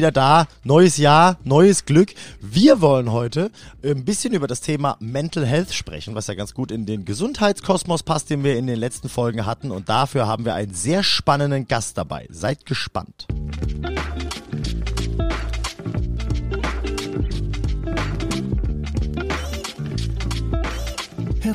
[0.00, 0.46] wieder da.
[0.64, 2.14] Neues Jahr, neues Glück.
[2.40, 3.50] Wir wollen heute
[3.84, 8.02] ein bisschen über das Thema Mental Health sprechen, was ja ganz gut in den Gesundheitskosmos
[8.02, 9.70] passt, den wir in den letzten Folgen hatten.
[9.70, 12.26] Und dafür haben wir einen sehr spannenden Gast dabei.
[12.30, 13.26] Seid gespannt.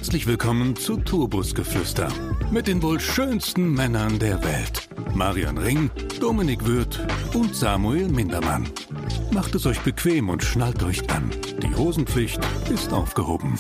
[0.05, 2.09] Herzlich willkommen zu Turbusgeflüster
[2.51, 4.87] mit den wohl schönsten Männern der Welt.
[5.15, 6.99] Marian Ring, Dominik Würth
[7.33, 8.69] und Samuel Mindermann.
[9.31, 11.31] Macht es euch bequem und schnallt euch an.
[11.63, 12.39] Die Hosenpflicht
[12.71, 13.57] ist aufgehoben.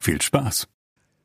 [0.00, 0.68] Viel Spaß.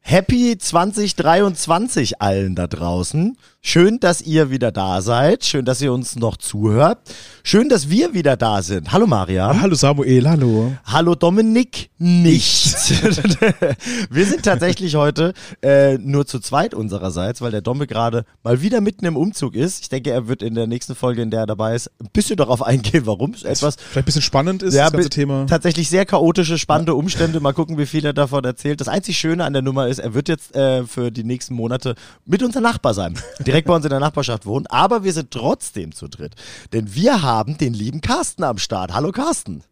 [0.09, 3.35] Happy 2023 allen da draußen.
[3.69, 5.43] Schön, dass ihr wieder da seid.
[5.43, 6.99] Schön, dass ihr uns noch zuhört.
[7.43, 8.93] Schön, dass wir wieder da sind.
[8.93, 9.59] Hallo Maria.
[9.59, 10.71] Hallo Samuel, hallo.
[10.85, 12.73] Hallo Dominik, nicht.
[14.09, 18.79] wir sind tatsächlich heute äh, nur zu zweit unsererseits, weil der Domme gerade mal wieder
[18.79, 19.81] mitten im Umzug ist.
[19.81, 22.37] Ich denke, er wird in der nächsten Folge, in der er dabei ist, ein bisschen
[22.37, 25.45] darauf eingehen, warum es etwas vielleicht ein bisschen spannend ist, ja, das ganze Thema.
[25.45, 27.41] Tatsächlich sehr chaotische, spannende Umstände.
[27.41, 28.79] Mal gucken, wie viel er davon erzählt.
[28.79, 31.95] Das einzig Schöne an der Nummer ist, er wird jetzt äh, für die nächsten Monate
[32.25, 33.17] mit unser Nachbar sein.
[33.39, 34.71] Direkt bei uns in der Nachbarschaft wohnt.
[34.71, 36.35] Aber wir sind trotzdem zu dritt.
[36.73, 38.93] Denn wir haben den lieben Carsten am Start.
[38.93, 39.63] Hallo Carsten.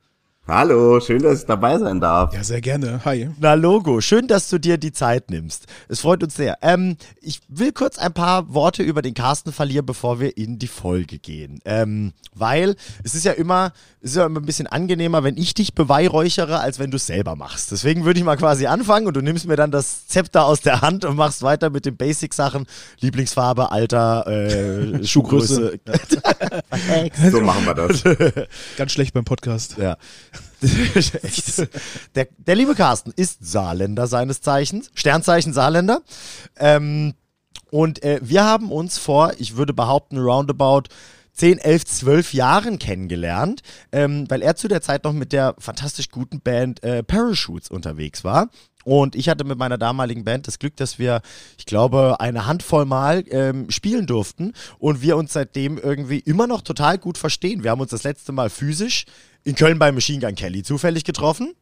[0.47, 2.31] Hallo, schön, dass ich dabei sein darf.
[2.31, 3.01] Ja, sehr gerne.
[3.03, 3.31] Hi.
[3.39, 5.65] Na, Logo, schön, dass du dir die Zeit nimmst.
[5.89, 6.59] Es freut uns sehr.
[6.61, 10.67] Ähm, ich will kurz ein paar Worte über den Carsten verlieren, bevor wir in die
[10.67, 11.61] Folge gehen.
[11.66, 15.55] Ähm, weil es ist ja immer, es ist ja immer ein bisschen angenehmer, wenn ich
[15.55, 17.71] dich beweihräuchere, als wenn du es selber machst.
[17.71, 20.81] Deswegen würde ich mal quasi anfangen und du nimmst mir dann das Zepter aus der
[20.81, 22.67] Hand und machst weiter mit den Basic-Sachen.
[22.99, 25.79] Lieblingsfarbe, Alter, äh, Schuhgröße.
[27.31, 28.03] so machen wir das.
[28.77, 29.77] Ganz schlecht beim Podcast.
[29.79, 29.97] Ja.
[32.16, 36.02] der, der liebe Carsten ist Saarländer seines Zeichens, Sternzeichen Saarländer.
[36.58, 37.14] Ähm,
[37.72, 40.84] und äh, wir haben uns vor, ich würde behaupten, roundabout
[41.34, 46.09] 10, 11, 12 Jahren kennengelernt, ähm, weil er zu der Zeit noch mit der fantastisch
[46.09, 48.50] guten Band äh, Parachutes unterwegs war.
[48.85, 51.22] Und ich hatte mit meiner damaligen Band das Glück, dass wir,
[51.58, 56.62] ich glaube, eine Handvoll Mal ähm, spielen durften und wir uns seitdem irgendwie immer noch
[56.62, 57.63] total gut verstehen.
[57.63, 59.06] Wir haben uns das letzte Mal physisch
[59.45, 61.53] in Köln bei Machine Gun Kelly zufällig getroffen.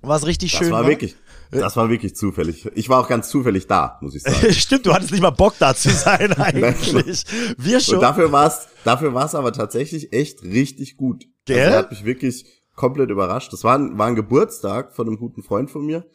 [0.00, 0.86] Was richtig das schön war.
[0.86, 1.16] Wirklich,
[1.50, 2.68] das war wirklich zufällig.
[2.74, 4.52] Ich war auch ganz zufällig da, muss ich sagen.
[4.52, 7.24] Stimmt, du hattest nicht mal Bock da zu sein eigentlich.
[7.58, 7.96] Wir schon.
[7.96, 11.26] Und dafür war es dafür war's aber tatsächlich echt richtig gut.
[11.44, 11.60] Gell?
[11.60, 12.44] Also, hat mich wirklich
[12.74, 13.52] komplett überrascht.
[13.52, 16.06] Das war ein, war ein Geburtstag von einem guten Freund von mir.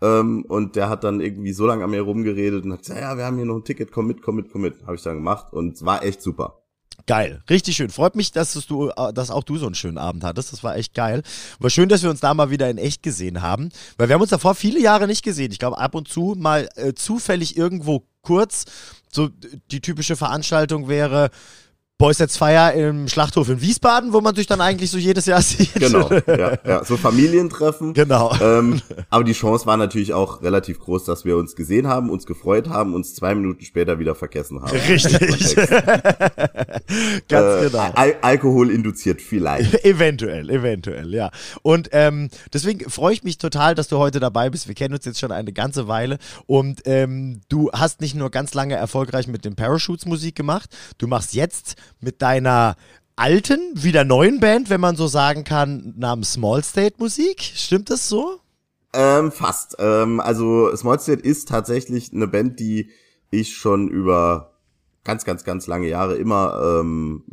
[0.00, 3.16] Ähm, und der hat dann irgendwie so lange an mir rumgeredet und hat gesagt, ja,
[3.16, 4.82] wir haben hier noch ein Ticket, komm mit, komm mit, komm mit.
[4.84, 6.63] Habe ich dann gemacht und es war echt super.
[7.06, 7.90] Geil, richtig schön.
[7.90, 10.52] Freut mich, dass du, äh, dass auch du so einen schönen Abend hattest.
[10.52, 11.22] Das war echt geil.
[11.58, 14.22] War schön, dass wir uns da mal wieder in echt gesehen haben, weil wir haben
[14.22, 15.52] uns davor viele Jahre nicht gesehen.
[15.52, 18.64] Ich glaube ab und zu mal äh, zufällig irgendwo kurz.
[19.12, 19.28] So
[19.70, 21.30] die typische Veranstaltung wäre
[21.96, 25.40] Boys Sets Fire im Schlachthof in Wiesbaden, wo man sich dann eigentlich so jedes Jahr
[25.42, 25.74] sieht.
[25.74, 26.84] Genau, ja, ja.
[26.84, 27.94] so Familientreffen.
[27.94, 28.34] Genau.
[28.40, 32.26] Ähm, aber die Chance war natürlich auch relativ groß, dass wir uns gesehen haben, uns
[32.26, 34.76] gefreut haben, uns zwei Minuten später wieder vergessen haben.
[34.76, 35.54] Richtig.
[37.28, 37.90] Ganz äh, genau.
[37.94, 39.84] Al Alkohol induziert vielleicht.
[39.84, 41.30] eventuell, eventuell, ja.
[41.62, 44.66] Und ähm, deswegen freue ich mich total, dass du heute dabei bist.
[44.66, 48.52] Wir kennen uns jetzt schon eine ganze Weile und ähm, du hast nicht nur ganz
[48.52, 52.76] lange erfolgreich mit dem Parachutes Musik gemacht, du machst jetzt mit deiner
[53.16, 57.42] alten, wieder neuen Band, wenn man so sagen kann, namens Small State Musik.
[57.42, 58.40] Stimmt das so?
[58.92, 59.76] Ähm, fast.
[59.78, 62.90] Ähm, also Small State ist tatsächlich eine Band, die
[63.30, 64.54] ich schon über
[65.04, 67.24] ganz, ganz, ganz lange Jahre immer ähm,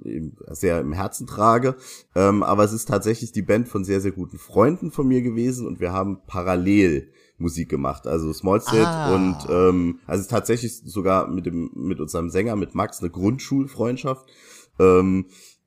[0.49, 1.75] sehr im Herzen trage.
[2.15, 5.65] Ähm, aber es ist tatsächlich die Band von sehr, sehr guten Freunden von mir gewesen
[5.67, 8.07] und wir haben parallel Musik gemacht.
[8.07, 9.15] Also Small State ah.
[9.15, 14.29] und ähm, also tatsächlich sogar mit dem mit unserem Sänger mit Max eine Grundschulfreundschaft.
[14.79, 15.25] Ähm,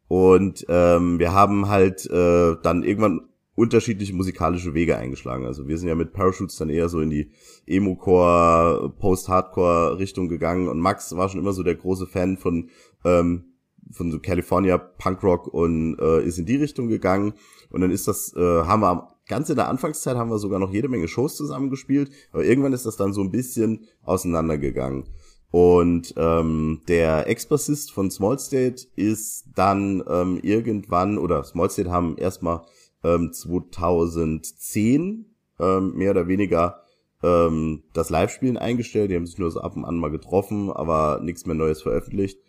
[0.09, 3.23] und ähm, wir haben halt äh, dann irgendwann
[3.55, 5.47] unterschiedliche musikalische Wege eingeschlagen.
[5.47, 7.31] Also wir sind ja mit Parachutes dann eher so in die
[7.67, 12.71] Emo-Core, Post-Hardcore-Richtung gegangen und Max war schon immer so der große Fan von
[13.05, 13.45] ähm,
[13.93, 17.35] von so California Punkrock und äh, ist in die Richtung gegangen
[17.71, 20.73] und dann ist das äh, haben wir ganz in der Anfangszeit haben wir sogar noch
[20.73, 25.05] jede Menge Shows zusammengespielt, aber irgendwann ist das dann so ein bisschen auseinandergegangen.
[25.51, 32.17] Und ähm, der Ex-Bassist von Small State ist dann ähm, irgendwann, oder Small State haben
[32.19, 32.63] erstmal
[33.05, 35.27] ähm, 2010
[35.61, 36.83] ähm, mehr oder weniger
[37.23, 39.13] ähm, das Live-Spielen eingestellt.
[39.13, 42.41] Die haben sich nur so ab und an mal getroffen, aber nichts mehr Neues veröffentlicht.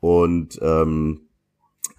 [0.00, 1.29] Und ähm,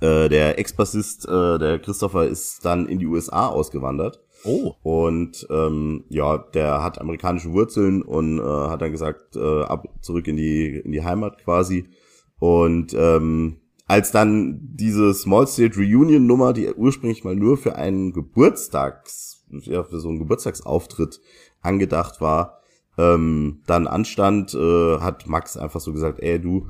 [0.02, 4.20] äh, der Ex-Bassist, äh, der Christopher, ist dann in die USA ausgewandert.
[4.44, 4.74] Oh.
[4.82, 10.28] Und ähm, ja, der hat amerikanische Wurzeln und äh, hat dann gesagt, äh, ab zurück
[10.28, 11.86] in die in die Heimat quasi.
[12.40, 18.14] Und ähm, als dann diese Small State Reunion Nummer, die ursprünglich mal nur für einen
[18.14, 21.20] Geburtstags, ja, für so einen Geburtstagsauftritt
[21.62, 22.62] angedacht war,
[22.98, 26.68] ähm, dann anstand, äh, hat Max einfach so gesagt, ey, du,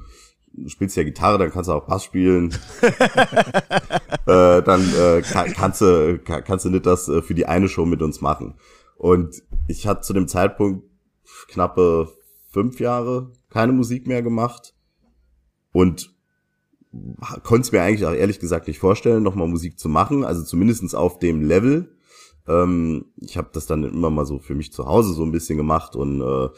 [0.53, 2.53] du spielst ja Gitarre, dann kannst du auch Bass spielen.
[2.81, 7.86] äh, dann äh, kann, kannst du kannst du nicht das äh, für die eine Show
[7.86, 8.56] mit uns machen.
[8.98, 10.86] Und ich hatte zu dem Zeitpunkt
[11.48, 12.09] knappe
[12.51, 14.74] fünf Jahre keine Musik mehr gemacht
[15.71, 16.13] und
[17.44, 20.94] konnte es mir eigentlich auch ehrlich gesagt nicht vorstellen, nochmal Musik zu machen, also zumindestens
[20.94, 21.95] auf dem Level.
[22.51, 25.57] Ähm, ich habe das dann immer mal so für mich zu Hause so ein bisschen
[25.57, 26.50] gemacht und äh,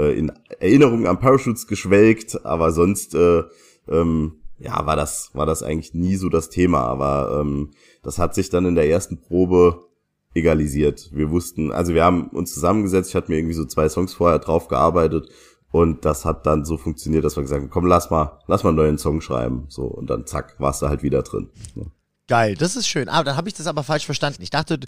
[0.00, 3.42] äh in Erinnerung an Parachutes geschwelgt, aber sonst äh,
[3.88, 6.80] ähm, ja war das war das eigentlich nie so das Thema.
[6.82, 7.70] Aber ähm,
[8.02, 9.86] das hat sich dann in der ersten Probe
[10.34, 11.10] egalisiert.
[11.12, 13.10] Wir wussten, also wir haben uns zusammengesetzt.
[13.10, 15.28] Ich hatte mir irgendwie so zwei Songs vorher drauf gearbeitet
[15.72, 18.70] und das hat dann so funktioniert, dass wir gesagt haben, komm, lass mal, lass mal
[18.70, 19.66] einen neuen Song schreiben.
[19.68, 21.50] So, und dann zack, warst du halt wieder drin.
[21.74, 21.84] Ja.
[22.26, 23.08] Geil, das ist schön.
[23.08, 24.42] Ah, dann habe ich das aber falsch verstanden.
[24.42, 24.78] Ich dachte,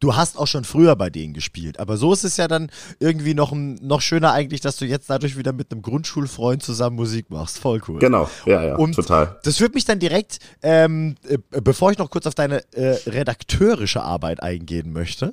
[0.00, 1.80] du hast auch schon früher bei denen gespielt.
[1.80, 5.36] Aber so ist es ja dann irgendwie noch, noch schöner eigentlich, dass du jetzt dadurch
[5.36, 7.58] wieder mit einem Grundschulfreund zusammen Musik machst.
[7.58, 7.98] Voll cool.
[7.98, 9.38] Genau, ja, ja, Und total.
[9.42, 14.02] Das führt mich dann direkt, ähm, äh, bevor ich noch kurz auf deine äh, redakteurische
[14.02, 15.32] Arbeit eingehen möchte.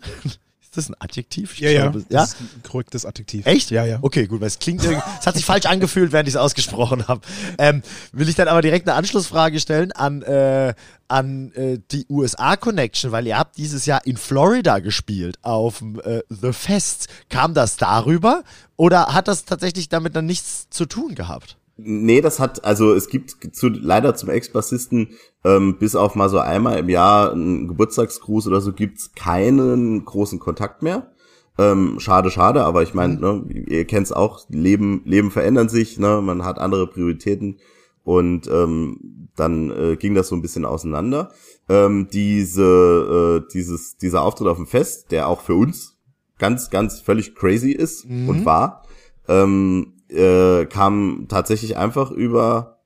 [0.76, 1.54] Ist das ein Adjektiv?
[1.54, 1.82] Ich ja, ja.
[1.84, 2.20] Glaube, ja.
[2.20, 3.46] Das ist ein korrektes Adjektiv.
[3.46, 3.72] Echt?
[3.72, 4.00] Ja, ja.
[4.02, 7.08] Okay, gut, weil es klingt irgendwie, es hat sich falsch angefühlt, während ich es ausgesprochen
[7.08, 7.22] habe.
[7.58, 7.82] Ähm,
[8.12, 10.74] will ich dann aber direkt eine Anschlussfrage stellen an, äh,
[11.08, 16.52] an äh, die USA-Connection, weil ihr habt dieses Jahr in Florida gespielt auf äh, The
[16.52, 17.08] Fest.
[17.30, 18.44] Kam das darüber
[18.76, 21.56] oder hat das tatsächlich damit dann nichts zu tun gehabt?
[21.78, 25.10] Nee, das hat, also es gibt zu, leider zum Ex-Bassisten
[25.44, 30.40] ähm, bis auf mal so einmal im Jahr einen Geburtstagsgruß oder so gibt's keinen großen
[30.40, 31.12] Kontakt mehr.
[31.58, 33.20] Ähm, schade, schade, aber ich meine, mhm.
[33.20, 37.60] ne, ihr kennt's auch, Leben, Leben verändern sich, ne, man hat andere Prioritäten
[38.04, 41.32] und ähm, dann äh, ging das so ein bisschen auseinander.
[41.68, 45.98] Ähm, diese, äh, dieses, dieser Auftritt auf dem Fest, der auch für uns
[46.38, 48.30] ganz, ganz völlig crazy ist mhm.
[48.30, 48.84] und war,
[49.28, 52.80] ähm, äh, kam tatsächlich einfach über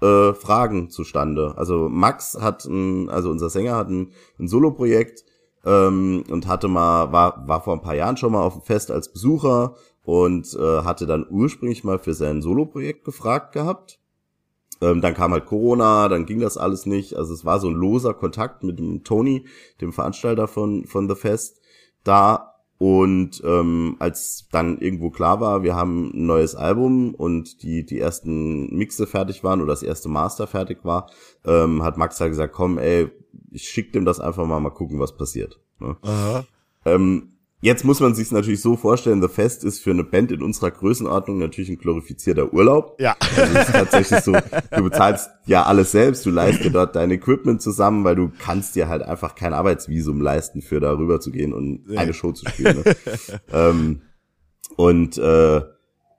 [0.00, 1.54] äh, Fragen zustande.
[1.56, 5.24] Also Max hat, ein, also unser Sänger hat ein, ein Solo-Projekt
[5.64, 8.90] ähm, und hatte mal, war, war vor ein paar Jahren schon mal auf dem Fest
[8.90, 13.98] als Besucher und äh, hatte dann ursprünglich mal für sein Solo-Projekt gefragt gehabt.
[14.80, 17.14] Ähm, dann kam halt Corona, dann ging das alles nicht.
[17.16, 19.46] Also es war so ein loser Kontakt mit dem Tony,
[19.80, 21.60] dem Veranstalter von, von The Fest,
[22.04, 27.86] da und ähm, als dann irgendwo klar war, wir haben ein neues Album und die,
[27.86, 31.10] die ersten Mixe fertig waren oder das erste Master fertig war,
[31.44, 33.10] ähm, hat Max halt gesagt, komm, ey,
[33.50, 35.58] ich schick dem das einfach mal, mal gucken, was passiert.
[35.78, 35.96] Ne?
[36.84, 40.42] Ähm, Jetzt muss man sich natürlich so vorstellen, The Fest ist für eine Band in
[40.42, 43.00] unserer Größenordnung natürlich ein glorifizierter Urlaub.
[43.00, 43.16] Ja.
[43.18, 47.10] Also es ist tatsächlich so, du bezahlst ja alles selbst, du leistest dir dort dein
[47.10, 51.54] Equipment zusammen, weil du kannst dir halt einfach kein Arbeitsvisum leisten, für darüber zu gehen
[51.54, 52.84] und eine Show zu spielen.
[52.84, 52.96] Ne?
[53.52, 54.02] ähm,
[54.76, 55.62] und äh,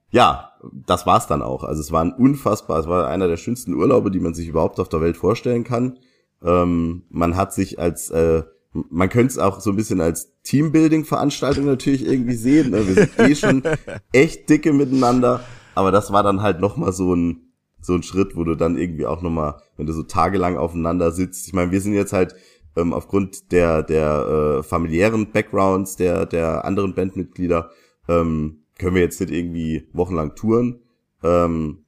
[0.10, 0.54] ja,
[0.88, 1.64] das war's dann auch.
[1.64, 4.80] Also es war ein unfassbar, es war einer der schönsten Urlaube, die man sich überhaupt
[4.80, 6.00] auf der Welt vorstellen kann.
[6.44, 8.44] Ähm, man hat sich als äh,
[8.90, 12.72] man könnte es auch so ein bisschen als Teambuilding-Veranstaltung natürlich irgendwie sehen.
[12.72, 12.88] Ne?
[12.88, 13.64] Wir sind eh schon
[14.12, 15.44] echt dicke miteinander,
[15.76, 17.52] aber das war dann halt nochmal so ein,
[17.82, 21.48] so ein Schritt, wo du dann irgendwie auch nochmal, wenn du so tagelang aufeinander sitzt.
[21.48, 22.36] Ich meine, wir sind jetzt halt
[22.76, 27.72] ähm, aufgrund der, der äh, familiären Backgrounds der, der anderen Bandmitglieder,
[28.08, 30.82] ähm, können wir jetzt nicht irgendwie wochenlang touren.
[31.24, 31.86] Ähm,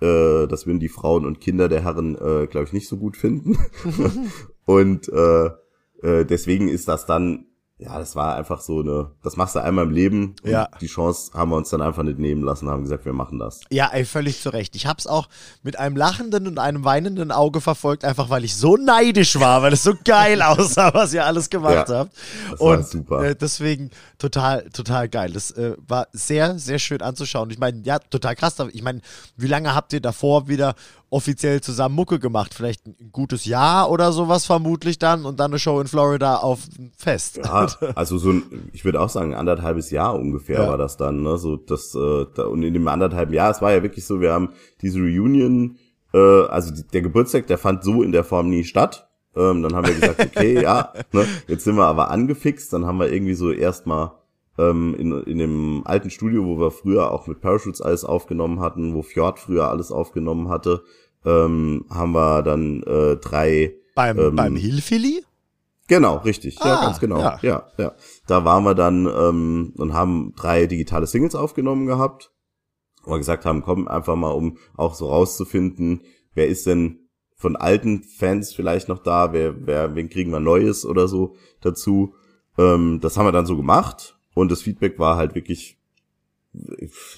[0.00, 3.16] äh, das würden die Frauen und Kinder der Herren, äh, glaube ich, nicht so gut
[3.16, 3.58] finden.
[4.66, 5.50] und äh,
[6.02, 7.46] äh, deswegen ist das dann,
[7.80, 10.34] ja, das war einfach so eine, das machst du einmal im Leben.
[10.44, 10.68] Ja.
[10.82, 13.60] Die Chance haben wir uns dann einfach nicht nehmen lassen, haben gesagt, wir machen das.
[13.70, 14.76] Ja, ey, völlig zu Recht.
[14.76, 15.28] Ich hab's auch
[15.62, 19.72] mit einem lachenden und einem weinenden Auge verfolgt, einfach weil ich so neidisch war, weil
[19.72, 22.12] es so geil aussah, was ihr alles gemacht ja, habt.
[22.50, 23.24] Das und super.
[23.24, 25.32] Äh, deswegen total, total geil.
[25.32, 27.50] Das äh, war sehr, sehr schön anzuschauen.
[27.50, 28.56] Ich meine, ja, total krass.
[28.72, 29.00] Ich meine,
[29.38, 30.74] wie lange habt ihr davor wieder
[31.10, 32.54] offiziell zusammen Mucke gemacht.
[32.54, 36.60] Vielleicht ein gutes Jahr oder sowas vermutlich dann und dann eine Show in Florida auf
[36.96, 37.40] Fest.
[37.44, 40.68] Ja, also so ein, ich würde auch sagen, ein anderthalbes Jahr ungefähr ja.
[40.68, 41.22] war das dann.
[41.22, 41.36] Ne?
[41.36, 44.32] So das, äh, da, und in dem anderthalben Jahr, es war ja wirklich so, wir
[44.32, 44.50] haben
[44.80, 45.76] diese Reunion,
[46.14, 49.08] äh, also die, der Geburtstag, der fand so in der Form nie statt.
[49.36, 52.98] Ähm, dann haben wir gesagt, okay, ja, ne, jetzt sind wir aber angefixt, dann haben
[52.98, 54.12] wir irgendwie so erstmal
[54.60, 58.94] ähm, in, in dem alten Studio, wo wir früher auch mit Parachutes alles aufgenommen hatten,
[58.94, 60.84] wo Fjord früher alles aufgenommen hatte,
[61.24, 63.74] ähm, haben wir dann äh, drei.
[63.94, 65.24] Beim, ähm, beim Hilfili?
[65.88, 66.60] Genau, richtig.
[66.60, 67.18] Ah, ja, ganz genau.
[67.18, 67.38] Ja.
[67.42, 67.92] ja, ja.
[68.26, 72.30] Da waren wir dann ähm, und haben drei digitale Singles aufgenommen gehabt.
[73.02, 76.02] Wo wir gesagt haben, komm, einfach mal, um auch so rauszufinden,
[76.34, 80.84] wer ist denn von alten Fans vielleicht noch da, wer, wer, wen kriegen wir Neues
[80.84, 82.14] oder so dazu.
[82.58, 85.78] Ähm, das haben wir dann so gemacht und das Feedback war halt wirklich,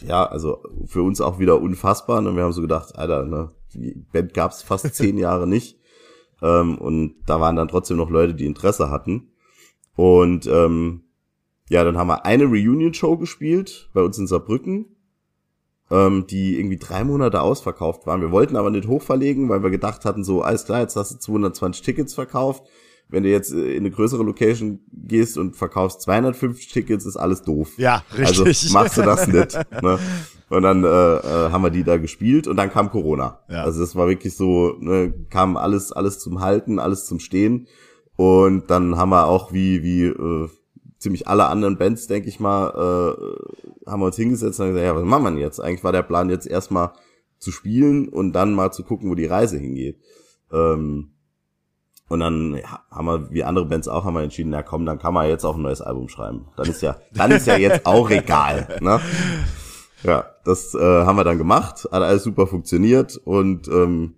[0.05, 2.19] ja, also für uns auch wieder unfassbar.
[2.19, 5.79] Und wir haben so gedacht, Alter, ne, die Band gab's fast zehn Jahre nicht.
[6.43, 9.31] Ähm, und da waren dann trotzdem noch Leute, die Interesse hatten.
[9.95, 11.02] Und ähm,
[11.69, 14.97] ja, dann haben wir eine Reunion-Show gespielt bei uns in Saarbrücken,
[15.91, 18.21] ähm, die irgendwie drei Monate ausverkauft waren.
[18.21, 21.19] Wir wollten aber nicht hochverlegen, weil wir gedacht hatten, so, alles klar, jetzt hast du
[21.19, 22.64] 220 Tickets verkauft.
[23.12, 27.42] Wenn du jetzt äh, in eine größere Location gehst und verkaufst 250 Tickets, ist alles
[27.42, 27.73] doof.
[27.76, 28.49] Ja, richtig.
[28.49, 29.59] Also machst du das nicht.
[29.83, 29.99] Ne?
[30.49, 33.40] Und dann äh, äh, haben wir die da gespielt und dann kam Corona.
[33.49, 33.64] Ja.
[33.64, 37.69] Also das war wirklich so, ne, kam alles, alles zum Halten, alles zum Stehen.
[38.16, 40.49] Und dann haben wir auch wie, wie äh,
[40.99, 44.95] ziemlich alle anderen Bands, denke ich mal, äh, haben wir uns hingesetzt und gesagt, ja,
[44.95, 45.59] was machen wir jetzt?
[45.59, 46.92] Eigentlich war der Plan jetzt erstmal
[47.38, 49.99] zu spielen und dann mal zu gucken, wo die Reise hingeht.
[50.52, 51.12] Ähm,
[52.12, 54.99] und dann ja, haben wir, wie andere Bands auch, haben wir entschieden, na komm, dann
[54.99, 56.45] kann man jetzt auch ein neues Album schreiben.
[56.57, 58.69] Dann ist ja, dann ist ja jetzt auch egal.
[58.83, 59.00] Ne?
[60.02, 64.16] Ja, das äh, haben wir dann gemacht, hat alles super funktioniert und ähm,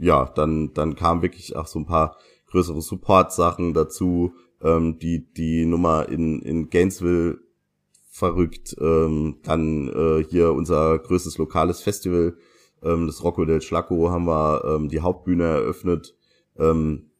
[0.00, 2.16] ja, dann, dann kam wirklich auch so ein paar
[2.50, 4.32] größere Support-Sachen dazu,
[4.62, 7.40] ähm, die, die Nummer in, in Gainesville
[8.10, 12.38] verrückt, ähm, dann äh, hier unser größtes lokales Festival,
[12.82, 16.16] ähm, das Rocco del Schlacco, haben wir ähm, die Hauptbühne eröffnet,
[16.58, 17.10] ähm,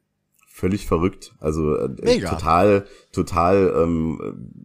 [0.58, 4.64] völlig verrückt, also äh, total, total, ähm,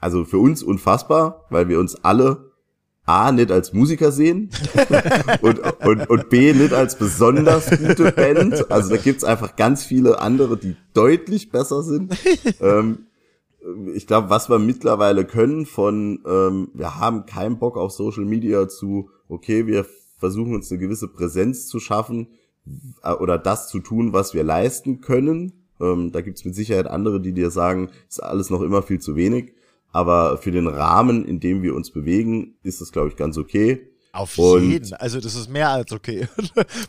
[0.00, 2.52] also für uns unfassbar, weil wir uns alle
[3.04, 4.50] A, nicht als Musiker sehen
[5.42, 8.70] und, und, und B, nicht als besonders gute Band.
[8.70, 12.16] Also da gibt's einfach ganz viele andere, die deutlich besser sind.
[12.60, 13.06] ähm,
[13.94, 18.66] ich glaube, was wir mittlerweile können von, ähm, wir haben keinen Bock auf Social Media
[18.66, 19.86] zu, okay, wir
[20.18, 22.45] versuchen uns eine gewisse Präsenz zu schaffen äh,
[23.20, 25.52] oder das zu tun, was wir leisten können.
[25.80, 29.14] Ähm, da gibt's mit Sicherheit andere, die dir sagen, ist alles noch immer viel zu
[29.16, 29.52] wenig
[29.96, 33.88] aber für den Rahmen, in dem wir uns bewegen, ist das, glaube ich, ganz okay.
[34.12, 36.28] Auf und, jeden, also das ist mehr als okay.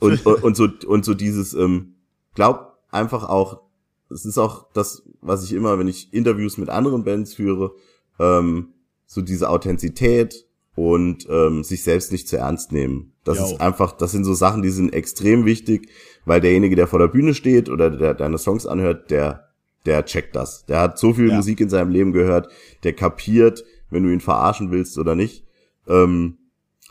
[0.01, 1.95] und, und, und, so, und so dieses, ähm,
[2.35, 3.61] glaub einfach auch,
[4.09, 7.71] es ist auch das, was ich immer, wenn ich Interviews mit anderen Bands führe,
[8.19, 8.73] ähm,
[9.05, 10.45] so diese Authentizität
[10.77, 13.13] und ähm, sich selbst nicht zu ernst nehmen.
[13.23, 13.45] Das jo.
[13.45, 15.89] ist einfach, das sind so Sachen, die sind extrem wichtig,
[16.23, 19.47] weil derjenige, der vor der Bühne steht oder der deine Songs anhört, der
[19.87, 20.65] der checkt das.
[20.67, 21.35] Der hat so viel ja.
[21.35, 22.49] Musik in seinem Leben gehört,
[22.83, 25.45] der kapiert, wenn du ihn verarschen willst oder nicht.
[25.87, 26.37] Ähm,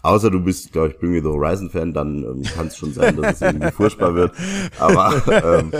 [0.02, 2.92] außer du bist, glaube ich, Bring Me the Horizon Fan, dann ähm, kann es schon
[2.92, 4.32] sein, dass es irgendwie furchtbar wird.
[4.80, 5.70] Aber ähm,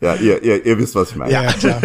[0.00, 1.32] ja, ihr, ihr, ihr wisst, was ich meine.
[1.32, 1.82] Ja, klar.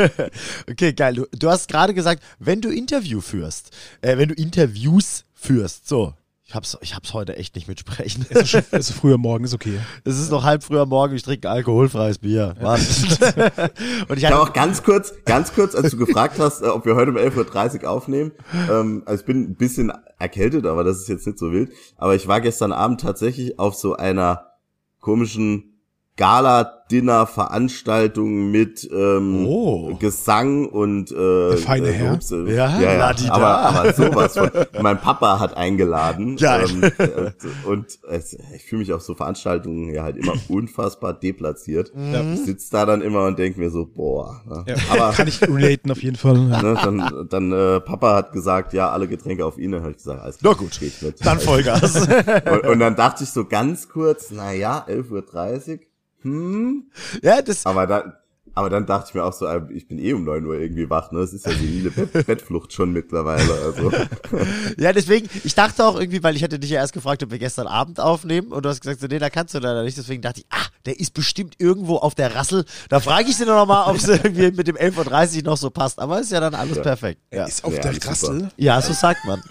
[0.72, 1.16] okay, geil.
[1.16, 6.14] Du, du hast gerade gesagt, wenn du Interview führst, äh, wenn du Interviews führst, so,
[6.48, 8.26] ich hab's, ich hab's heute echt nicht mitsprechen.
[8.30, 9.80] Es ist, es ist früher Morgen, ist okay.
[10.06, 12.56] Es ist noch halb früher Morgen, ich trinke alkoholfreies Bier.
[12.62, 12.74] Ja.
[14.08, 16.96] Und ich habe auch ganz kurz, ganz kurz, als du gefragt hast, äh, ob wir
[16.96, 18.32] heute um 11.30 Uhr aufnehmen.
[18.70, 21.70] Ähm, also ich bin ein bisschen erkältet, aber das ist jetzt nicht so wild.
[21.98, 24.54] Aber ich war gestern Abend tatsächlich auf so einer
[25.02, 25.77] komischen
[26.18, 29.96] Gala-Dinner-Veranstaltung mit ähm, oh.
[29.96, 32.16] Gesang und äh, Der feine Herr.
[32.16, 33.14] Ups, äh, ja, ja, ja.
[33.30, 34.50] Aber, aber sowas von.
[34.82, 36.38] mein Papa hat eingeladen.
[36.38, 36.60] Ja.
[36.60, 37.32] Ähm, äh,
[37.68, 38.20] und äh,
[38.56, 41.94] ich fühle mich auf so Veranstaltungen ja halt immer unfassbar deplatziert.
[41.96, 42.34] Mhm.
[42.34, 44.42] Ich sitze da dann immer und denke mir so, boah.
[44.48, 44.66] Ne?
[44.68, 46.40] Ja, aber kann ich relaten auf jeden Fall.
[46.40, 49.72] Ne, dann dann äh, Papa hat gesagt, ja, alle Getränke auf ihn.
[49.72, 51.24] Dann habe ich gesagt, alles klar, gut, geht mit.
[51.24, 52.08] Dann Vollgas.
[52.52, 55.80] und, und dann dachte ich so ganz kurz, na ja, 11.30 Uhr
[56.22, 56.90] hm?
[57.22, 57.66] Ja, das.
[57.66, 58.14] Aber dann,
[58.58, 60.90] aber dann dachte ich mir auch so, äh, ich bin eh um neun Uhr irgendwie
[60.90, 61.20] wach, ne?
[61.20, 63.54] Es ist ja senile Bett Bettflucht schon mittlerweile.
[63.54, 63.92] Also.
[64.80, 67.38] ja, deswegen, ich dachte auch irgendwie, weil ich hatte dich ja erst gefragt, ob wir
[67.38, 69.96] gestern Abend aufnehmen und du hast gesagt, so, nee, da kannst du leider nicht.
[69.96, 72.66] Deswegen dachte ich, ah, der ist bestimmt irgendwo auf der Rassel.
[72.90, 75.70] Da frage ich sie noch mal, ob es irgendwie mit dem 11.30 Uhr noch so
[75.70, 76.00] passt.
[76.00, 76.82] Aber ist ja dann alles ja.
[76.82, 77.22] perfekt.
[77.32, 77.46] Ja.
[77.46, 78.40] Ist auf ja, der Rassel?
[78.40, 78.52] Super.
[78.58, 79.44] Ja, so sagt man.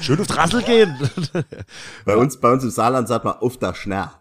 [0.00, 0.96] Schön auf die Rassel gehen.
[2.04, 4.12] Bei uns, bei uns im Saarland sagt man auf der Schnär.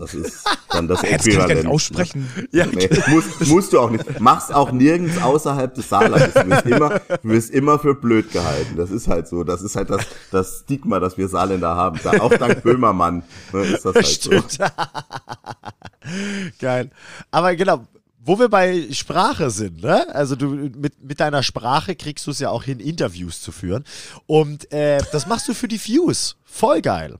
[0.00, 1.20] Das ist dann das Äquivalent.
[1.20, 2.48] Das kann ich gar nicht aussprechen.
[2.52, 4.18] Ja, nee, musst, musst du auch nicht.
[4.18, 6.34] Mach's auch nirgends außerhalb des Saarlandes.
[6.34, 8.76] Du wirst immer, du wirst immer für blöd gehalten.
[8.76, 9.44] Das ist halt so.
[9.44, 12.00] Das ist halt das, das Stigma, das wir Saarländer haben.
[12.02, 14.52] Da, auch dank Böhmermann ne, ist das halt Stimmt.
[14.52, 14.64] so.
[16.58, 16.90] Geil.
[17.30, 17.84] Aber genau,
[18.22, 20.12] wo wir bei Sprache sind, ne?
[20.14, 23.84] Also du mit, mit deiner Sprache kriegst du es ja auch hin, Interviews zu führen.
[24.26, 26.36] Und äh, das machst du für die Views.
[26.44, 27.18] Voll geil.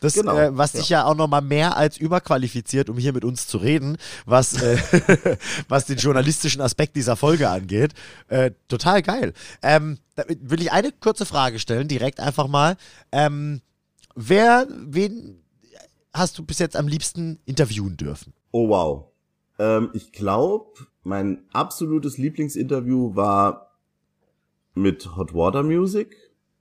[0.00, 1.00] Das, genau, äh, was dich ja.
[1.00, 4.78] ja auch nochmal mehr als überqualifiziert, um hier mit uns zu reden, was, äh,
[5.68, 7.92] was den journalistischen Aspekt dieser Folge angeht.
[8.28, 9.34] Äh, total geil.
[9.62, 12.76] Ähm, will ich eine kurze Frage stellen, direkt einfach mal.
[13.12, 13.60] Ähm,
[14.14, 15.42] wer, wen,
[16.14, 18.32] hast du bis jetzt am liebsten interviewen dürfen?
[18.52, 19.06] Oh wow.
[19.58, 23.76] Ähm, ich glaube, mein absolutes Lieblingsinterview war
[24.74, 26.16] mit Hot Water Music,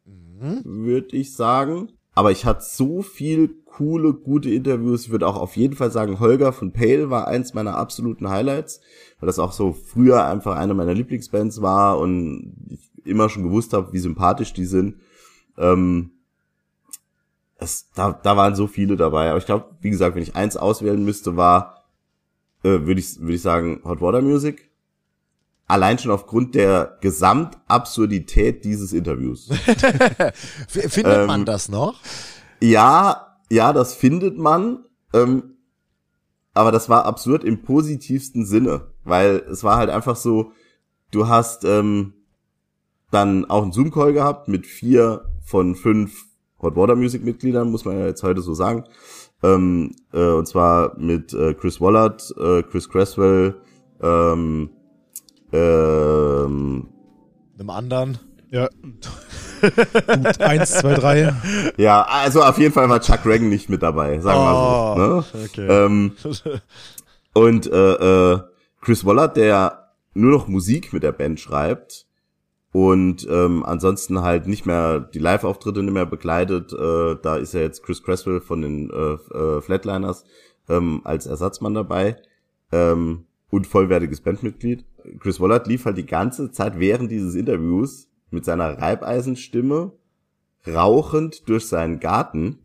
[0.06, 0.62] mhm.
[0.64, 1.94] würde ich sagen.
[2.14, 5.06] Aber ich hatte so viel coole, gute Interviews.
[5.06, 8.82] Ich würde auch auf jeden Fall sagen, Holger von Pale war eins meiner absoluten Highlights,
[9.20, 13.74] weil das auch so früher einfach eine meiner Lieblingsbands war und ich immer schon gewusst
[13.74, 14.96] habe, wie sympathisch die sind.
[15.58, 16.12] Ähm,
[17.58, 19.30] es, da, da waren so viele dabei.
[19.30, 21.86] Aber ich glaube, wie gesagt, wenn ich eins auswählen müsste, war,
[22.64, 24.69] äh, würde ich, würde ich sagen, Hot Water Music.
[25.70, 29.50] Allein schon aufgrund der Gesamtabsurdität dieses Interviews.
[30.68, 32.00] Findet ähm, man das noch?
[32.60, 34.80] Ja, ja, das findet man.
[35.14, 35.58] Ähm,
[36.56, 40.54] aber das war absurd im positivsten Sinne, weil es war halt einfach so,
[41.12, 42.14] du hast ähm,
[43.12, 46.26] dann auch einen Zoom-Call gehabt mit vier von fünf
[46.64, 48.86] Hot Water Music Mitgliedern, muss man ja jetzt heute so sagen.
[49.44, 53.62] Ähm, äh, und zwar mit äh, Chris Wallard, äh, Chris Cresswell,
[54.02, 54.72] ähm,
[55.52, 56.88] ähm,
[57.58, 58.18] einem anderen.
[58.50, 58.70] Ja.
[59.62, 61.34] Gut, eins, zwei, drei.
[61.78, 65.38] Ja, also auf jeden Fall war Chuck Reagan nicht mit dabei, sagen wir oh, so.
[65.38, 65.46] Ne?
[65.46, 65.68] Okay.
[65.68, 66.12] Ähm,
[67.34, 68.40] und äh, äh,
[68.82, 72.08] Chris Wallard, der nur noch Musik mit der Band schreibt,
[72.72, 76.72] und ähm, ansonsten halt nicht mehr die Live-Auftritte nicht mehr begleitet.
[76.72, 80.24] Äh, da ist ja jetzt Chris Cresswell von den äh, äh, Flatliners
[80.68, 82.18] ähm, als Ersatzmann dabei
[82.72, 84.86] ähm, und vollwertiges Bandmitglied.
[85.20, 89.92] Chris Wallard lief halt die ganze Zeit während dieses Interviews mit seiner Reibeisenstimme
[90.68, 92.60] rauchend durch seinen Garten,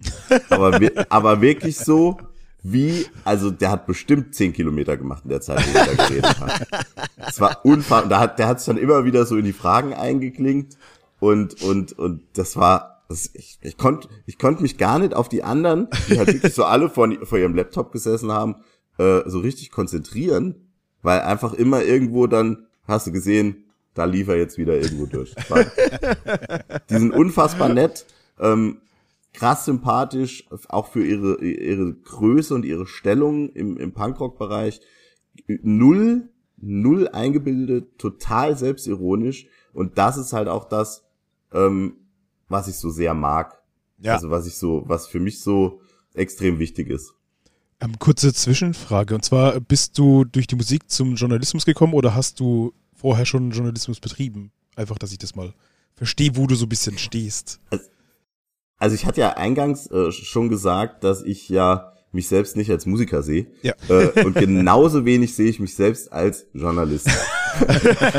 [0.50, 2.19] aber, aber wirklich so,
[2.62, 6.41] wie, also der hat bestimmt zehn Kilometer gemacht in der Zeit, wo er da geredet
[6.41, 6.67] hat.
[7.29, 8.09] Es war unfassbar.
[8.09, 10.76] Da hat, der hat sich dann immer wieder so in die Fragen eingeklinkt
[11.21, 15.29] und, und, und das war, das, ich, ich konnte ich konnte mich gar nicht auf
[15.29, 18.57] die anderen, die halt wirklich so alle vor, vor ihrem Laptop gesessen haben,
[18.99, 20.63] äh, so richtig konzentrieren,
[21.05, 25.35] weil einfach immer irgendwo dann, hast du gesehen, da lief er jetzt wieder irgendwo durch.
[26.90, 28.07] die sind unfassbar nett.
[28.40, 28.79] Ähm,
[29.35, 34.81] krass sympathisch, auch für ihre, ihre Größe und ihre Stellung im, im Punkrock-Bereich.
[35.47, 39.47] Null, null eingebildet, total selbstironisch.
[39.75, 41.05] Und das ist halt auch das,
[41.53, 41.99] ähm,
[42.49, 43.62] was ich so sehr mag.
[43.99, 44.14] Ja.
[44.14, 45.81] Also was ich so, was für mich so
[46.14, 47.14] extrem wichtig ist.
[47.85, 49.14] Ähm, kurze Zwischenfrage.
[49.14, 53.51] Und zwar, bist du durch die Musik zum Journalismus gekommen oder hast du vorher schon
[53.51, 54.53] Journalismus betrieben?
[54.77, 55.53] Einfach, dass ich das mal
[55.94, 57.61] verstehe, wo du so ein bisschen stehst.
[57.70, 57.85] Also,
[58.79, 62.87] also ich hatte ja eingangs äh, schon gesagt, dass ich ja mich selbst nicht als
[62.87, 63.49] Musiker sehe.
[63.62, 63.75] Ja.
[63.88, 67.09] Äh, und genauso wenig sehe ich mich selbst als Journalist.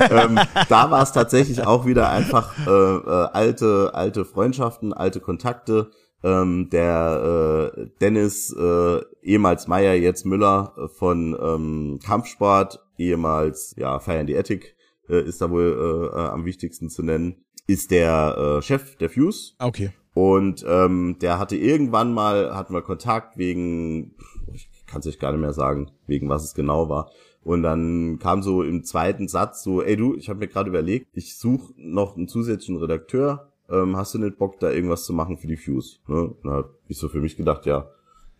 [0.10, 5.91] ähm, da war es tatsächlich auch wieder einfach äh, äh, alte, alte Freundschaften, alte Kontakte.
[6.25, 13.99] Ähm, der äh, Dennis, äh, ehemals Meier, jetzt Müller äh, von ähm, Kampfsport, ehemals ja
[13.99, 14.75] Feiern die Ethik,
[15.07, 19.11] äh, ist da wohl äh, äh, am wichtigsten zu nennen, ist der äh, Chef der
[19.11, 19.53] Fuse.
[19.59, 19.91] Okay.
[20.15, 24.15] Und ähm, der hatte irgendwann mal, hatten wir Kontakt wegen,
[24.51, 27.11] ich kann es euch gar nicht mehr sagen, wegen was es genau war.
[27.43, 31.09] Und dann kam so im zweiten Satz so, ey du, ich habe mir gerade überlegt,
[31.13, 33.51] ich suche noch einen zusätzlichen Redakteur.
[33.69, 35.97] Ähm, hast du nicht Bock, da irgendwas zu machen für die Fuse?
[36.08, 36.36] Ne?
[36.43, 37.89] Da hab ich so für mich gedacht, ja,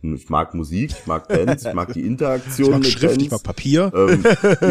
[0.02, 3.24] ich mag Musik, ich mag Bands, ich mag die Interaktion ich mag mit Schrift, Bands.
[3.24, 3.92] Ich mag Papier.
[3.94, 4.24] Ähm,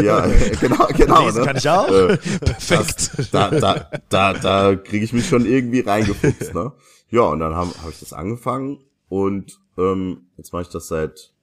[0.04, 0.28] ja,
[0.62, 1.26] genau, genau.
[1.26, 1.46] Lesen ne?
[1.48, 1.90] kann ich auch.
[1.90, 3.12] Äh, Perfekt.
[3.18, 6.54] Das, da da, da, da kriege ich mich schon irgendwie reingefuchst.
[6.54, 6.72] Ne?
[7.10, 11.34] Ja, und dann habe hab ich das angefangen und ähm, jetzt mache ich das seit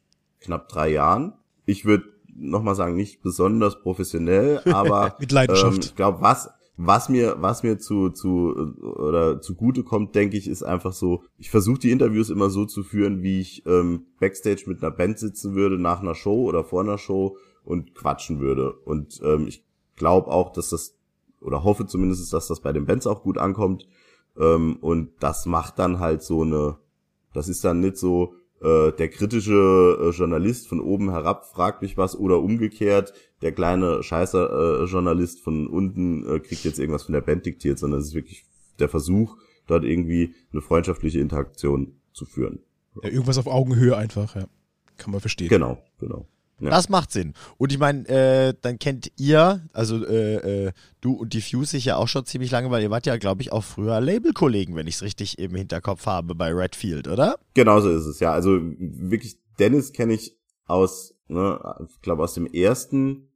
[0.40, 1.34] knapp drei Jahren.
[1.66, 5.76] Ich würde nochmal sagen, nicht besonders professionell, aber mit Leidenschaft.
[5.76, 10.48] Ähm, ich glaube, was was mir was mir zu zu oder zugute kommt, denke ich,
[10.48, 11.22] ist einfach so.
[11.38, 15.18] Ich versuche die Interviews immer so zu führen, wie ich ähm, backstage mit einer Band
[15.18, 18.72] sitzen würde nach einer Show oder vor einer Show und quatschen würde.
[18.84, 19.64] Und ähm, ich
[19.96, 20.96] glaube auch, dass das
[21.40, 23.86] oder hoffe zumindest, dass das bei den Bands auch gut ankommt.
[24.38, 26.78] Ähm, und das macht dann halt so eine,
[27.34, 31.96] das ist dann nicht so, äh, der kritische äh, Journalist von oben herab fragt mich
[31.96, 37.12] was oder umgekehrt, der kleine scheißer äh, Journalist von unten äh, kriegt jetzt irgendwas von
[37.12, 38.44] der Band diktiert, sondern es ist wirklich
[38.78, 42.60] der Versuch, dort irgendwie eine freundschaftliche Interaktion zu führen.
[43.02, 44.46] Ja, irgendwas auf Augenhöhe einfach, ja.
[44.96, 45.48] Kann man verstehen.
[45.48, 46.28] Genau, genau.
[46.62, 46.70] Ja.
[46.70, 47.34] Das macht Sinn.
[47.58, 51.86] Und ich meine, äh, dann kennt ihr, also äh, äh, du und die Fuse sich
[51.86, 54.86] ja auch schon ziemlich lange, weil ihr wart ja, glaube ich, auch früher Labelkollegen, wenn
[54.86, 57.38] ich es richtig im Hinterkopf habe bei Redfield, oder?
[57.54, 58.32] Genau so ist es, ja.
[58.32, 63.28] Also wirklich, Dennis kenne ich aus, ne, ich glaube aus dem ersten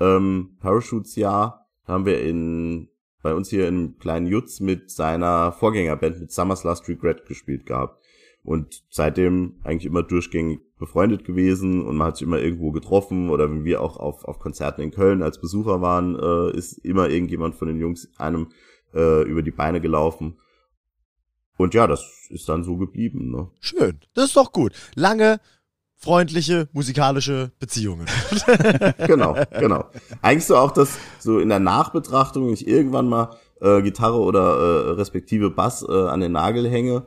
[0.00, 1.68] ähm, Parachutes-Jahr.
[1.86, 2.88] Da haben wir in
[3.22, 8.00] bei uns hier in kleinen Jutz mit seiner Vorgängerband mit Summer's Last Regret gespielt gehabt.
[8.46, 13.50] Und seitdem eigentlich immer durchgängig befreundet gewesen und man hat sich immer irgendwo getroffen oder
[13.50, 17.56] wenn wir auch auf, auf Konzerten in Köln als Besucher waren, äh, ist immer irgendjemand
[17.56, 18.52] von den Jungs einem
[18.94, 20.38] äh, über die Beine gelaufen.
[21.56, 23.32] Und ja, das ist dann so geblieben.
[23.32, 23.50] Ne?
[23.58, 24.72] Schön, das ist doch gut.
[24.94, 25.40] Lange,
[25.96, 28.06] freundliche, musikalische Beziehungen.
[29.08, 29.90] genau, genau.
[30.22, 34.90] Eigentlich so auch das, so in der Nachbetrachtung, ich irgendwann mal äh, Gitarre oder äh,
[34.92, 37.06] respektive Bass äh, an den Nagel hänge,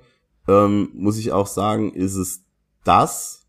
[0.50, 2.44] ähm, muss ich auch sagen, ist es
[2.84, 3.46] das,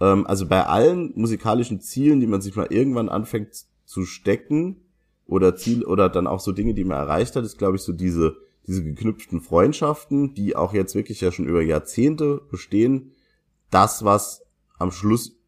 [0.00, 4.82] ähm, also bei allen musikalischen Zielen, die man sich mal irgendwann anfängt zu stecken,
[5.26, 7.92] oder Ziel, oder dann auch so Dinge, die man erreicht hat, ist, glaube ich, so
[7.92, 13.12] diese, diese geknüpften Freundschaften, die auch jetzt wirklich ja schon über Jahrzehnte bestehen,
[13.70, 14.42] das, was
[14.78, 15.38] am Schluss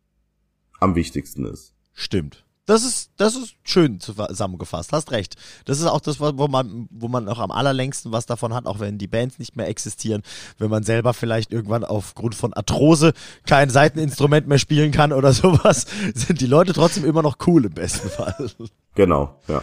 [0.79, 1.75] am wichtigsten ist.
[1.95, 2.45] Stimmt.
[2.66, 5.35] Das ist, das ist schön zusammengefasst, hast recht.
[5.64, 8.79] Das ist auch das, wo man, wo man auch am allerlängsten was davon hat, auch
[8.79, 10.23] wenn die Bands nicht mehr existieren,
[10.59, 13.12] wenn man selber vielleicht irgendwann aufgrund von Arthrose
[13.46, 17.73] kein Seiteninstrument mehr spielen kann oder sowas, sind die Leute trotzdem immer noch cool im
[17.73, 18.51] besten Fall.
[18.94, 19.62] Genau, ja.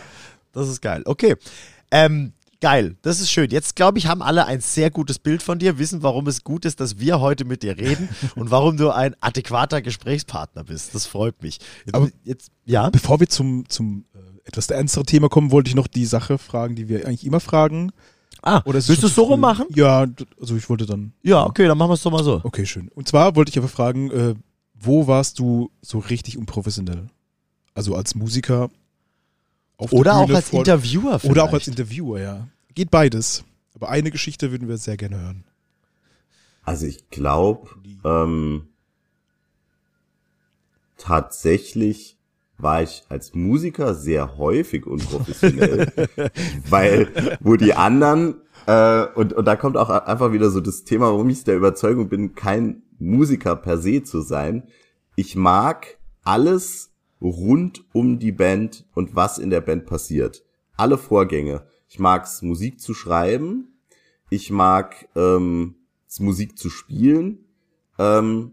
[0.52, 1.04] Das ist geil.
[1.06, 1.36] Okay.
[1.92, 3.52] Ähm, Geil, das ist schön.
[3.52, 6.66] Jetzt, glaube ich, haben alle ein sehr gutes Bild von dir, wissen, warum es gut
[6.66, 10.96] ist, dass wir heute mit dir reden und warum du ein adäquater Gesprächspartner bist.
[10.96, 11.60] Das freut mich.
[11.86, 12.90] Jetzt, Aber jetzt, ja?
[12.90, 16.76] Bevor wir zum, zum äh, etwas ernstere Thema kommen, wollte ich noch die Sache fragen,
[16.76, 17.92] die wir eigentlich immer fragen.
[18.42, 19.66] Ah, Oder willst du es so rum machen?
[19.76, 20.08] Ja,
[20.40, 21.14] also ich wollte dann.
[21.22, 22.42] Ja, okay, dann machen wir es doch mal so.
[22.44, 22.90] Okay, schön.
[22.96, 24.36] Und zwar wollte ich aber fragen, äh,
[24.74, 27.08] wo warst du so richtig unprofessionell?
[27.74, 28.70] Also als Musiker
[29.78, 31.32] oder auch als voll, Interviewer vielleicht.
[31.32, 32.48] Oder auch als Interviewer, ja.
[32.74, 33.44] Geht beides.
[33.76, 35.44] Aber eine Geschichte würden wir sehr gerne hören.
[36.64, 37.70] Also ich glaube,
[38.04, 38.68] ähm,
[40.98, 42.18] tatsächlich
[42.58, 45.92] war ich als Musiker sehr häufig unprofessionell,
[46.70, 51.06] weil wo die anderen äh, und und da kommt auch einfach wieder so das Thema,
[51.06, 54.64] warum ich der Überzeugung bin, kein Musiker per se zu sein.
[55.16, 60.44] Ich mag alles rund um die Band und was in der Band passiert.
[60.76, 61.66] Alle Vorgänge.
[61.88, 63.80] Ich mag's Musik zu schreiben.
[64.30, 65.76] Ich mag ähm,
[66.20, 67.46] Musik zu spielen.
[67.98, 68.52] Ähm,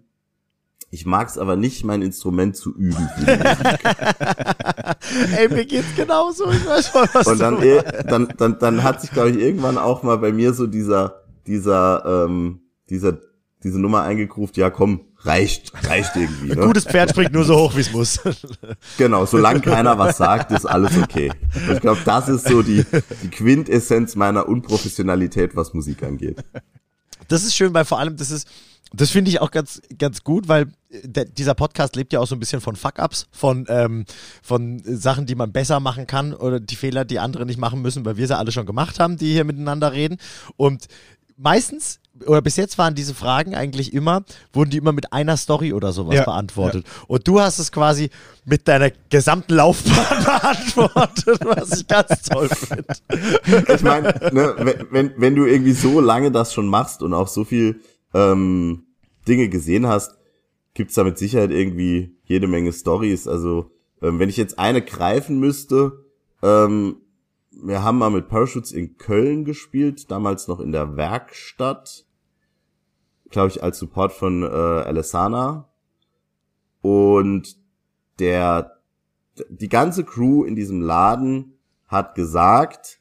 [0.90, 3.09] ich mag's aber nicht, mein Instrument zu üben.
[5.37, 6.48] Ey, mir geht's genauso.
[6.53, 9.77] Ich weiß schon, was Und dann, eh, dann, dann, dann hat sich, glaube ich, irgendwann
[9.77, 13.18] auch mal bei mir so dieser, dieser, ähm, dieser,
[13.64, 16.48] diese Nummer eingegruft, ja komm, reicht, reicht irgendwie.
[16.48, 16.62] Ne?
[16.62, 18.20] Ein gutes Pferd springt nur so hoch, wie es muss.
[18.98, 21.30] Genau, solange keiner was sagt, ist alles okay.
[21.54, 22.84] Und ich glaube, das ist so die,
[23.22, 26.44] die Quintessenz meiner Unprofessionalität, was Musik angeht.
[27.28, 28.48] Das ist schön, weil vor allem, das ist,
[28.92, 30.66] das finde ich auch ganz, ganz gut, weil
[31.02, 34.04] der, dieser Podcast lebt ja auch so ein bisschen von Fuck-Ups, von, ähm,
[34.42, 38.04] von Sachen, die man besser machen kann oder die Fehler, die andere nicht machen müssen,
[38.04, 40.18] weil wir sie alle schon gemacht haben, die hier miteinander reden.
[40.56, 40.87] Und
[41.37, 45.73] meistens oder bis jetzt waren diese Fragen eigentlich immer, wurden die immer mit einer Story
[45.73, 46.87] oder sowas ja, beantwortet.
[46.87, 47.05] Ja.
[47.09, 48.11] Und du hast es quasi
[48.44, 52.85] mit deiner gesamten Laufbahn beantwortet, was ich ganz toll finde.
[53.75, 57.44] Ich meine, ne, wenn, wenn du irgendwie so lange das schon machst und auch so
[57.44, 57.81] viel
[58.12, 58.85] ähm,
[59.27, 60.16] Dinge gesehen hast,
[60.75, 63.27] gibt's da mit Sicherheit irgendwie jede Menge Stories.
[63.27, 63.70] Also
[64.03, 66.05] ähm, wenn ich jetzt eine greifen müsste,
[66.42, 66.97] ähm,
[67.62, 72.05] wir haben mal mit Parachutes in Köln gespielt, damals noch in der Werkstatt.
[73.31, 75.69] Glaube ich, als Support von äh, Alessana.
[76.83, 77.57] Und
[78.19, 78.79] der,
[79.49, 83.01] die ganze Crew in diesem Laden hat gesagt,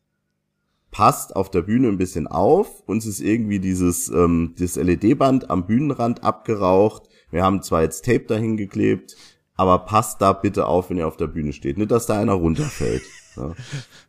[0.92, 2.82] passt auf der Bühne ein bisschen auf.
[2.86, 7.10] Uns ist irgendwie dieses ähm, das LED-Band am Bühnenrand abgeraucht.
[7.30, 9.16] Wir haben zwar jetzt Tape dahin geklebt,
[9.56, 11.78] aber passt da bitte auf, wenn ihr auf der Bühne steht.
[11.78, 13.04] Nicht, dass da einer runterfällt.
[13.36, 13.56] Ja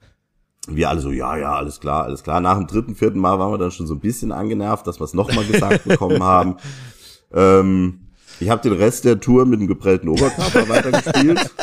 [0.68, 2.40] wir alle so, ja, ja, alles klar, alles klar.
[2.40, 5.04] Nach dem dritten, vierten Mal waren wir dann schon so ein bisschen angenervt, dass wir
[5.04, 6.56] es nochmal gesagt bekommen haben.
[7.32, 8.00] Ähm,
[8.40, 11.54] ich habe den Rest der Tour mit dem geprellten Oberkörper weitergespielt,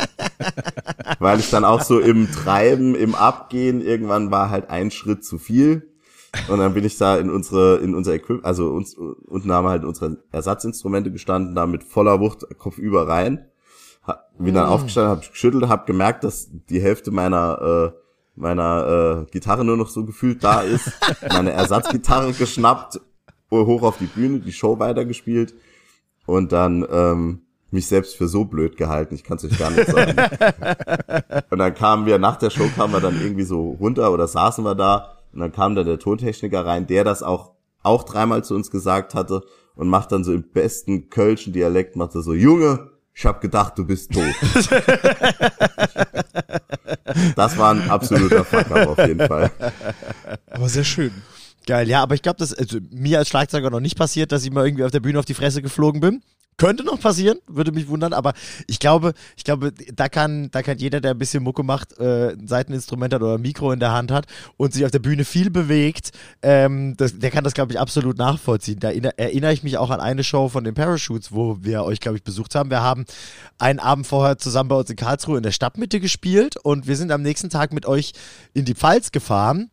[1.19, 5.37] weil ich dann auch so im Treiben, im Abgehen, irgendwann war halt ein Schritt zu
[5.37, 5.87] viel.
[6.47, 9.71] Und dann bin ich da in unsere, in unser Equipment, also uns, unten haben wir
[9.71, 13.47] halt unsere Ersatzinstrumente gestanden, da mit voller Wucht kopfüber rein.
[14.39, 14.71] Bin dann mm.
[14.71, 18.00] aufgestanden, hab geschüttelt, hab gemerkt, dass die Hälfte meiner äh,
[18.41, 20.91] meiner äh, Gitarre nur noch so gefühlt da ist,
[21.29, 22.99] meine Ersatzgitarre geschnappt,
[23.51, 25.53] hoch auf die Bühne, die Show weitergespielt
[26.25, 29.87] und dann ähm, mich selbst für so blöd gehalten, ich kann es euch gar nicht
[29.87, 30.17] sagen.
[31.49, 34.65] und dann kamen wir, nach der Show kamen wir dann irgendwie so runter oder saßen
[34.65, 37.51] wir da und dann kam da der Tontechniker rein, der das auch,
[37.83, 39.43] auch dreimal zu uns gesagt hatte
[39.75, 43.77] und macht dann so im besten kölschen Dialekt, macht er so, Junge, ich hab gedacht,
[43.77, 44.23] du bist tot.
[47.35, 49.51] das war ein absoluter Fuck-up auf jeden Fall.
[50.51, 51.11] Aber sehr schön.
[51.67, 54.51] Geil, ja, aber ich glaube, das also, mir als Schlagzeuger noch nicht passiert, dass ich
[54.51, 56.21] mal irgendwie auf der Bühne auf die Fresse geflogen bin.
[56.61, 58.33] Könnte noch passieren, würde mich wundern, aber
[58.67, 62.33] ich glaube, ich glaube, da kann, da kann jeder, der ein bisschen Mucke macht, äh,
[62.33, 65.25] ein Seiteninstrument hat oder ein Mikro in der Hand hat und sich auf der Bühne
[65.25, 66.11] viel bewegt,
[66.43, 68.79] ähm, das, der kann das, glaube ich, absolut nachvollziehen.
[68.79, 72.17] Da erinnere ich mich auch an eine Show von den Parachutes, wo wir euch, glaube
[72.17, 72.69] ich, besucht haben.
[72.69, 73.05] Wir haben
[73.57, 77.11] einen Abend vorher zusammen bei uns in Karlsruhe in der Stadtmitte gespielt und wir sind
[77.11, 78.11] am nächsten Tag mit euch
[78.53, 79.71] in die Pfalz gefahren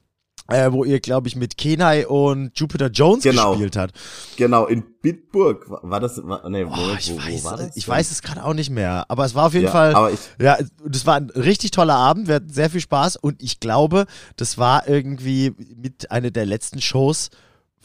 [0.49, 3.51] äh, wo ihr, glaube ich, mit Kenai und Jupiter Jones genau.
[3.51, 3.93] gespielt hat.
[4.37, 7.77] Genau, in Bitburg war das, war, nee, oh, ich wo, weiß, wo war das?
[7.77, 10.11] Ich weiß es gerade auch nicht mehr, aber es war auf jeden ja, Fall, aber
[10.11, 13.61] ich, ja, das war ein richtig toller Abend, wir hatten sehr viel Spaß und ich
[13.61, 14.07] glaube,
[14.37, 17.31] das war irgendwie mit einer der letzten Shows,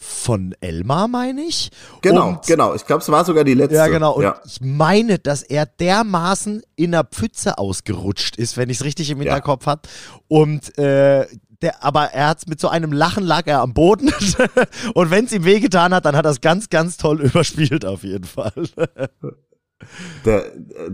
[0.04, 1.72] von Elmar, meine ich.
[2.02, 2.74] Genau, und, genau.
[2.74, 3.76] Ich glaube, es war sogar die letzte.
[3.76, 4.14] Ja, genau.
[4.16, 4.40] Und ja.
[4.46, 9.20] ich meine, dass er dermaßen in der Pfütze ausgerutscht ist, wenn ich es richtig im
[9.20, 9.72] Hinterkopf ja.
[9.74, 9.82] habe.
[10.28, 11.26] Und äh,
[11.64, 14.12] der, aber er hat mit so einem Lachen lag er am Boden.
[14.94, 18.04] und wenn es ihm wehgetan hat, dann hat er es ganz, ganz toll überspielt, auf
[18.04, 18.52] jeden Fall.
[20.26, 20.52] der,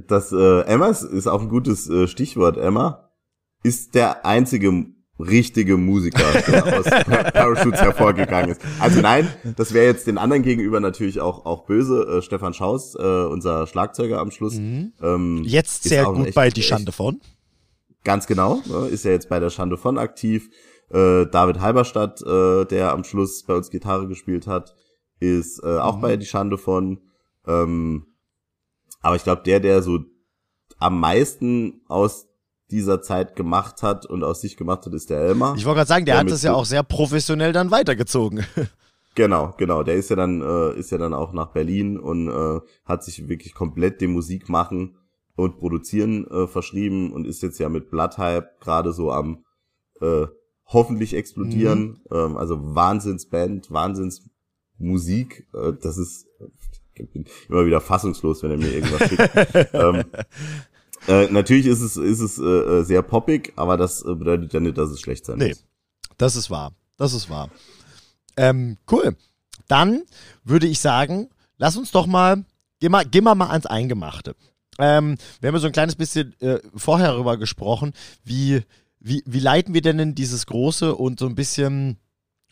[0.07, 2.57] das äh, Emma ist auch ein gutes äh, Stichwort.
[2.57, 3.09] Emma
[3.63, 4.85] ist der einzige
[5.19, 8.61] richtige Musiker, der aus Parachutes hervorgegangen ist.
[8.79, 9.27] Also nein,
[9.57, 12.19] das wäre jetzt den anderen gegenüber natürlich auch auch böse.
[12.19, 14.55] Äh, Stefan Schaus, äh, unser Schlagzeuger am Schluss.
[14.55, 14.93] Mhm.
[15.01, 17.19] Ähm, jetzt sehr gut bei Die Schande von.
[18.03, 20.49] Ganz genau, ne, ist ja jetzt bei der Schande von aktiv.
[20.89, 24.75] Äh, David Halberstadt, äh, der am Schluss bei uns Gitarre gespielt hat,
[25.19, 26.01] ist äh, auch mhm.
[26.01, 27.01] bei Die Schande von.
[27.45, 28.07] Ähm,
[29.01, 29.99] aber ich glaube, der, der so
[30.77, 32.27] am meisten aus
[32.71, 35.55] dieser Zeit gemacht hat und aus sich gemacht hat, ist der Elmar.
[35.57, 38.45] Ich wollte gerade sagen, der, der hat das ja auch sehr professionell dann weitergezogen.
[39.15, 39.83] Genau, genau.
[39.83, 43.27] Der ist ja dann, äh, ist ja dann auch nach Berlin und äh, hat sich
[43.27, 44.95] wirklich komplett dem Musikmachen
[45.39, 49.45] und Produzieren äh, verschrieben und ist jetzt ja mit Bloodhype gerade so am
[50.01, 50.27] äh,
[50.65, 52.01] hoffentlich explodieren.
[52.09, 52.17] Mhm.
[52.17, 55.47] Ähm, also Wahnsinnsband, Wahnsinnsmusik.
[55.53, 56.27] Äh, das ist
[57.01, 59.73] ich bin immer wieder fassungslos, wenn er mir irgendwas schickt.
[59.73, 60.03] ähm,
[61.07, 64.59] äh, natürlich ist es, ist es äh, äh, sehr poppig, aber das äh, bedeutet ja
[64.59, 65.65] nicht, dass es schlecht sein nee, muss.
[66.17, 66.73] Das ist wahr.
[66.97, 67.49] Das ist wahr.
[68.35, 69.15] Ähm, cool.
[69.67, 70.03] Dann
[70.43, 72.43] würde ich sagen, lass uns doch mal,
[72.79, 74.35] geh mal, geh mal, mal ans Eingemachte.
[74.79, 78.61] Ähm, wir haben ja so ein kleines bisschen äh, vorher darüber gesprochen, wie,
[78.99, 81.97] wie, wie leiten wir denn in dieses große und so ein bisschen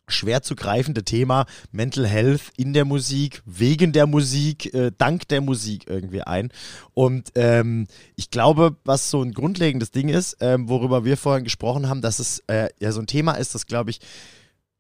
[0.10, 5.42] schwer zu greifende Thema Mental Health in der Musik, wegen der Musik, äh, dank der
[5.42, 6.50] Musik irgendwie ein.
[6.94, 11.90] Und ähm, ich glaube, was so ein grundlegendes Ding ist, ähm, worüber wir vorhin gesprochen
[11.90, 14.00] haben, dass es äh, ja so ein Thema ist, das, glaube ich,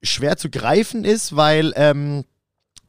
[0.01, 2.23] schwer zu greifen ist, weil ähm,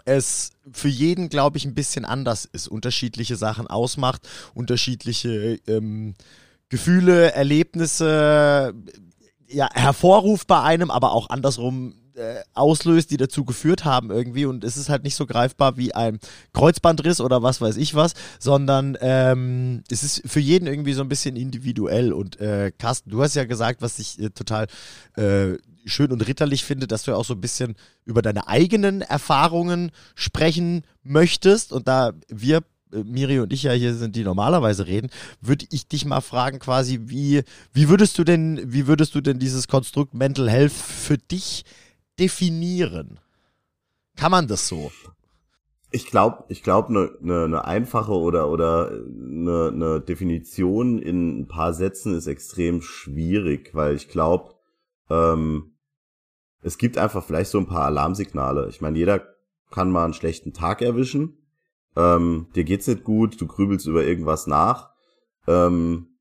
[0.09, 6.15] es für jeden, glaube ich, ein bisschen anders ist, unterschiedliche Sachen ausmacht, unterschiedliche ähm,
[6.69, 8.75] Gefühle, Erlebnisse
[9.49, 14.45] ja, hervorruft bei einem, aber auch andersrum äh, auslöst, die dazu geführt haben irgendwie.
[14.45, 16.19] Und es ist halt nicht so greifbar wie ein
[16.53, 21.09] Kreuzbandriss oder was weiß ich was, sondern ähm, es ist für jeden irgendwie so ein
[21.09, 22.13] bisschen individuell.
[22.13, 24.67] Und äh, Carsten, du hast ja gesagt, was ich äh, total
[25.17, 25.57] äh,
[25.89, 29.91] schön und ritterlich finde, dass du ja auch so ein bisschen über deine eigenen Erfahrungen
[30.15, 31.73] sprechen möchtest.
[31.73, 35.89] Und da wir äh, Miri und ich ja hier sind, die normalerweise reden, würde ich
[35.89, 40.15] dich mal fragen, quasi, wie, wie würdest du denn, wie würdest du denn dieses Konstrukt
[40.15, 41.65] Mental Health für dich
[42.19, 43.21] definieren?
[44.17, 44.91] Kann man das so?
[45.91, 51.49] Ich glaube, ich glaube, eine ne, ne einfache oder oder eine ne Definition in ein
[51.49, 54.55] paar Sätzen ist extrem schwierig, weil ich glaube,
[55.09, 55.78] ähm,
[56.69, 58.69] es gibt einfach vielleicht so ein paar Alarmsignale.
[58.69, 59.23] Ich meine, jeder
[59.71, 61.39] kann mal einen schlechten Tag erwischen.
[61.97, 64.91] Ähm, dir geht's nicht gut, du grübelst über irgendwas nach.
[65.47, 66.19] Ähm,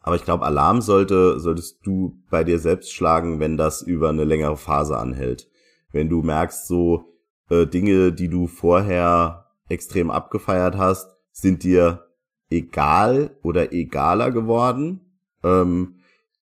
[0.00, 4.24] aber ich glaube, Alarm sollte, solltest du bei dir selbst schlagen, wenn das über eine
[4.24, 5.50] längere Phase anhält.
[5.92, 7.12] Wenn du merkst, so
[7.50, 12.06] äh, Dinge, die du vorher extrem abgefeiert hast, sind dir
[12.48, 15.18] egal oder egaler geworden.
[15.42, 15.96] Ähm,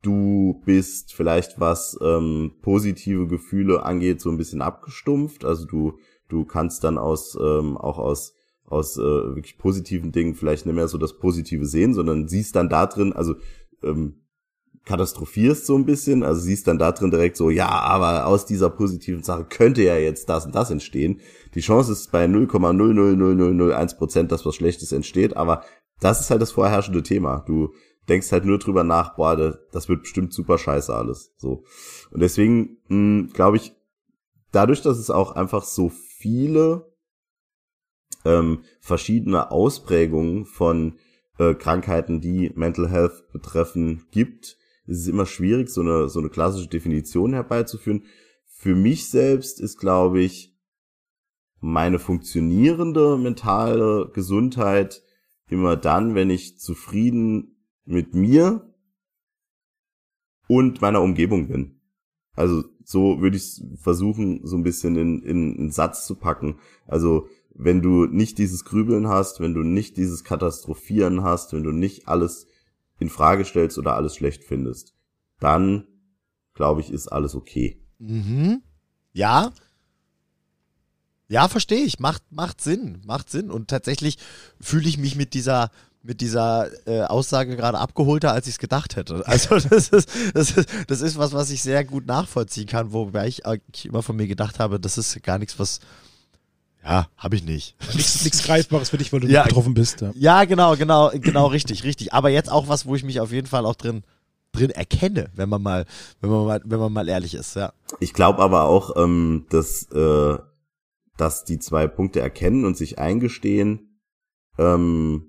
[0.08, 5.44] du bist vielleicht, was ähm, positive Gefühle angeht, so ein bisschen abgestumpft.
[5.44, 8.34] Also du, du kannst dann aus, ähm, auch aus
[8.70, 12.68] aus äh, wirklich positiven Dingen vielleicht nicht mehr so das Positive sehen, sondern siehst dann
[12.68, 13.36] da drin, also
[13.82, 14.26] ähm,
[14.84, 18.70] katastrophierst so ein bisschen, also siehst dann da drin direkt so, ja, aber aus dieser
[18.70, 21.22] positiven Sache könnte ja jetzt das und das entstehen.
[21.56, 25.64] Die Chance ist bei 0,00001 Prozent, dass was Schlechtes entsteht, aber
[26.02, 27.44] das ist halt das vorherrschende Thema.
[27.48, 27.74] Du
[28.08, 31.34] denkst halt nur drüber nach, boah, das wird bestimmt super scheiße alles.
[31.38, 31.64] So.
[32.12, 33.74] Und deswegen hm, glaube ich,
[34.52, 36.92] dadurch, dass es auch einfach so viele
[38.26, 40.98] ähm, verschiedene Ausprägungen von
[41.38, 46.30] äh, Krankheiten, die Mental Health betreffen, gibt, ist es immer schwierig, so eine, so eine
[46.30, 48.06] klassische Definition herbeizuführen.
[48.46, 50.56] für mich selbst ist, glaube ich,
[51.60, 55.04] meine funktionierende mentale Gesundheit
[55.50, 57.57] immer dann, wenn ich zufrieden
[57.88, 58.74] mit mir
[60.48, 61.80] und meiner Umgebung bin.
[62.34, 66.60] Also so würde ich versuchen, so ein bisschen in, in einen Satz zu packen.
[66.86, 71.72] Also wenn du nicht dieses Grübeln hast, wenn du nicht dieses Katastrophieren hast, wenn du
[71.72, 72.48] nicht alles
[73.00, 74.94] in Frage stellst oder alles schlecht findest,
[75.40, 75.88] dann
[76.54, 77.82] glaube ich, ist alles okay.
[78.00, 78.62] Mhm.
[79.14, 79.52] Ja.
[81.28, 82.00] Ja, verstehe ich.
[82.00, 83.02] Macht, macht Sinn.
[83.06, 83.52] Macht Sinn.
[83.52, 84.18] Und tatsächlich
[84.60, 85.72] fühle ich mich mit dieser,
[86.08, 89.24] mit dieser äh, Aussage gerade abgeholter, als ich es gedacht hätte.
[89.28, 93.28] Also das ist, das, ist, das ist was, was ich sehr gut nachvollziehen kann, wobei
[93.28, 93.42] ich
[93.86, 95.80] immer von mir gedacht habe, das ist gar nichts, was.
[96.84, 97.76] Ja, habe ich nicht.
[97.94, 99.42] Nichts Greifbares für dich, weil du Ja.
[99.42, 100.00] nicht betroffen bist.
[100.00, 100.12] Ja.
[100.16, 102.14] Ja, genau, genau, genau, richtig, richtig.
[102.14, 104.04] Aber jetzt auch was, wo ich mich auf jeden Fall auch drin,
[104.54, 105.86] drin erkenne, wenn man mal,
[106.22, 107.74] wenn man mal, wenn man mal ehrlich ist, ja.
[108.00, 110.38] Ich glaube aber auch, ähm, dass, äh,
[111.18, 114.00] dass die zwei Punkte erkennen und sich eingestehen.
[114.58, 115.27] Ähm,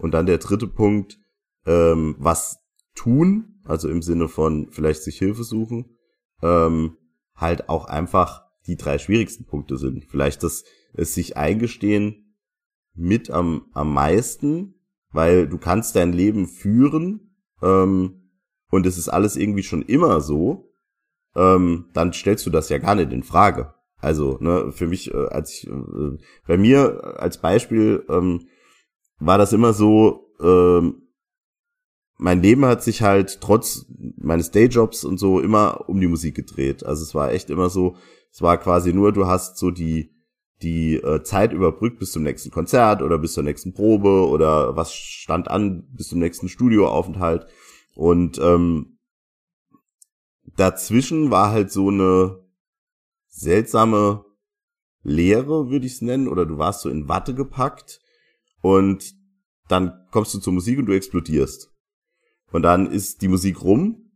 [0.00, 1.18] und dann der dritte Punkt,
[1.66, 2.58] ähm, was
[2.94, 5.96] tun, also im Sinne von vielleicht sich Hilfe suchen,
[6.42, 6.96] ähm,
[7.34, 10.04] halt auch einfach die drei schwierigsten Punkte sind.
[10.04, 12.36] Vielleicht das es sich eingestehen
[12.94, 14.74] mit am, am meisten,
[15.12, 18.32] weil du kannst dein Leben führen ähm,
[18.70, 20.70] und es ist alles irgendwie schon immer so
[21.36, 23.74] ähm, dann stellst du das ja gar nicht in Frage.
[23.98, 28.48] Also, ne, für mich, äh, als ich, äh, bei mir äh, als Beispiel ähm,
[29.20, 31.02] war das immer so, ähm,
[32.16, 36.84] mein Leben hat sich halt trotz meines Dayjobs und so immer um die Musik gedreht.
[36.84, 37.96] Also es war echt immer so,
[38.32, 40.14] es war quasi nur, du hast so die
[40.62, 44.92] die äh, Zeit überbrückt bis zum nächsten Konzert oder bis zur nächsten Probe oder was
[44.92, 47.46] stand an bis zum nächsten Studioaufenthalt
[47.94, 48.98] und ähm,
[50.56, 52.44] dazwischen war halt so eine
[53.28, 54.24] seltsame
[55.02, 58.02] Leere, würde ich es nennen, oder du warst so in Watte gepackt
[58.60, 59.14] und
[59.68, 61.70] dann kommst du zur Musik und du explodierst.
[62.52, 64.10] Und dann ist die Musik rum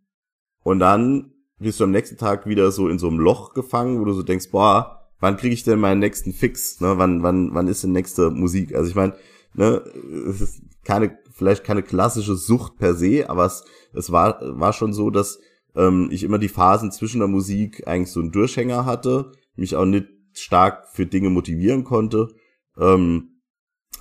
[0.63, 4.05] und dann bist du am nächsten Tag wieder so in so einem Loch gefangen, wo
[4.05, 6.81] du so denkst, boah, wann kriege ich denn meinen nächsten Fix?
[6.81, 6.99] Ne?
[6.99, 8.75] Wann, wann, wann ist denn nächste Musik?
[8.75, 9.15] Also ich meine,
[9.55, 9.83] ne,
[10.29, 14.93] es ist keine, vielleicht keine klassische Sucht per se, aber es, es war, war schon
[14.93, 15.39] so, dass
[15.77, 19.87] ähm, ich immer die Phasen zwischen der Musik eigentlich so einen Durchhänger hatte, mich auch
[19.87, 22.29] nicht stark für Dinge motivieren konnte.
[22.79, 23.34] Ähm,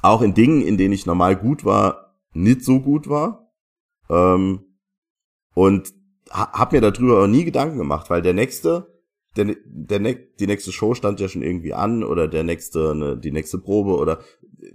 [0.03, 3.51] auch in Dingen, in denen ich normal gut war, nicht so gut war.
[4.09, 4.59] Ähm,
[5.55, 5.93] und
[6.29, 9.01] ha hab mir darüber auch nie Gedanken gemacht, weil der nächste,
[9.35, 13.17] der, der ne die nächste Show stand ja schon irgendwie an oder der nächste, ne,
[13.17, 14.19] die nächste Probe oder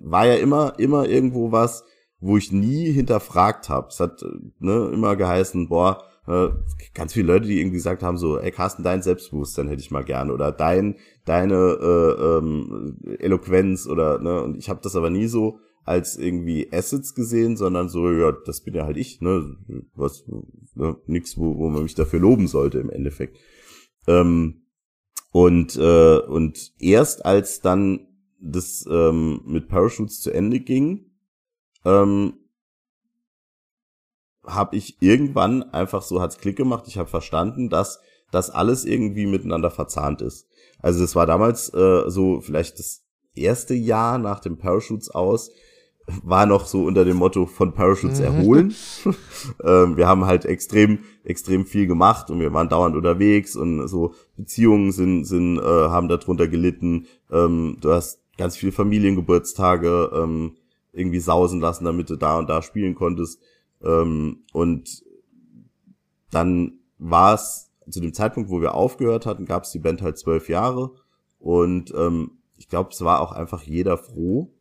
[0.01, 1.85] war ja immer, immer irgendwo was,
[2.21, 3.89] wo ich nie hinterfragt habe.
[3.89, 4.25] Es hat
[4.59, 6.51] ne, immer geheißen, boah, äh,
[6.95, 10.05] ganz viele Leute, die irgendwie gesagt haben, so, ey Carsten, dein Selbstbewusstsein hätte ich mal
[10.05, 15.27] gerne oder dein, deine äh, ähm, Eloquenz oder ne, und ich habe das aber nie
[15.27, 19.57] so als irgendwie Assets gesehen, sondern so, ja, das bin ja halt ich, ne,
[19.95, 20.25] was,
[20.75, 23.39] ne, nix, wo, wo man mich dafür loben sollte im Endeffekt.
[24.07, 24.67] Ähm,
[25.31, 28.07] und äh, und erst als dann
[28.41, 31.07] das ähm, mit Parachutes zu Ende ging,
[31.85, 32.35] ähm,
[34.49, 36.85] habe ich irgendwann einfach so hat's Klick gemacht.
[36.87, 40.47] Ich habe verstanden, dass das alles irgendwie miteinander verzahnt ist.
[40.81, 43.03] Also es war damals äh, so vielleicht das
[43.35, 45.51] erste Jahr nach dem Parachutes aus
[46.23, 48.75] war noch so unter dem Motto von Parachutes erholen.
[49.65, 54.15] ähm, wir haben halt extrem extrem viel gemacht und wir waren dauernd unterwegs und so
[54.37, 57.07] Beziehungen sind sind äh, haben darunter gelitten.
[57.31, 60.57] Ähm, du hast ganz viele Familiengeburtstage ähm,
[60.93, 63.41] irgendwie sausen lassen, damit du da und da spielen konntest.
[63.83, 65.03] Ähm, und
[66.31, 70.19] dann war es zu dem Zeitpunkt, wo wir aufgehört hatten, gab es die Band halt
[70.19, 70.93] zwölf Jahre.
[71.39, 74.53] Und ähm, ich glaube, es war auch einfach jeder froh,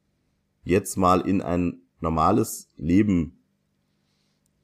[0.64, 3.44] jetzt mal in ein normales Leben.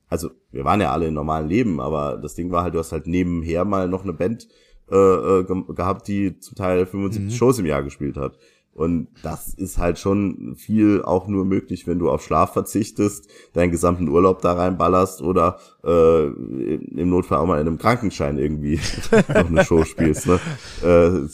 [0.08, 2.91] Also, wir waren ja alle in normalen Leben, aber das Ding war halt, du hast
[2.91, 4.47] halt nebenher mal noch eine Band
[4.91, 8.38] äh, äh, ge gehabt, die zum Teil 75 Shows im Jahr gespielt hat.
[8.74, 13.69] Und das ist halt schon viel auch nur möglich, wenn du auf Schlaf verzichtest, deinen
[13.71, 18.80] gesamten Urlaub da reinballerst oder äh, im Notfall auch mal in einem Krankenschein irgendwie
[19.28, 20.28] noch eine Show spielst.
[20.28, 20.39] Ne?
[20.84, 21.28] Äh,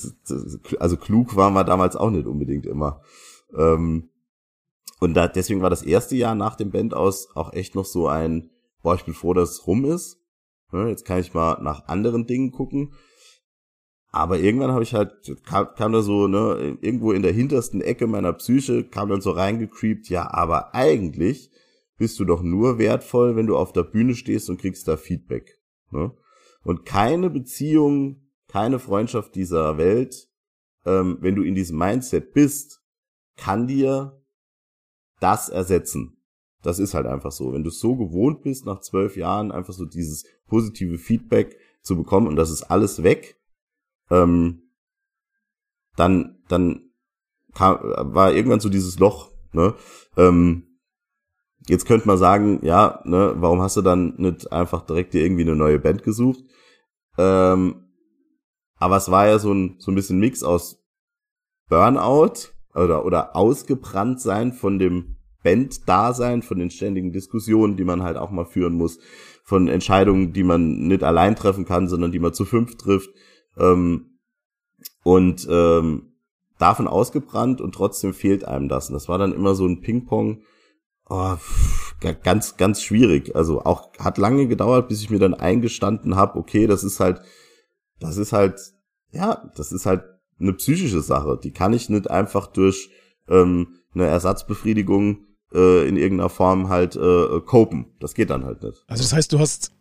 [0.79, 3.01] also klug waren wir damals auch nicht unbedingt immer.
[3.57, 4.09] Ähm,
[4.99, 8.07] und da, deswegen war das erste Jahr nach dem Band aus auch echt noch so
[8.07, 8.51] ein,
[8.83, 10.19] boah, ich bin froh, dass es rum ist.
[10.71, 12.93] Ne, jetzt kann ich mal nach anderen Dingen gucken.
[14.12, 15.14] Aber irgendwann habe ich halt,
[15.45, 19.32] kam, kam da so, ne, irgendwo in der hintersten Ecke meiner Psyche, kam dann so
[19.32, 21.51] reingecreept, ja, aber eigentlich
[21.97, 25.60] bist du doch nur wertvoll, wenn du auf der Bühne stehst und kriegst da Feedback.
[25.91, 26.12] Ne?
[26.64, 30.28] Und keine Beziehung, keine Freundschaft dieser Welt,
[30.86, 32.82] ähm, wenn du in diesem Mindset bist,
[33.36, 34.24] kann dir
[35.20, 36.18] das ersetzen.
[36.62, 37.53] Das ist halt einfach so.
[37.53, 42.28] Wenn du so gewohnt bist, nach zwölf Jahren einfach so dieses positive Feedback zu bekommen
[42.28, 43.38] und das ist alles weg,
[44.10, 44.72] ähm,
[45.95, 46.91] dann, dann
[47.53, 49.76] kam, war irgendwann so dieses Loch, ne?
[50.18, 50.80] Ähm,
[51.68, 55.43] jetzt könnte man sagen, ja, ne, warum hast du dann nicht einfach direkt dir irgendwie
[55.43, 56.43] eine neue Band gesucht?
[57.18, 57.89] Ähm,
[58.76, 60.84] aber es war ja so ein, so ein bisschen Mix aus
[61.68, 68.18] Burnout oder, oder ausgebrannt sein von dem Band-Dasein, von den ständigen Diskussionen, die man halt
[68.18, 68.99] auch mal führen muss,
[69.43, 73.10] von Entscheidungen, die man nicht allein treffen kann, sondern die man zu fünf trifft.
[73.60, 74.20] Ähm,
[75.03, 76.14] und ähm,
[76.57, 78.89] davon ausgebrannt und trotzdem fehlt einem das.
[78.89, 80.41] Und das war dann immer so ein Ping-Pong.
[81.10, 81.38] Oh,
[82.24, 83.36] ganz, ganz schwierig.
[83.36, 87.22] Also auch hat lange gedauert, bis ich mir dann eingestanden habe, okay, das ist halt,
[87.99, 88.60] das ist halt,
[89.12, 90.03] ja, das ist halt
[90.39, 91.39] eine psychische Sache.
[91.43, 92.91] Die kann ich nicht einfach durch
[93.28, 97.95] ähm, eine Ersatzbefriedigung äh, in irgendeiner Form halt äh, copen.
[97.99, 98.84] Das geht dann halt nicht.
[98.88, 99.72] Also das heißt, du hast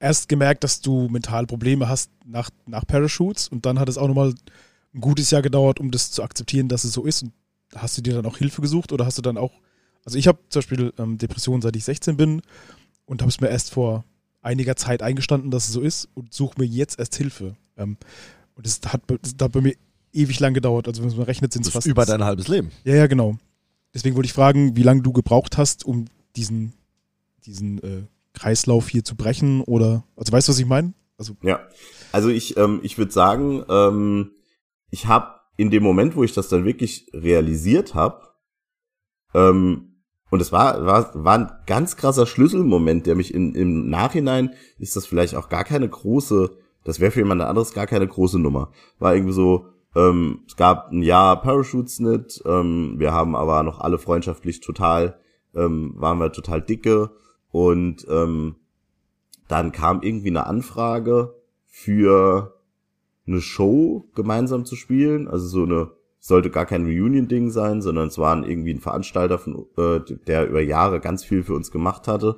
[0.00, 4.08] erst gemerkt, dass du mentale Probleme hast nach, nach Parachutes und dann hat es auch
[4.08, 4.34] nochmal
[4.94, 7.22] ein gutes Jahr gedauert, um das zu akzeptieren, dass es so ist.
[7.22, 7.32] Und
[7.76, 9.52] hast du dir dann auch Hilfe gesucht oder hast du dann auch,
[10.04, 12.42] also ich habe zum Beispiel ähm, Depressionen, seit ich 16 bin
[13.04, 14.04] und habe es mir erst vor
[14.42, 17.56] einiger Zeit eingestanden, dass es so ist und suche mir jetzt erst Hilfe.
[17.76, 17.98] Ähm,
[18.54, 19.74] und das hat, das hat bei mir
[20.12, 20.88] ewig lang gedauert.
[20.88, 21.86] Also wenn man rechnet, sind es fast...
[21.86, 22.70] Über dein halbes Leben.
[22.84, 23.36] Ja, ja, genau.
[23.94, 26.72] Deswegen wollte ich fragen, wie lange du gebraucht hast, um diesen,
[27.44, 28.02] diesen äh,
[28.40, 30.94] Kreislauf hier zu brechen oder, also weißt du, was ich meine?
[31.18, 31.60] Also ja,
[32.12, 34.30] also ich, ähm, ich würde sagen, ähm,
[34.90, 38.22] ich habe in dem Moment, wo ich das dann wirklich realisiert habe,
[39.34, 39.86] ähm,
[40.30, 44.96] und es war, war, war ein ganz krasser Schlüsselmoment, der mich in, im Nachhinein ist
[44.96, 48.70] das vielleicht auch gar keine große, das wäre für jemand anderes gar keine große Nummer.
[49.00, 53.80] War irgendwie so, ähm, es gab ein Jahr Parachutes nicht, ähm, wir haben aber noch
[53.80, 55.18] alle freundschaftlich total,
[55.54, 57.10] ähm, waren wir total dicke
[57.50, 58.56] und ähm,
[59.48, 61.34] dann kam irgendwie eine Anfrage
[61.66, 62.60] für
[63.26, 65.90] eine Show gemeinsam zu spielen, also so eine
[66.20, 70.60] sollte gar kein Reunion-Ding sein, sondern es waren irgendwie ein Veranstalter, von, äh, der über
[70.60, 72.36] Jahre ganz viel für uns gemacht hatte.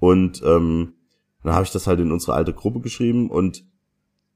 [0.00, 0.94] Und ähm,
[1.44, 3.64] dann habe ich das halt in unsere alte Gruppe geschrieben und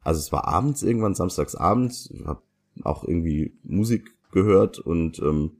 [0.03, 2.43] also es war abends irgendwann, samstags abends, ich habe
[2.83, 5.53] auch irgendwie Musik gehört und ähm,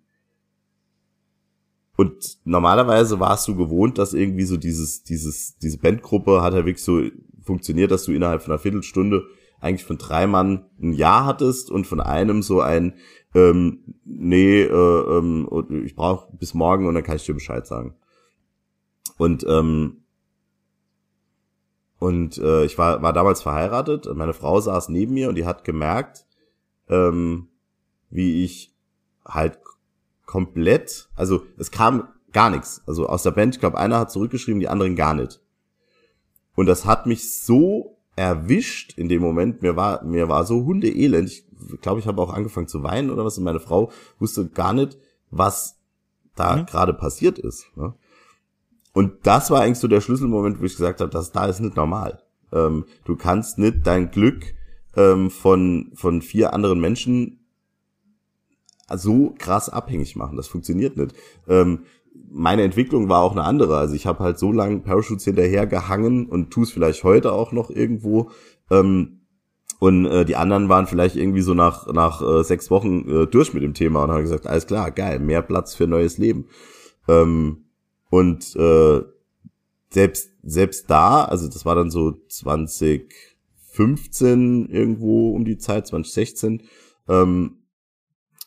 [1.97, 6.83] und normalerweise warst du gewohnt, dass irgendwie so dieses, dieses, diese Bandgruppe hat ja wirklich
[6.83, 7.03] so
[7.45, 9.25] funktioniert, dass du innerhalb von einer Viertelstunde
[9.61, 12.95] eigentlich von drei Mann ein Ja hattest und von einem so ein
[13.35, 15.49] ähm, nee, äh, ähm,
[15.85, 17.95] ich brauche bis morgen und dann kann ich dir Bescheid sagen.
[19.17, 20.05] Und ähm,
[21.99, 24.09] und äh, ich war war damals verheiratet.
[24.15, 26.27] Meine Frau saß neben mir und die hat gemerkt,
[26.89, 27.49] ähm,
[28.11, 28.75] wie ich
[29.25, 29.59] halt
[30.35, 32.83] komplett, also es kam gar nichts.
[32.89, 35.41] Also aus der Band, ich glaube, einer hat zurückgeschrieben, die anderen gar nicht.
[36.57, 39.63] Und das hat mich so erwischt in dem Moment.
[39.63, 41.31] Mir war mir war so hundeelend.
[41.31, 41.45] Ich
[41.81, 43.39] glaube, ich habe auch angefangen zu weinen oder was.
[43.39, 44.99] Und meine Frau wusste gar nicht,
[45.31, 45.77] was
[46.35, 46.67] da mhm.
[46.67, 47.67] gerade passiert ist.
[47.77, 47.95] Ne?
[48.93, 51.77] Und das war eigentlich so der Schlüsselmoment, wo ich gesagt habe, das da ist nicht
[51.77, 52.25] normal.
[52.53, 54.53] Ähm, du kannst nicht dein Glück
[54.97, 57.39] ähm, von von vier anderen Menschen
[58.89, 60.37] so krass abhängig machen.
[60.37, 61.15] Das funktioniert nicht.
[61.49, 61.81] Ähm,
[62.31, 63.77] meine Entwicklung war auch eine andere.
[63.77, 67.53] Also ich habe halt so lange Parachutes hinterher gehangen und tu es vielleicht heute auch
[67.53, 68.31] noch irgendwo.
[68.71, 69.21] Ähm,
[69.81, 73.53] und äh, die anderen waren vielleicht irgendwie so nach, nach äh, sechs Wochen äh, durch
[73.53, 76.47] mit dem Thema und haben gesagt, alles klar, geil, mehr Platz für neues Leben.
[77.09, 77.65] Ähm,
[78.11, 79.03] und äh,
[79.91, 86.63] selbst, selbst da, also das war dann so 2015 irgendwo um die Zeit, 2016,
[87.09, 87.64] ähm,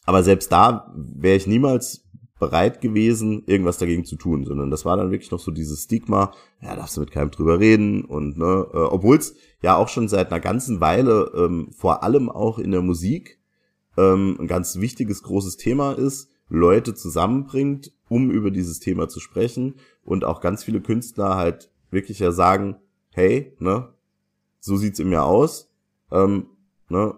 [0.08, 2.06] aber selbst da wäre ich niemals
[2.40, 6.32] bereit gewesen, irgendwas dagegen zu tun, sondern das war dann wirklich noch so dieses Stigma,
[6.62, 10.08] ja, darfst du mit keinem drüber reden und ne, äh, obwohl es ja auch schon
[10.08, 13.38] seit einer ganzen Weile ähm, vor allem auch in der Musik
[13.98, 19.76] ähm, ein ganz wichtiges großes Thema ist, Leute zusammenbringt, um über dieses Thema zu sprechen
[20.06, 22.78] und auch ganz viele Künstler halt wirklich ja sagen,
[23.12, 23.90] hey, ne,
[24.62, 25.70] so sieht's in mir aus,
[26.12, 26.48] ähm,
[26.88, 27.16] ne,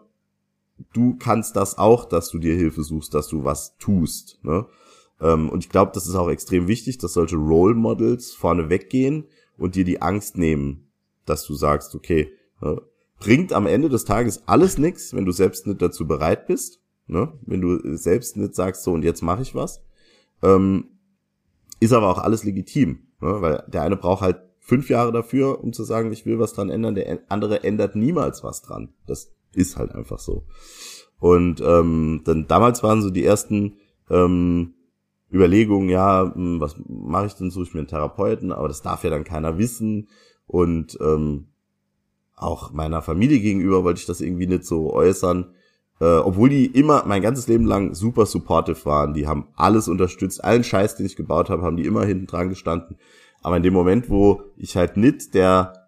[0.93, 4.65] du kannst das auch, dass du dir Hilfe suchst, dass du was tust, ne?
[5.21, 9.25] Ähm, und ich glaube, das ist auch extrem wichtig, dass solche Role Models vorne weggehen
[9.57, 10.91] und dir die Angst nehmen,
[11.25, 12.81] dass du sagst, okay, ne,
[13.19, 17.33] bringt am Ende des Tages alles nichts, wenn du selbst nicht dazu bereit bist, ne?
[17.45, 19.83] wenn du selbst nicht sagst, so und jetzt mache ich was.
[20.41, 20.85] Ähm,
[21.81, 23.41] ist aber auch alles legitim, ne?
[23.41, 26.69] weil der eine braucht halt fünf Jahre dafür, um zu sagen, ich will was dran
[26.69, 26.95] ändern.
[26.95, 28.93] Der andere ändert niemals was dran.
[29.05, 30.45] Das ist halt einfach so.
[31.19, 33.77] Und ähm, dann damals waren so die ersten
[34.09, 34.73] ähm,
[35.31, 39.03] Überlegungen, ja, hm, was mache ich denn, suche ich mir einen Therapeuten, aber das darf
[39.03, 40.07] ja dann keiner wissen.
[40.47, 41.47] Und ähm,
[42.35, 45.53] auch meiner Familie gegenüber wollte ich das irgendwie nicht so äußern.
[45.99, 49.13] Äh, obwohl die immer mein ganzes Leben lang super supportive waren.
[49.13, 52.49] Die haben alles unterstützt, allen Scheiß, den ich gebaut habe, haben die immer hinten dran
[52.49, 52.97] gestanden.
[53.41, 55.78] Aber in dem Moment, wo ich halt nicht der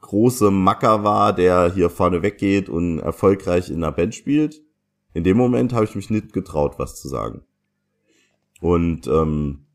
[0.00, 4.62] große Macker war, der hier vorne weggeht und erfolgreich in einer Band spielt,
[5.14, 7.42] in dem Moment habe ich mich nicht getraut, was zu sagen.
[8.60, 9.66] Und ähm,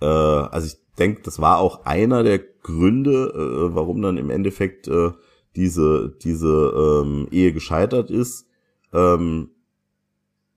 [0.00, 4.88] äh, also ich denke, das war auch einer der Gründe, äh, warum dann im Endeffekt
[4.88, 5.12] äh,
[5.56, 8.46] diese, diese ähm, Ehe gescheitert ist,
[8.92, 9.50] ähm,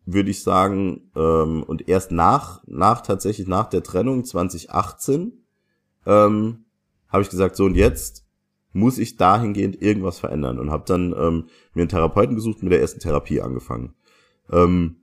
[0.06, 5.46] würde ich sagen, ähm, und erst nach, nach tatsächlich nach der Trennung 2018,
[6.06, 6.66] ähm,
[7.08, 8.23] habe ich gesagt, so und jetzt
[8.74, 12.82] muss ich dahingehend irgendwas verändern und habe dann ähm, mir einen Therapeuten gesucht, mit der
[12.82, 13.94] ersten Therapie angefangen.
[14.52, 14.98] Ähm,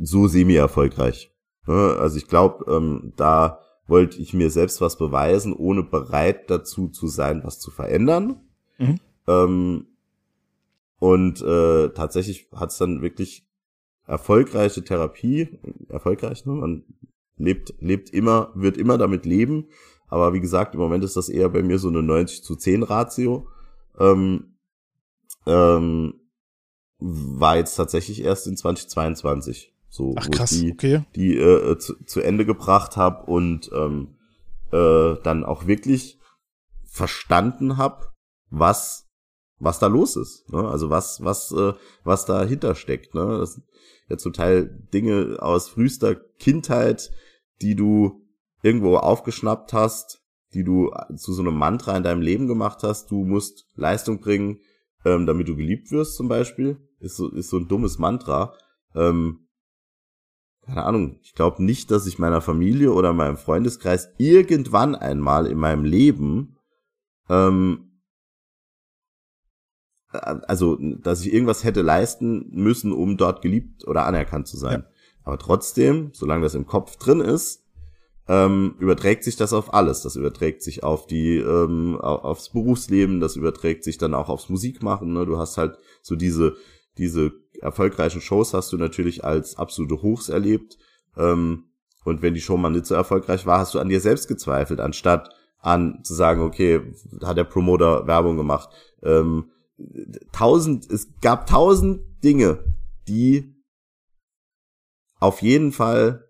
[0.00, 1.32] so semi-erfolgreich.
[1.66, 1.96] Ne?
[1.98, 7.08] Also ich glaube, ähm, da wollte ich mir selbst was beweisen, ohne bereit dazu zu
[7.08, 8.40] sein, was zu verändern.
[8.78, 9.00] Mhm.
[9.26, 9.86] Ähm,
[10.98, 13.46] und äh, tatsächlich hat es dann wirklich
[14.06, 16.52] erfolgreiche Therapie, erfolgreich, ne?
[16.52, 16.84] man
[17.36, 19.68] lebt, lebt immer, wird immer damit leben.
[20.10, 22.82] Aber wie gesagt, im Moment ist das eher bei mir so eine 90 zu 10
[22.82, 23.48] Ratio.
[23.98, 24.56] Ähm,
[25.46, 26.14] ähm,
[26.98, 31.04] war jetzt tatsächlich erst in 2022 so Ach, krass, die, okay.
[31.16, 34.16] die äh, zu, zu Ende gebracht habe und ähm,
[34.70, 36.18] äh, dann auch wirklich
[36.84, 38.08] verstanden habe,
[38.50, 39.06] was
[39.62, 40.66] was da los ist, ne?
[40.68, 43.38] Also was was äh, was dahinter steckt, ne?
[43.38, 43.66] Das sind
[44.08, 47.10] ja zum Teil Dinge aus frühester Kindheit,
[47.60, 48.26] die du
[48.62, 50.22] irgendwo aufgeschnappt hast,
[50.54, 53.10] die du zu so einem Mantra in deinem Leben gemacht hast.
[53.10, 54.60] Du musst Leistung bringen,
[55.04, 56.78] ähm, damit du geliebt wirst, zum Beispiel.
[56.98, 58.54] Ist so ist so ein dummes Mantra.
[58.94, 59.46] Ähm,
[60.62, 65.58] keine Ahnung, ich glaube nicht, dass ich meiner Familie oder meinem Freundeskreis irgendwann einmal in
[65.58, 66.58] meinem Leben,
[67.28, 67.90] ähm,
[70.12, 74.82] äh, also, dass ich irgendwas hätte leisten müssen, um dort geliebt oder anerkannt zu sein.
[74.82, 74.90] Ja.
[75.24, 77.64] Aber trotzdem, solange das im Kopf drin ist,
[78.30, 80.02] ähm, überträgt sich das auf alles.
[80.02, 85.12] Das überträgt sich auf die, ähm, aufs Berufsleben, das überträgt sich dann auch aufs Musikmachen.
[85.12, 85.26] Ne?
[85.26, 86.54] Du hast halt so diese,
[86.96, 90.78] diese erfolgreichen Shows hast du natürlich als absolute Hochs erlebt.
[91.16, 91.64] Ähm,
[92.04, 94.78] und wenn die Show mal nicht so erfolgreich war, hast du an dir selbst gezweifelt,
[94.78, 96.82] anstatt an zu sagen, okay,
[97.24, 98.70] hat der Promoter Werbung gemacht.
[99.02, 99.50] Ähm,
[100.30, 102.62] tausend, es gab tausend Dinge,
[103.08, 103.56] die
[105.18, 106.28] auf jeden Fall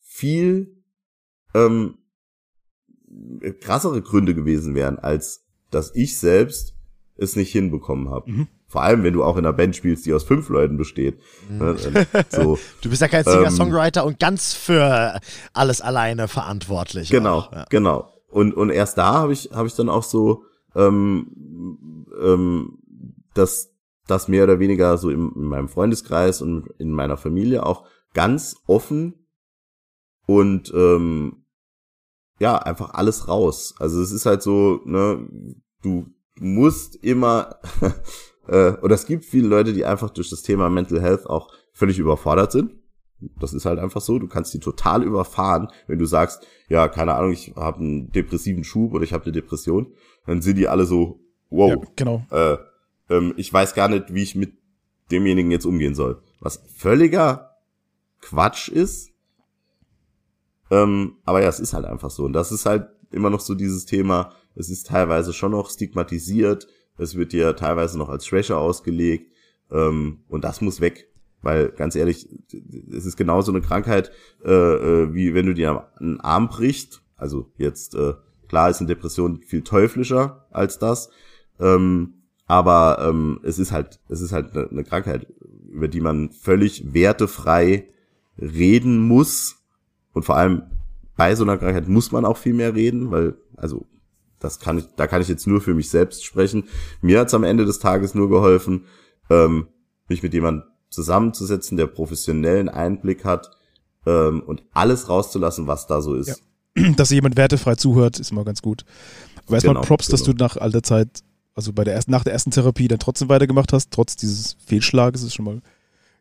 [0.00, 0.75] viel
[1.56, 1.98] ähm,
[3.60, 6.74] krassere Gründe gewesen wären, als dass ich selbst
[7.16, 8.30] es nicht hinbekommen habe.
[8.30, 8.48] Mhm.
[8.68, 11.18] Vor allem, wenn du auch in einer Band spielst, die aus fünf Leuten besteht.
[11.48, 11.76] Mhm.
[12.28, 15.20] So, du bist ja kein Singer-Songwriter ähm, und ganz für
[15.52, 17.10] alles alleine verantwortlich.
[17.10, 17.64] Genau, auch, ja.
[17.70, 18.12] genau.
[18.28, 20.44] Und, und erst da habe ich, hab ich dann auch so
[20.74, 22.78] ähm, ähm,
[23.34, 23.72] das,
[24.06, 28.56] das mehr oder weniger so in, in meinem Freundeskreis und in meiner Familie auch ganz
[28.66, 29.26] offen
[30.26, 31.45] und ähm,
[32.38, 33.74] ja, einfach alles raus.
[33.78, 35.26] Also es ist halt so, ne,
[35.82, 36.06] du
[36.38, 37.56] musst immer
[38.48, 41.98] Äh, oder es gibt viele Leute, die einfach durch das Thema Mental Health auch völlig
[41.98, 42.72] überfordert sind.
[43.40, 44.18] Das ist halt einfach so.
[44.18, 48.64] Du kannst die total überfahren, wenn du sagst, ja, keine Ahnung, ich habe einen depressiven
[48.64, 49.92] Schub oder ich habe eine Depression.
[50.26, 51.20] Dann sind die alle so,
[51.50, 52.26] wow, ja, genau.
[52.30, 52.58] Äh,
[53.08, 54.52] ähm, ich weiß gar nicht, wie ich mit
[55.10, 56.20] demjenigen jetzt umgehen soll.
[56.40, 57.56] Was völliger
[58.20, 59.10] Quatsch ist.
[60.70, 62.24] Ähm, aber ja, es ist halt einfach so.
[62.24, 66.66] Und das ist halt immer noch so dieses Thema, es ist teilweise schon noch stigmatisiert
[66.98, 69.32] es wird dir teilweise noch als Schwäche ausgelegt.
[69.70, 71.08] Ähm, und das muss weg.
[71.42, 72.28] Weil, ganz ehrlich,
[72.90, 74.10] es ist genauso eine Krankheit,
[74.44, 77.02] äh, äh, wie wenn du dir einen Arm brichst.
[77.16, 78.14] Also jetzt, äh,
[78.48, 81.10] klar ist eine Depression viel teuflischer als das.
[81.60, 82.14] Ähm,
[82.46, 85.26] aber ähm, es ist halt, es ist halt eine, eine Krankheit,
[85.68, 87.88] über die man völlig wertefrei
[88.38, 89.56] reden muss.
[90.16, 90.62] Und vor allem
[91.14, 93.84] bei so einer Krankheit muss man auch viel mehr reden, weil, also
[94.38, 96.64] das kann ich, da kann ich jetzt nur für mich selbst sprechen.
[97.02, 98.86] Mir hat's am Ende des Tages nur geholfen,
[99.28, 99.66] ähm,
[100.08, 103.50] mich mit jemandem zusammenzusetzen, der professionellen Einblick hat
[104.06, 106.42] ähm, und alles rauszulassen, was da so ist.
[106.78, 106.92] Ja.
[106.96, 108.86] Dass jemand wertefrei zuhört, ist immer ganz gut.
[109.44, 110.16] Aber erstmal genau, Props, genau.
[110.16, 111.08] dass du nach all der Zeit,
[111.54, 115.22] also bei der ersten, nach der ersten Therapie dann trotzdem weitergemacht hast, trotz dieses Fehlschlages,
[115.22, 115.60] ist schon mal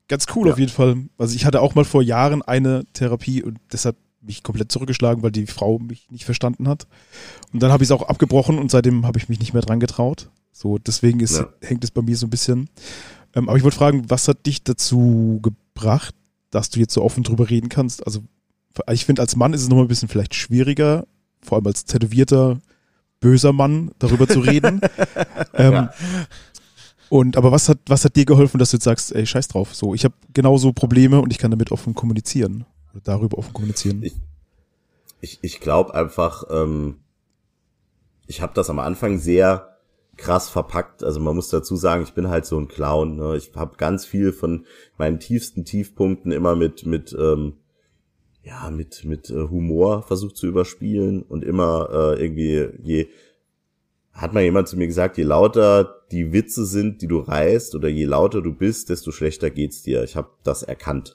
[0.08, 0.54] ganz cool ja.
[0.54, 0.98] auf jeden Fall.
[1.18, 5.32] Also ich hatte auch mal vor Jahren eine Therapie und deshalb mich komplett zurückgeschlagen, weil
[5.32, 6.88] die Frau mich nicht verstanden hat.
[7.54, 9.80] Und dann habe ich es auch abgebrochen und seitdem habe ich mich nicht mehr dran
[9.80, 10.30] getraut.
[10.52, 11.48] So, deswegen ist, Ja.
[11.62, 12.70] hängt es bei mir so ein bisschen.
[13.36, 16.16] Ähm, aber ich wollte fragen, was hat dich dazu gebracht,
[16.50, 18.06] dass du jetzt so offen drüber reden kannst?
[18.06, 18.22] Also,
[18.92, 21.06] ich finde, als Mann ist es nochmal ein bisschen vielleicht schwieriger,
[21.42, 22.60] vor allem als tätowierter,
[23.20, 24.82] böser Mann, darüber zu reden.
[25.54, 25.94] ähm, Ja.
[27.10, 29.76] Und aber was hat, was hat dir geholfen, dass du jetzt sagst, ey, scheiß drauf,
[29.76, 32.66] so, ich habe genauso Probleme und ich kann damit offen kommunizieren.
[32.94, 34.02] Oder darüber offen kommunizieren.
[34.04, 34.16] Ich-
[35.22, 36.98] ich, ich glaube einfach, ähm,
[38.28, 39.76] ich habe das am Anfang sehr
[40.18, 41.04] krass verpackt.
[41.04, 43.16] Also man muss dazu sagen, ich bin halt so ein Clown.
[43.18, 43.36] Ne?
[43.38, 44.66] Ich habe ganz viel von
[44.98, 47.54] meinen tiefsten Tiefpunkten immer mit mit ähm,
[48.44, 53.08] ja mit mit äh, Humor versucht zu überspielen und immer äh, irgendwie je
[54.16, 57.90] hat mal jemand zu mir gesagt, je lauter die Witze sind, die du reißt oder
[57.90, 60.04] je lauter du bist, desto schlechter geht's dir.
[60.04, 61.14] Ich habe das erkannt.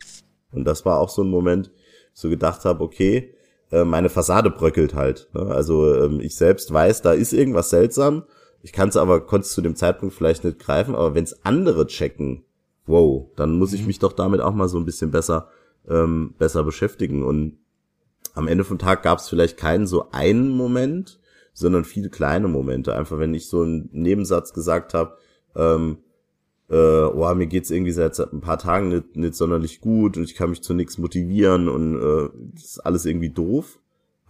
[0.52, 1.70] Und das war auch so ein Moment,
[2.12, 3.34] so gedacht habe, okay,
[3.72, 5.30] äh, meine Fassade bröckelt halt.
[5.32, 5.46] Ne?
[5.46, 8.24] Also ähm, ich selbst weiß, da ist irgendwas seltsam.
[8.62, 11.44] Ich kann es aber, konnte es zu dem Zeitpunkt vielleicht nicht greifen, aber wenn es
[11.44, 12.44] andere checken,
[12.86, 15.48] wow, dann muss ich mich doch damit auch mal so ein bisschen besser,
[15.88, 17.22] ähm, besser beschäftigen.
[17.22, 17.56] Und
[18.34, 21.18] am Ende vom Tag gab es vielleicht keinen so einen Moment,
[21.52, 22.94] sondern viele kleine Momente.
[22.94, 25.16] Einfach wenn ich so einen Nebensatz gesagt habe,
[25.56, 25.98] ähm,
[26.68, 30.34] äh, oh, mir geht's irgendwie seit ein paar Tagen nicht, nicht sonderlich gut und ich
[30.34, 33.80] kann mich zu nichts motivieren und äh, das ist alles irgendwie doof.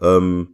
[0.01, 0.49] Ähm,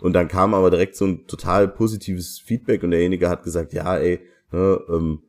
[0.00, 3.96] und dann kam aber direkt so ein total positives Feedback und derjenige hat gesagt, ja,
[3.96, 4.20] ey,
[4.52, 5.22] ne, ähm,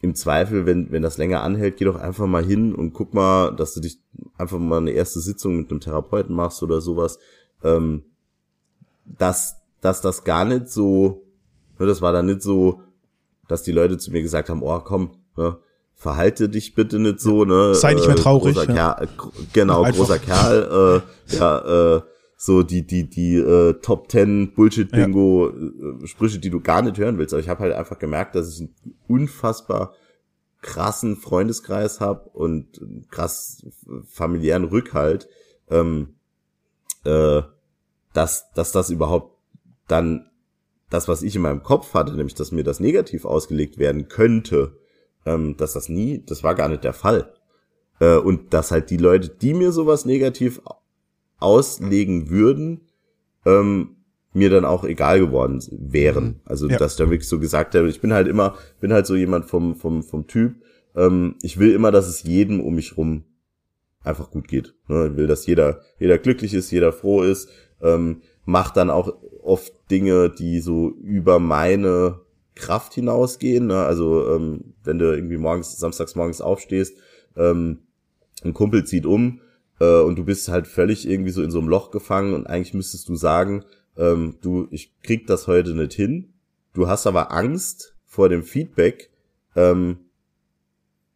[0.00, 3.54] im Zweifel, wenn, wenn das länger anhält, geh doch einfach mal hin und guck mal,
[3.54, 3.98] dass du dich
[4.38, 7.18] einfach mal eine erste Sitzung mit einem Therapeuten machst oder sowas.
[7.64, 8.04] Ähm,
[9.04, 11.22] dass, dass das gar nicht so,
[11.78, 12.80] ne, das war dann nicht so,
[13.48, 15.58] dass die Leute zu mir gesagt haben, oh komm, ne,
[15.94, 17.74] verhalte dich bitte nicht so, ne?
[17.74, 18.94] Sei nicht mehr traurig, Großer ja.
[18.94, 19.08] Kerl, äh,
[19.52, 19.98] genau, Einfach.
[19.98, 22.02] großer Kerl, äh, ja, äh,
[22.36, 27.16] so die, die, die äh, Top 10 Bullshit-Bingo, äh, Sprüche, die du gar nicht hören
[27.16, 27.32] willst.
[27.32, 28.74] Aber ich habe halt einfach gemerkt, dass ich einen
[29.08, 29.94] unfassbar
[30.60, 33.64] krassen Freundeskreis habe und einen krass
[34.06, 35.28] familiären Rückhalt,
[35.70, 36.16] ähm,
[37.04, 37.42] äh,
[38.12, 39.35] dass, dass das überhaupt
[39.88, 40.30] dann
[40.90, 44.76] das, was ich in meinem Kopf hatte, nämlich, dass mir das negativ ausgelegt werden könnte,
[45.24, 47.32] ähm, dass das nie, das war gar nicht der Fall.
[47.98, 50.60] Äh, und dass halt die Leute, die mir sowas negativ
[51.38, 52.82] auslegen würden,
[53.44, 53.96] ähm,
[54.32, 56.40] mir dann auch egal geworden wären.
[56.44, 56.76] Also, Ja.
[56.78, 59.74] dass da wirklich so gesagt habe, ich bin halt immer, bin halt so jemand vom,
[59.76, 60.56] vom, vom Typ,
[60.94, 63.24] ähm, ich will immer, dass es jedem um mich rum
[64.04, 64.74] einfach gut geht.
[64.88, 65.08] Ne?
[65.10, 67.48] Ich will, dass jeder, jeder glücklich ist, jeder froh ist,
[67.80, 69.14] ähm, macht dann auch
[69.46, 72.20] oft Dinge, die so über meine
[72.54, 73.66] Kraft hinausgehen.
[73.66, 73.84] Ne?
[73.84, 76.96] Also ähm, wenn du irgendwie morgens, samstags morgens aufstehst,
[77.36, 77.78] ähm,
[78.44, 79.40] ein Kumpel zieht um
[79.80, 82.74] äh, und du bist halt völlig irgendwie so in so einem Loch gefangen und eigentlich
[82.74, 83.64] müsstest du sagen,
[83.96, 86.32] ähm, du, ich krieg das heute nicht hin.
[86.74, 89.10] Du hast aber Angst vor dem Feedback,
[89.54, 89.98] ähm,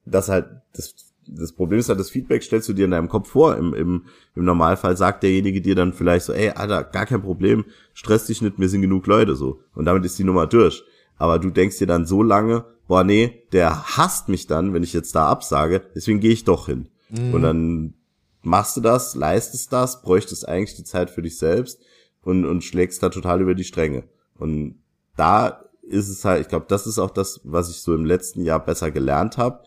[0.05, 0.95] das halt, das,
[1.33, 3.57] das Problem ist halt, das Feedback stellst du dir in deinem Kopf vor.
[3.57, 4.05] Im, im,
[4.35, 7.65] Im Normalfall sagt derjenige dir dann vielleicht so, ey, Alter, gar kein Problem,
[7.95, 9.61] stress dich nicht, mir sind genug Leute so.
[9.75, 10.83] Und damit ist die Nummer durch.
[11.17, 14.93] Aber du denkst dir dann so lange, boah, nee, der hasst mich dann, wenn ich
[14.93, 16.89] jetzt da absage, deswegen gehe ich doch hin.
[17.35, 17.95] Und dann
[18.43, 21.81] machst du das, leistest das, bräuchtest eigentlich die Zeit für dich selbst
[22.23, 24.05] und, und schlägst da total über die Stränge.
[24.39, 24.77] Und
[25.17, 28.43] da ist es halt, ich glaube, das ist auch das, was ich so im letzten
[28.43, 29.63] Jahr besser gelernt habe.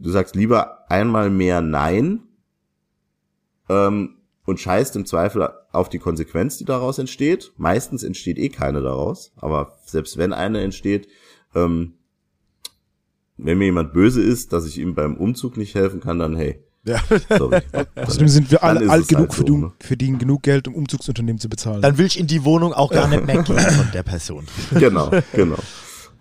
[0.00, 2.20] Du sagst lieber einmal mehr Nein
[3.68, 7.52] ähm, und scheißt im Zweifel auf die Konsequenz, die daraus entsteht.
[7.58, 11.06] Meistens entsteht eh keine daraus, aber selbst wenn eine entsteht,
[11.54, 11.94] ähm,
[13.36, 16.62] wenn mir jemand böse ist, dass ich ihm beim Umzug nicht helfen kann, dann hey,
[16.84, 16.98] Ja.
[17.36, 17.60] sorry.
[17.94, 19.72] Außerdem sind wir alle alt genug, halt für so, du, ne?
[19.80, 21.82] verdienen genug Geld, um Umzugsunternehmen zu bezahlen.
[21.82, 24.46] Dann will ich in die Wohnung auch gar nicht mehr gehen von der Person.
[24.78, 25.58] genau, genau.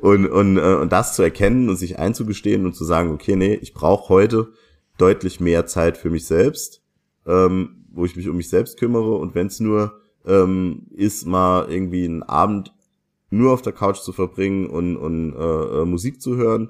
[0.02, 3.56] Und, und, äh, und das zu erkennen und sich einzugestehen und zu sagen, okay, nee,
[3.56, 4.54] ich brauche heute
[4.98, 6.82] deutlich mehr Zeit für mich selbst,
[7.26, 11.70] ähm, wo ich mich um mich selbst kümmere und wenn es nur ähm, ist, mal
[11.70, 12.74] irgendwie einen Abend
[13.30, 16.70] nur auf der Couch zu verbringen und, und äh, äh, Musik zu hören,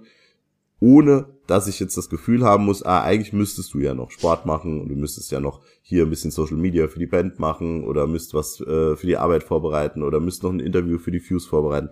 [0.79, 4.45] ohne dass ich jetzt das Gefühl haben muss, ah, eigentlich müsstest du ja noch Sport
[4.45, 7.83] machen und du müsstest ja noch hier ein bisschen Social Media für die Band machen
[7.83, 11.19] oder müsst was äh, für die Arbeit vorbereiten oder müsst noch ein Interview für die
[11.19, 11.89] Fuse vorbereiten.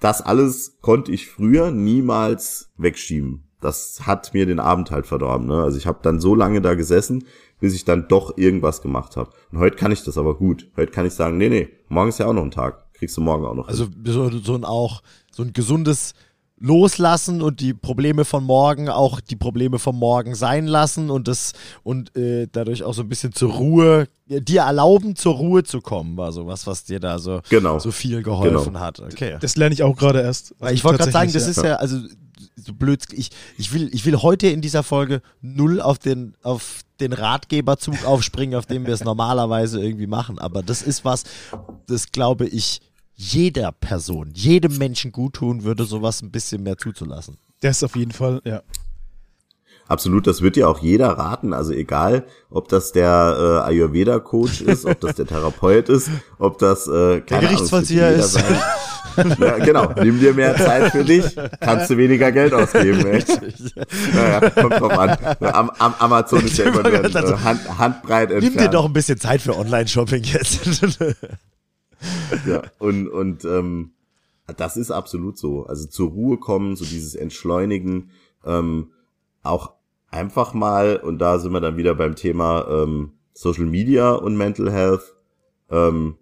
[0.00, 3.44] Das alles konnte ich früher niemals wegschieben.
[3.60, 5.46] Das hat mir den Abend halt verdorben.
[5.46, 5.62] Ne?
[5.62, 7.24] Also ich habe dann so lange da gesessen,
[7.58, 9.30] bis ich dann doch irgendwas gemacht habe.
[9.50, 10.70] Und heute kann ich das aber gut.
[10.76, 12.92] Heute kann ich sagen, nee, nee, morgen ist ja auch noch ein Tag.
[12.92, 13.68] Kriegst du morgen auch noch.
[13.68, 16.14] Also so, so ein auch, so ein gesundes
[16.58, 21.52] loslassen und die Probleme von morgen auch die Probleme von morgen sein lassen und das
[21.82, 26.16] und äh, dadurch auch so ein bisschen zur Ruhe, dir erlauben, zur Ruhe zu kommen,
[26.16, 27.78] war so was, was dir da so, Genau.
[27.78, 28.80] so viel geholfen Genau.
[28.80, 29.00] hat.
[29.00, 29.36] Okay.
[29.40, 30.54] Das lerne ich auch gerade erst.
[30.58, 31.98] Weil ich wollte gerade sagen, das Tatsächlich, ist ja, also
[32.56, 36.80] so blöd, ich, ich, will, ich will heute in dieser Folge null auf den, auf
[37.00, 40.38] den Ratgeberzug aufspringen, auf dem wir es normalerweise irgendwie machen.
[40.38, 41.24] Aber das ist was,
[41.86, 42.80] das glaube ich,
[43.16, 47.38] jeder Person, jedem Menschen gut tun würde, sowas ein bisschen mehr zuzulassen.
[47.60, 48.62] Das auf jeden Fall, ja.
[49.88, 51.52] Absolut, das wird ja auch jeder raten.
[51.54, 56.88] Also egal, ob das der äh, Ayurveda-Coach ist, ob das der Therapeut ist, ob das
[56.88, 58.38] äh, keine Ahnung, es wird Gerichtsvollzieher ist.
[59.38, 61.24] Ja, genau, nimm dir mehr Zeit für dich,
[61.60, 63.06] kannst du weniger Geld ausgeben.
[63.06, 63.24] Ey.
[64.12, 65.16] Naja, kommt drauf an.
[65.40, 68.60] Am, am Amazon ist ja immer nur äh, Hand, handbreit Nimm entfernt.
[68.60, 70.60] dir doch ein bisschen Zeit für Online-Shopping jetzt.
[72.46, 73.92] Ja, und, und ähm,
[74.56, 75.66] das ist absolut so.
[75.66, 78.10] Also zur Ruhe kommen, so dieses Entschleunigen,
[78.44, 78.92] ähm,
[79.42, 79.72] auch
[80.10, 84.70] einfach mal, und da sind wir dann wieder beim Thema ähm, Social Media und Mental
[84.70, 85.14] Health,
[85.70, 86.16] ähm,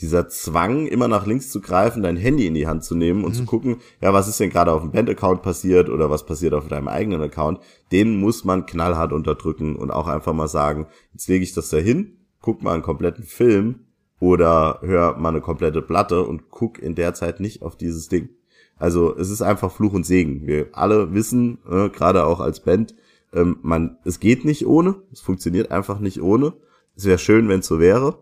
[0.00, 3.34] dieser Zwang, immer nach links zu greifen, dein Handy in die Hand zu nehmen und
[3.34, 6.68] zu gucken, ja, was ist denn gerade auf dem Band-Account passiert oder was passiert auf
[6.68, 7.58] deinem eigenen Account,
[7.90, 11.78] den muss man knallhart unterdrücken und auch einfach mal sagen, jetzt lege ich das da
[11.78, 13.87] hin, guck mal einen kompletten Film
[14.20, 18.30] oder hör mal eine komplette Platte und guck in der Zeit nicht auf dieses Ding.
[18.76, 20.46] Also es ist einfach Fluch und Segen.
[20.46, 22.94] Wir alle wissen, äh, gerade auch als Band,
[23.32, 26.54] ähm, man, es geht nicht ohne, es funktioniert einfach nicht ohne.
[26.96, 28.18] Es wäre schön, wenn es so wäre.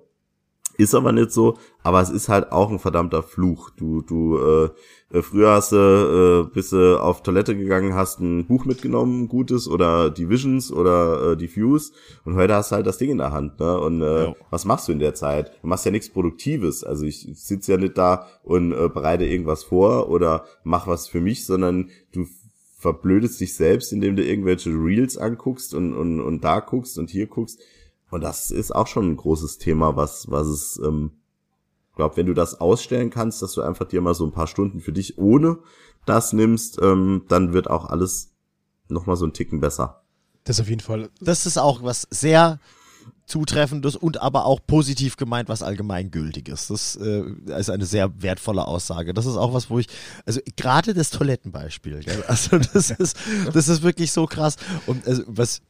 [0.79, 3.71] Ist aber nicht so, aber es ist halt auch ein verdammter Fluch.
[3.71, 8.65] Du, du, äh, früher hast du, äh, bist du auf Toilette gegangen, hast ein Buch
[8.67, 11.93] mitgenommen, gutes, oder die Visions oder äh, die Fuse,
[12.25, 13.79] und heute hast du halt das Ding in der Hand, ne?
[13.81, 14.35] Und äh, Ja.
[14.51, 15.53] was machst du in der Zeit?
[15.63, 16.85] Du machst ja nichts Produktives.
[16.85, 21.09] Also ich, ich sitze ja nicht da und äh, bereite irgendwas vor oder mach was
[21.09, 22.27] für mich, sondern du
[22.79, 27.27] verblödest dich selbst, indem du irgendwelche Reels anguckst und, und, und da guckst und hier
[27.27, 27.61] guckst.
[28.11, 31.13] Und das ist auch schon ein großes Thema, was, was es, ähm,
[31.95, 34.81] glaub, wenn du das ausstellen kannst, dass du einfach dir mal so ein paar Stunden
[34.81, 35.59] für dich ohne
[36.05, 38.33] das nimmst, ähm, dann wird auch alles
[38.89, 40.03] nochmal so ein Ticken besser.
[40.45, 41.11] Das auf jeden Fall.
[41.21, 42.61] Das ist auch was sehr
[43.27, 46.71] Zutreffendes und aber auch positiv gemeint, was allgemeingültig ist.
[46.71, 47.25] Das äh,
[47.59, 49.13] ist eine sehr wertvolle Aussage.
[49.15, 49.89] Das ist auch was, wo ich,
[50.25, 52.23] also gerade das Toilettenbeispiel, gell?
[52.29, 53.17] also das ist,
[53.53, 54.57] das ist wirklich so krass.
[54.87, 55.61] Und also, was,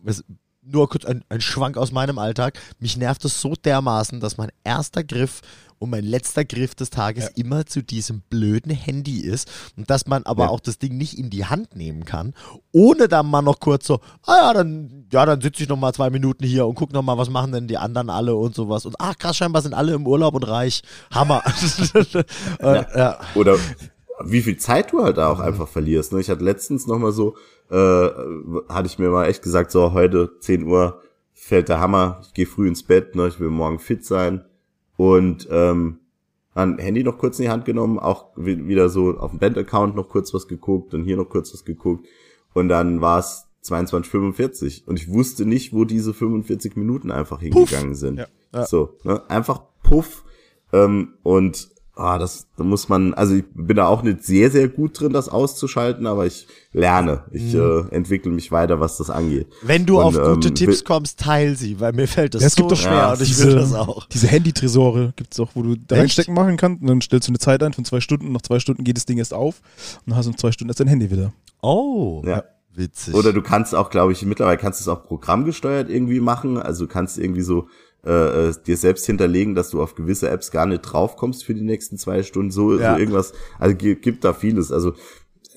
[0.00, 0.22] was
[0.62, 2.58] nur kurz ein, ein Schwank aus meinem Alltag.
[2.78, 5.40] Mich nervt es so dermaßen, dass mein erster Griff
[5.78, 7.30] und mein letzter Griff des Tages Ja.
[7.36, 10.50] immer zu diesem blöden Handy ist und dass man aber Ja.
[10.50, 12.34] auch das Ding nicht in die Hand nehmen kann,
[12.72, 15.94] ohne dann mal noch kurz so, ah ja, dann, ja, dann sitze ich noch mal
[15.94, 18.84] zwei Minuten hier und guck noch mal, was machen denn die anderen alle und sowas
[18.84, 21.42] und ach krass, scheinbar sind alle im Urlaub und reich, Hammer.
[22.60, 23.18] äh, ja.
[23.34, 23.56] Oder
[24.24, 26.12] wie viel Zeit du halt da auch einfach verlierst.
[26.12, 26.20] Ne?
[26.20, 27.36] Ich hatte letztens noch mal so,
[27.70, 27.74] äh,
[28.68, 31.00] hatte ich mir mal echt gesagt, so heute 10 Uhr
[31.32, 33.28] fällt der Hammer, ich gehe früh ins Bett, ne?
[33.28, 34.44] ich will morgen fit sein.
[34.96, 35.98] Und ähm,
[36.54, 39.96] dann Handy noch kurz in die Hand genommen, auch wi- wieder so auf dem Band-Account
[39.96, 42.06] noch kurz was geguckt und hier noch kurz was geguckt.
[42.52, 47.94] Und dann war es 22,45 und ich wusste nicht, wo diese 45 Minuten einfach hingegangen
[47.94, 48.18] sind.
[48.18, 48.26] Ja.
[48.52, 48.66] Ja.
[48.66, 49.22] So, ne?
[49.30, 50.24] einfach puff.
[50.72, 54.68] Ähm, und ah, das da muss man, also ich bin da auch nicht sehr, sehr
[54.68, 57.24] gut drin, das auszuschalten, aber ich lerne.
[57.32, 59.48] Ich äh, entwickle mich weiter, was das angeht.
[59.62, 62.46] Wenn du Und, auf gute ähm, Tipps kommst, teil sie, weil mir fällt das Ja,
[62.46, 64.06] es so gibt doch schwer ja, und ich will das auch.
[64.06, 66.02] Diese Handy-Tresore gibt es auch, wo du da Echt?
[66.02, 68.42] reinstecken machen kannst und dann stellst du eine Zeit ein von zwei Stunden und nach
[68.42, 69.60] zwei Stunden geht das Ding erst auf
[70.04, 71.32] und dann hast du in zwei Stunden erst dein Handy wieder.
[71.62, 72.44] Oh, Ja.
[72.74, 73.14] witzig.
[73.14, 76.56] Oder du kannst auch, glaube ich, mittlerweile kannst du es auch programmgesteuert irgendwie machen.
[76.56, 77.68] Also du kannst irgendwie so
[78.04, 81.60] äh, äh, dir selbst hinterlegen, dass du auf gewisse Apps gar nicht draufkommst für die
[81.62, 82.50] nächsten zwei Stunden.
[82.50, 82.94] So, Ja.
[82.94, 83.32] so irgendwas.
[83.58, 84.72] Also gi- gibt da vieles.
[84.72, 84.94] Also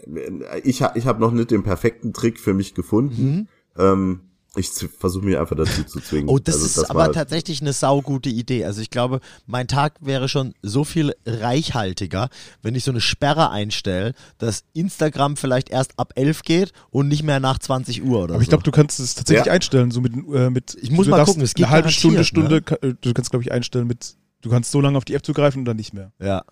[0.08, 3.48] äh, ich, ich habe noch nicht den perfekten Trick für mich gefunden.
[3.78, 4.22] Ähm,
[4.56, 6.30] ich versuche mich einfach dazu zu zwingen.
[6.30, 8.66] Oh, das also, ist das aber tatsächlich eine saugute Idee.
[8.66, 12.30] Also ich glaube, mein Tag wäre schon so viel reichhaltiger,
[12.62, 17.24] wenn ich so eine Sperre einstelle, dass Instagram vielleicht erst ab 11 geht und nicht
[17.24, 18.52] mehr nach 20 Uhr oder Aber ich so.
[18.52, 19.54] glaube, du kannst es tatsächlich Ja.
[19.54, 22.62] einstellen, so mit, äh, mit Ich muss mal gucken, es geht eine halbe Stunde, Stunde,
[22.62, 25.26] ka- äh, du kannst glaube ich einstellen mit du kannst so lange auf die App
[25.26, 26.12] zugreifen und dann nicht mehr.
[26.20, 26.44] ja.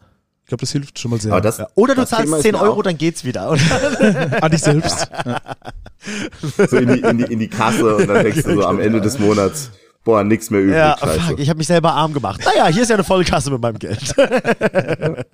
[0.52, 1.40] Ich glaube, das hilft schon mal sehr.
[1.40, 1.68] das, ja.
[1.76, 3.52] Oder du zahlst Thema ist 10 mir Euro, auch dann geht's wieder.
[4.42, 5.10] An dich selbst.
[5.26, 5.42] Ja.
[6.68, 9.00] so in die, in, die, in die Kasse und dann denkst du so am Ende
[9.00, 9.72] des Monats,
[10.04, 10.76] boah, nix mehr übrig.
[10.76, 11.22] ja, scheiße.
[11.22, 12.42] fuck, ich habe mich selber arm gemacht.
[12.44, 14.14] Naja, hier ist ja eine volle Kasse mit meinem Geld.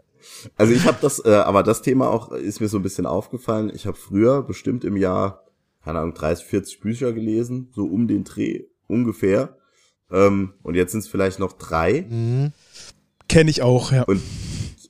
[0.55, 3.71] Also ich habe das, äh, aber das Thema auch ist mir so ein bisschen aufgefallen.
[3.73, 5.43] Ich habe früher bestimmt im Jahr,
[5.83, 9.57] keine Ahnung, 30, 40 Bücher gelesen, so um den Dreh ungefähr.
[10.11, 12.05] Ähm, und jetzt sind es vielleicht noch drei.
[13.27, 14.03] Kenne ich auch, ja.
[14.03, 14.21] Und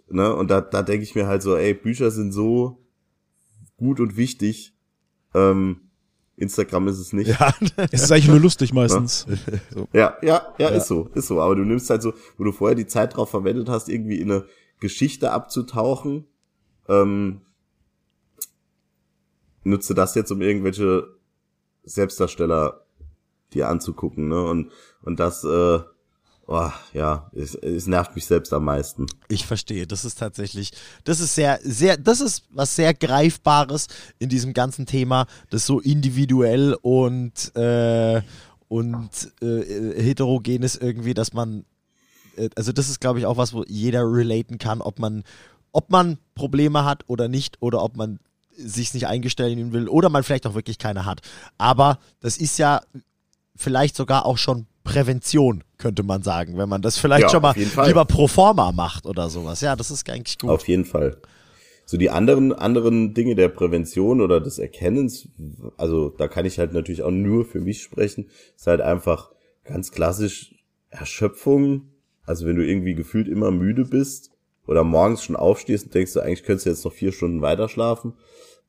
[0.09, 2.83] ne, und da, da denke ich mir halt so, ey, Bücher sind so
[3.77, 4.73] gut und wichtig.
[5.33, 5.81] Ähm,
[6.35, 7.27] Instagram ist es nicht.
[7.27, 7.53] Ja.
[7.91, 9.25] es ist eigentlich nur lustig meistens.
[9.73, 9.87] So.
[9.91, 11.41] Ja, ja, ja, ja, ist so, ist so.
[11.41, 14.31] Aber du nimmst halt so, wo du vorher die Zeit drauf verwendet hast, irgendwie in
[14.31, 14.45] eine
[14.79, 16.27] Geschichte abzutauchen,
[16.87, 17.41] ähm,
[19.63, 21.07] nutze das jetzt, um irgendwelche
[21.83, 22.85] Selbstdarsteller
[23.53, 24.43] dir anzugucken, ne?
[24.43, 25.79] Und, und das, äh,
[26.47, 29.05] oh, ja, es, es nervt mich selbst am meisten.
[29.27, 29.85] Ich verstehe.
[29.85, 30.71] Das ist tatsächlich,
[31.03, 33.87] das ist sehr, sehr, das ist was sehr Greifbares
[34.17, 38.21] in diesem ganzen Thema, das so individuell und, äh,
[38.69, 39.09] und
[39.41, 41.65] äh, heterogen ist irgendwie, dass man,
[42.37, 45.23] äh, also das ist, glaube ich, auch was, wo jeder relaten kann, ob man,
[45.73, 48.19] ob man Probleme hat oder nicht, oder ob man
[48.57, 51.21] sich nicht eingestellen will oder man vielleicht auch wirklich keine hat.
[51.59, 52.81] Aber das ist ja
[53.55, 57.53] vielleicht sogar auch schon Prävention, könnte man sagen, wenn man das vielleicht ja, schon mal
[57.85, 59.59] lieber pro forma macht oder sowas.
[59.61, 60.49] Ja, das ist eigentlich gut.
[60.49, 61.17] Auf jeden Fall.
[61.85, 65.27] So die anderen, anderen Dinge der Prävention oder des Erkennens,
[65.77, 69.31] also da kann ich halt natürlich auch nur für mich sprechen, ist halt einfach
[69.65, 70.55] ganz klassisch
[70.89, 71.91] Erschöpfung.
[72.25, 74.31] Also wenn du irgendwie gefühlt immer müde bist
[74.67, 77.67] oder morgens schon aufstehst und denkst du, eigentlich könntest du jetzt noch vier Stunden weiter
[77.67, 78.13] schlafen.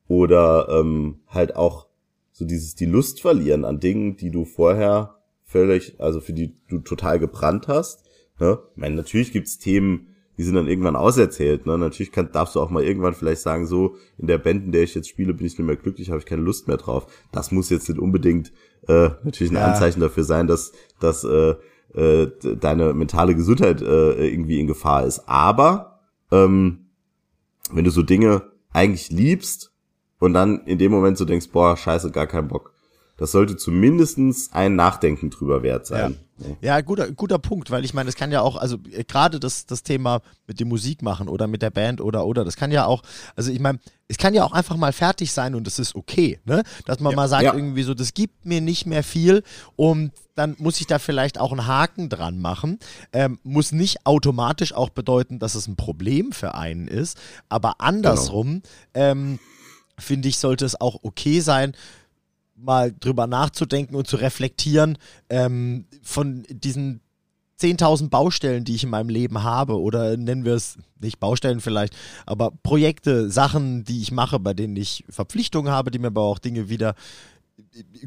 [0.07, 1.87] Oder ähm, halt auch
[2.31, 5.18] so dieses die Lust verlieren an Dingen, die du vorher
[5.49, 8.03] völlig, also für die du total gebrannt hast.
[8.39, 8.59] Ne?
[8.75, 11.65] Ich meine, natürlich gibt's Themen, die sind dann irgendwann auserzählt.
[11.65, 11.77] Ne?
[11.77, 14.83] Natürlich kann, darfst du auch mal irgendwann vielleicht sagen, so in der Band, in der
[14.83, 17.07] ich jetzt spiele, bin ich nicht mehr glücklich, habe ich keine Lust mehr drauf.
[17.31, 18.53] Das muss jetzt nicht unbedingt
[18.87, 19.65] äh, natürlich ein ja.
[19.65, 21.55] Anzeichen dafür sein, dass, dass äh,
[21.95, 25.27] äh, deine mentale Gesundheit äh, irgendwie in Gefahr ist.
[25.27, 25.99] Aber
[26.31, 26.85] ähm,
[27.71, 29.73] wenn du so Dinge eigentlich liebst
[30.19, 32.71] und dann in dem Moment so denkst, boah, scheiße, gar keinen Bock,
[33.19, 36.17] das sollte zumindestens ein Nachdenken drüber wert sein.
[36.61, 39.41] Ja, ja guter, guter Punkt, weil ich meine, es kann ja auch, also äh, gerade
[39.41, 42.71] das, das Thema mit dem Musik machen oder mit der Band oder oder, das kann
[42.71, 43.03] ja auch,
[43.35, 46.39] also ich meine, es kann ja auch einfach mal fertig sein und das ist okay,
[46.45, 46.63] ne?
[46.85, 47.17] Dass man ja.
[47.17, 47.53] mal sagt, ja.
[47.53, 49.43] irgendwie so, das gibt mir nicht mehr viel
[49.75, 52.79] und dann muss ich da vielleicht auch einen Haken dran machen.
[53.11, 57.17] Ähm, muss nicht automatisch auch bedeuten, dass es ein Problem für einen ist,
[57.49, 58.61] aber andersrum,
[58.93, 59.11] genau.
[59.11, 59.39] ähm,
[59.97, 61.75] finde ich, sollte es auch okay sein,
[62.61, 64.97] mal drüber nachzudenken und zu reflektieren
[65.29, 67.01] ähm, von diesen
[67.61, 71.93] 10.000 Baustellen, die ich in meinem Leben habe, oder nennen wir es nicht Baustellen vielleicht,
[72.25, 76.39] aber Projekte, Sachen, die ich mache, bei denen ich Verpflichtungen habe, die mir aber auch
[76.39, 76.95] Dinge wieder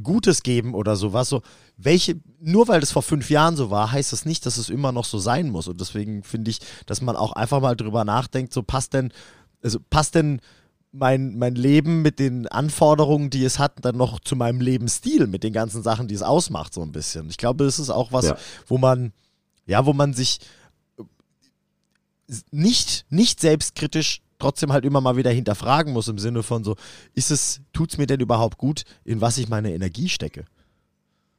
[0.03, 1.29] Gutes geben oder sowas.
[1.29, 1.43] So,
[1.77, 4.93] welche, nur weil das vor fünf Jahren so war, heißt das nicht, dass es immer
[4.93, 5.69] noch so sein muss.
[5.69, 9.13] Und deswegen finde ich, dass man auch einfach mal drüber nachdenkt, so passt denn,
[9.63, 10.41] also passt denn
[10.93, 15.43] mein, mein Leben mit den Anforderungen, die es hat, dann noch zu meinem Lebensstil, mit
[15.43, 17.29] den ganzen Sachen, die es ausmacht, so ein bisschen.
[17.31, 18.37] Ich glaube, das ist auch was, ja.
[18.67, 19.13] wo man,
[19.67, 20.41] ja, wo man sich
[22.51, 26.77] nicht, nicht selbstkritisch trotzdem halt immer mal wieder hinterfragen muss im Sinne von so,
[27.15, 30.45] ist es, tut es mir denn überhaupt gut, in was ich meine Energie stecke?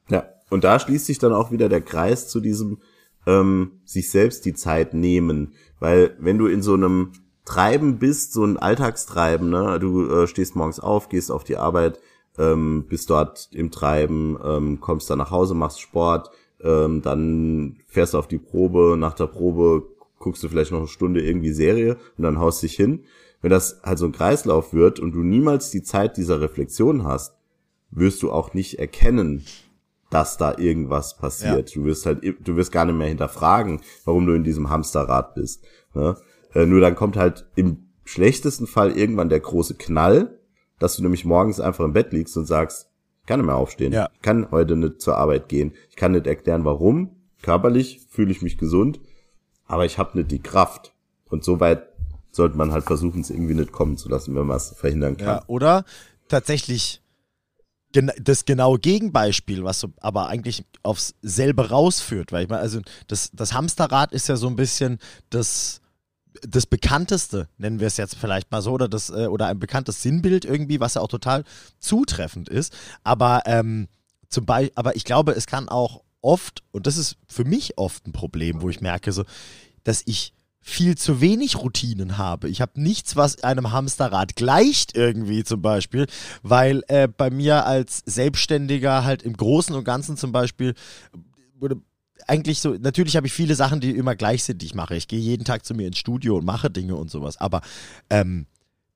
[0.10, 2.80] Ja, und da schließt sich dann auch wieder der Kreis zu diesem
[3.26, 5.54] ähm, sich selbst die Zeit nehmen.
[5.80, 7.12] Weil wenn du in so einem
[7.46, 9.80] Treiben bist, so ein Alltagstreiben, ne?
[9.80, 12.00] Du äh, stehst morgens auf, gehst auf die Arbeit,
[12.38, 16.30] ähm, bist dort im Treiben, ähm, kommst dann nach Hause, machst Sport,
[16.62, 19.84] ähm, dann fährst du auf die Probe, nach der Probe
[20.20, 23.04] guckst du vielleicht noch eine Stunde irgendwie Serie und dann haust dich hin.
[23.42, 27.36] Wenn das halt so ein Kreislauf wird und du niemals die Zeit dieser Reflexion hast,
[27.92, 29.46] wirst du auch nicht erkennen,
[30.10, 31.72] dass da irgendwas passiert.
[31.72, 31.76] Ja.
[31.76, 35.64] Du wirst halt, du wirst gar nicht mehr hinterfragen, warum du in diesem Hamsterrad bist.
[35.94, 36.16] Ne?
[36.54, 40.40] Äh, nur dann kommt halt im schlechtesten Fall irgendwann der große Knall,
[40.80, 42.90] dass du nämlich morgens einfach im Bett liegst und sagst,
[43.22, 43.94] ich kann nicht mehr aufstehen.
[43.94, 44.10] Ja.
[44.14, 45.74] Ich kann heute nicht zur Arbeit gehen.
[45.90, 47.16] Ich kann nicht erklären, warum.
[47.42, 49.00] Körperlich fühle ich mich gesund,
[49.66, 50.94] aber ich habe nicht die Kraft.
[51.30, 51.88] Und so weit
[52.32, 55.28] sollte man halt versuchen, es irgendwie nicht kommen zu lassen, wenn man es verhindern kann.
[55.28, 55.86] Ja, oder
[56.28, 57.02] tatsächlich
[57.94, 63.54] das genaue Gegenbeispiel, was aber eigentlich aufs selbe rausführt, weil ich meine, also das, das
[63.54, 64.98] Hamsterrad ist ja so ein bisschen
[65.30, 65.83] das
[66.42, 70.02] das bekannteste, nennen wir es jetzt vielleicht mal so, oder das, äh, oder ein bekanntes
[70.02, 71.44] Sinnbild irgendwie, was ja auch total
[71.80, 72.74] zutreffend ist.
[73.04, 73.88] Aber ähm,
[74.30, 78.14] zum aber ich glaube, es kann auch oft, und das ist für mich oft ein
[78.14, 79.24] Problem, wo ich merke, so,
[79.84, 82.48] dass ich viel zu wenig Routinen habe.
[82.48, 86.08] Ich habe nichts, was einem Hamsterrad gleicht irgendwie zum Beispiel,
[86.42, 90.74] weil äh, bei mir als Selbstständiger halt im Großen und Ganzen zum Beispiel
[92.28, 94.96] eigentlich so, natürlich habe ich viele Sachen, die immer gleich sind, die ich mache.
[94.96, 97.38] Ich gehe jeden Tag zu mir ins Studio und mache Dinge und sowas.
[97.38, 97.62] Aber
[98.10, 98.46] ähm,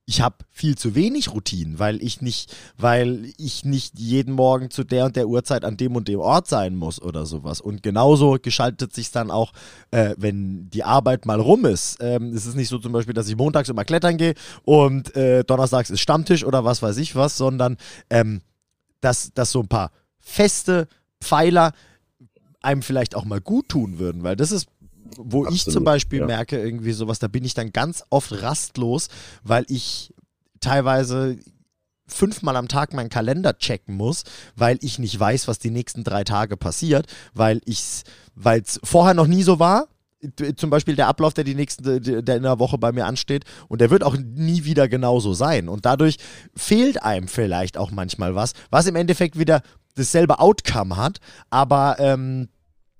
[0.09, 4.85] ich habe viel zu wenig Routinen, weil ich nicht, weil ich nicht jeden Morgen zu
[4.85, 7.59] der und der Uhrzeit an dem und dem Ort sein muss oder sowas.
[7.59, 9.51] Und genauso geschaltet sich dann auch,
[9.91, 11.97] äh, wenn die Arbeit mal rum ist.
[11.99, 15.43] Ähm, es ist nicht so zum Beispiel, dass ich montags immer klettern gehe und äh,
[15.43, 17.75] donnerstags ist Stammtisch oder was weiß ich was, sondern
[18.09, 18.39] ähm,
[19.01, 20.87] dass, dass so ein paar feste
[21.19, 21.73] Pfeiler
[22.61, 24.67] einem vielleicht auch mal gut tun würden, weil das ist
[25.15, 26.25] wo Absolut, ich zum Beispiel ja.
[26.25, 29.07] merke, irgendwie sowas, da bin ich dann ganz oft rastlos,
[29.43, 30.13] weil ich
[30.59, 31.37] teilweise
[32.07, 34.23] fünfmal am Tag meinen Kalender checken muss,
[34.55, 38.03] weil ich nicht weiß, was die nächsten drei Tage passiert, weil ich
[38.35, 39.87] weil es vorher noch nie so war.
[40.55, 43.81] Zum Beispiel der Ablauf, der die nächsten, der in der Woche bei mir ansteht, und
[43.81, 45.69] der wird auch nie wieder genauso sein.
[45.69, 46.17] Und dadurch
[46.55, 49.61] fehlt einem vielleicht auch manchmal was, was im Endeffekt wieder
[49.97, 51.19] dasselbe Outcome hat,
[51.49, 52.49] aber ähm,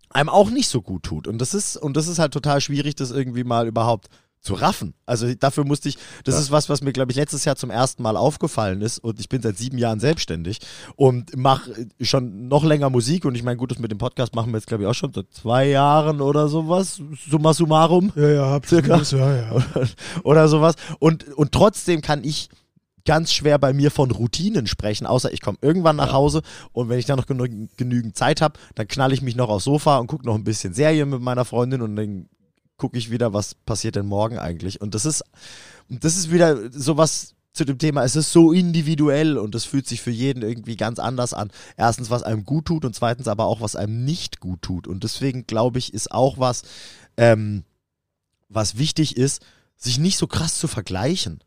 [0.09, 1.27] einem auch nicht so gut tut.
[1.27, 4.07] Und das ist, und das ist halt total schwierig, das irgendwie mal überhaupt
[4.39, 4.93] zu raffen.
[5.05, 6.41] Also dafür musste ich, das ja.
[6.41, 9.29] ist was, was mir, glaube ich, letztes Jahr zum ersten Mal aufgefallen ist und ich
[9.29, 10.59] bin seit sieben Jahren selbstständig
[10.95, 14.51] und mache schon noch länger Musik und ich meine, gut, das mit dem Podcast machen
[14.51, 18.13] wir jetzt, glaube ich, auch schon seit zwei Jahren oder sowas, summa summarum.
[18.15, 19.01] Ja, ja, hab circa.
[19.01, 19.51] Ja, ja.
[19.51, 19.87] Oder,
[20.23, 20.75] oder sowas.
[20.99, 22.49] Und, und trotzdem kann ich
[23.07, 26.13] ganz schwer bei mir von Routinen sprechen, außer ich komme irgendwann nach ja.
[26.13, 26.41] Hause
[26.73, 29.63] und wenn ich dann noch genü genügend Zeit habe, dann knall ich mich noch aufs
[29.63, 32.27] Sofa und gucke noch ein bisschen Serie mit meiner Freundin und dann
[32.75, 34.81] gucke ich wieder, was passiert denn morgen eigentlich.
[34.81, 35.23] Und das ist,
[35.89, 40.01] das ist wieder sowas zu dem Thema, es ist so individuell und es fühlt sich
[40.01, 41.49] für jeden irgendwie ganz anders an.
[41.77, 44.85] Erstens, was einem gut tut und zweitens aber auch, was einem nicht gut tut.
[44.85, 46.63] Und deswegen glaube ich, ist auch was,
[47.15, 47.63] ähm,
[48.49, 49.41] was wichtig ist,
[49.77, 51.39] sich nicht so krass zu vergleichen.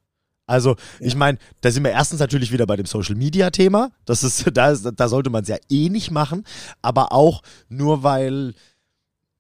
[0.51, 3.93] Also, ich meine, da sind wir erstens natürlich wieder bei dem Social Media Thema.
[4.05, 6.45] Das ist, da, ist, da sollte man es ja eh nicht machen.
[6.83, 8.55] Aber auch nur weil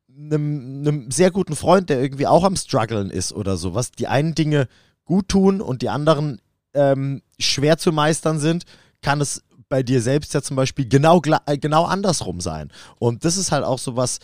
[0.09, 4.37] einem, einem sehr guten Freund, der irgendwie auch am struggeln ist oder sowas, die einen
[4.37, 4.69] Dinge
[5.05, 6.41] gut tun und die anderen
[6.75, 8.63] ähm, schwer zu meistern sind,
[9.03, 12.71] kann es bei dir selbst ja zum Beispiel genau, äh, genau andersrum sein.
[13.01, 14.21] Und das ist halt auch sowas,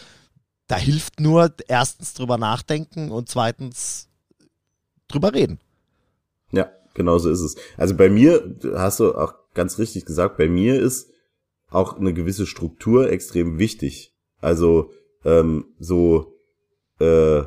[0.68, 4.06] da hilft nur erstens drüber nachdenken und zweitens
[5.08, 5.58] drüber reden.
[6.50, 7.56] Ja, genau so ist es.
[7.76, 11.10] Also bei mir, hast du auch ganz richtig gesagt, bei mir ist
[11.70, 14.14] auch eine gewisse Struktur extrem wichtig.
[14.40, 14.90] Also
[15.24, 16.34] ähm, so,
[17.00, 17.40] äh,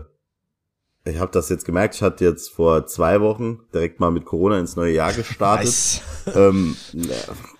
[1.05, 4.59] ich habe das jetzt gemerkt, ich hatte jetzt vor zwei Wochen direkt mal mit Corona
[4.59, 5.65] ins neue Jahr gestartet.
[5.65, 6.01] Nice.
[6.35, 7.15] Ähm, ja,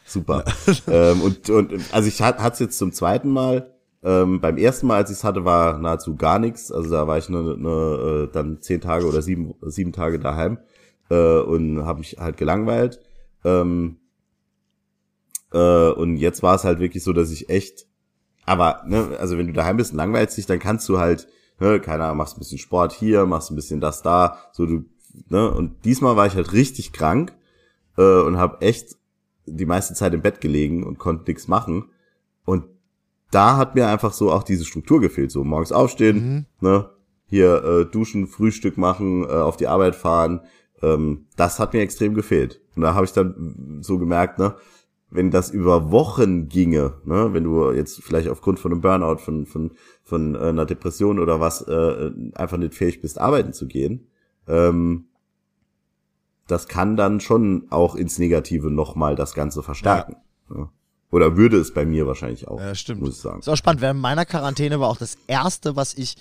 [0.05, 0.43] super.
[0.87, 3.73] ähm, und, und also ich hatte es jetzt zum zweiten Mal.
[4.03, 6.71] Ähm, beim ersten Mal, als ich es hatte, war nahezu gar nichts.
[6.71, 10.59] Also da war ich nur, nur äh, dann zehn Tage oder sieben, sieben Tage daheim
[11.09, 13.01] äh, und habe mich halt gelangweilt.
[13.43, 13.97] Ähm,
[15.51, 17.87] äh, und jetzt war es halt wirklich so, dass ich echt,
[18.45, 21.27] aber, ne, also wenn du daheim bist und langweilst dich, dann kannst du halt,
[21.59, 24.85] ne, keine Ahnung, machst ein bisschen Sport hier, machst ein bisschen das da, so du,
[25.29, 27.33] ne, und diesmal war ich halt richtig krank
[27.97, 28.97] äh, und habe echt
[29.45, 31.89] die meiste Zeit im Bett gelegen und konnte nichts machen.
[32.45, 32.65] Und
[33.31, 36.67] da hat mir einfach so auch diese Struktur gefehlt, so morgens aufstehen, mhm.
[36.67, 36.89] ne,
[37.25, 40.41] hier äh, duschen, Frühstück machen, äh, auf die Arbeit fahren,
[40.81, 42.61] ähm, das hat mir extrem gefehlt.
[42.75, 44.55] Und da habe ich dann so gemerkt, ne,
[45.09, 49.45] wenn das über Wochen ginge, ne, wenn du jetzt vielleicht aufgrund von einem Burnout, von,
[49.45, 49.71] von,
[50.03, 54.07] von äh, einer Depression oder was äh, einfach nicht fähig bist, arbeiten zu gehen,
[54.47, 55.05] ähm,
[56.47, 60.15] das kann dann schon auch ins Negative nochmal das Ganze verstärken.
[60.49, 60.57] Ja.
[60.57, 60.71] Ja.
[61.11, 62.59] Oder würde es bei mir wahrscheinlich auch.
[62.59, 63.01] Ja, stimmt.
[63.01, 63.39] Muss ich sagen.
[63.39, 63.81] ist auch spannend.
[63.81, 66.17] Während meiner Quarantäne war auch das erste, was ich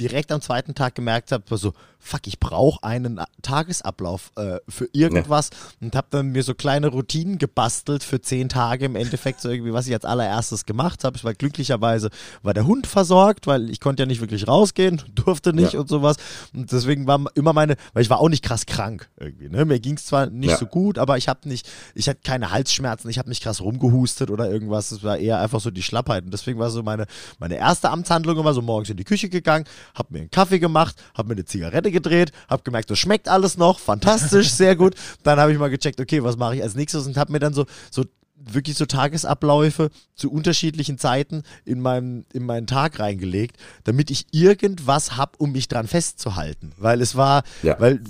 [0.00, 1.72] direkt am zweiten Tag gemerkt habe, war so,
[2.04, 5.86] fuck, ich brauche einen Tagesablauf äh, für irgendwas ja.
[5.86, 9.72] und habe dann mir so kleine Routinen gebastelt für zehn Tage im Endeffekt, so irgendwie,
[9.72, 11.16] was ich als allererstes gemacht habe.
[11.16, 12.10] Ich war glücklicherweise,
[12.42, 15.80] war der Hund versorgt, weil ich konnte ja nicht wirklich rausgehen, durfte nicht ja.
[15.80, 16.16] und sowas.
[16.52, 19.48] Und deswegen war immer meine, weil ich war auch nicht krass krank irgendwie.
[19.48, 19.64] Ne?
[19.64, 20.58] Mir ging es zwar nicht ja.
[20.58, 24.30] so gut, aber ich habe nicht, ich hatte keine Halsschmerzen, ich habe nicht krass rumgehustet
[24.30, 24.92] oder irgendwas.
[24.92, 26.24] Es war eher einfach so die Schlappheit.
[26.24, 27.06] Und deswegen war so meine,
[27.38, 30.96] meine erste Amtshandlung immer so morgens in die Küche gegangen, habe mir einen Kaffee gemacht,
[31.14, 34.94] habe mir eine Zigarette gedreht, habe gemerkt, das schmeckt alles noch, fantastisch, sehr gut.
[35.22, 37.54] Dann habe ich mal gecheckt, okay, was mache ich als nächstes und habe mir dann
[37.54, 38.04] so, so
[38.36, 45.16] wirklich so Tagesabläufe zu unterschiedlichen Zeiten in meinem in meinen Tag reingelegt, damit ich irgendwas
[45.16, 47.78] habe, um mich dran festzuhalten, weil es war, ja.
[47.80, 48.00] weil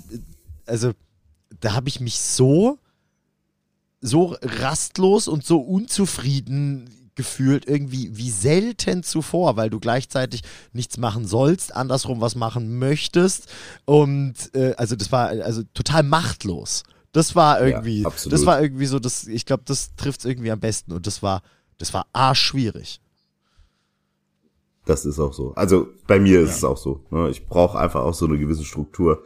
[0.67, 0.93] also
[1.61, 2.79] da habe ich mich so
[4.01, 10.43] so rastlos und so unzufrieden gefühlt irgendwie wie selten zuvor, weil du gleichzeitig
[10.73, 13.49] nichts machen sollst, andersrum was machen möchtest
[13.85, 16.83] und äh, also das war also total machtlos.
[17.13, 20.51] Das war irgendwie, ja, das war irgendwie so, das, ich glaube, das trifft es irgendwie
[20.51, 21.43] am besten und das war,
[21.79, 23.01] das war arschschwierig.
[24.85, 25.55] Das ist auch so.
[25.55, 26.57] Also bei mir ist ja.
[26.57, 27.01] es auch so.
[27.11, 27.31] Ne?
[27.31, 29.23] Ich brauche einfach auch so eine gewisse Struktur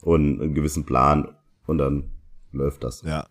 [0.00, 1.36] und einen gewissen Plan.
[1.66, 2.10] Und dann
[2.50, 3.02] läuft das.
[3.02, 3.26] Ja.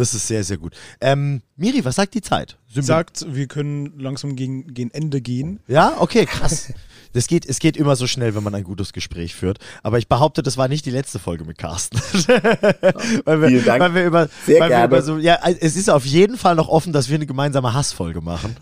[0.00, 0.72] Das ist sehr, sehr gut.
[1.02, 2.56] Ähm, Miri, was sagt die Zeit?
[2.72, 5.60] Sie sagt, wir können langsam gegen, gegen Ende gehen.
[5.68, 6.72] Ja, okay, krass.
[7.12, 9.58] Das geht, es geht immer so schnell, wenn man ein gutes Gespräch führt.
[9.82, 11.98] Aber ich behaupte, das war nicht die letzte Folge mit Carsten.
[13.24, 13.80] weil wir, Vielen Dank.
[13.82, 14.84] Weil wir über, Sehr weil wir gerne.
[14.86, 18.22] über so, ja, es ist auf jeden Fall noch offen, dass wir eine gemeinsame Hassfolge
[18.22, 18.56] machen.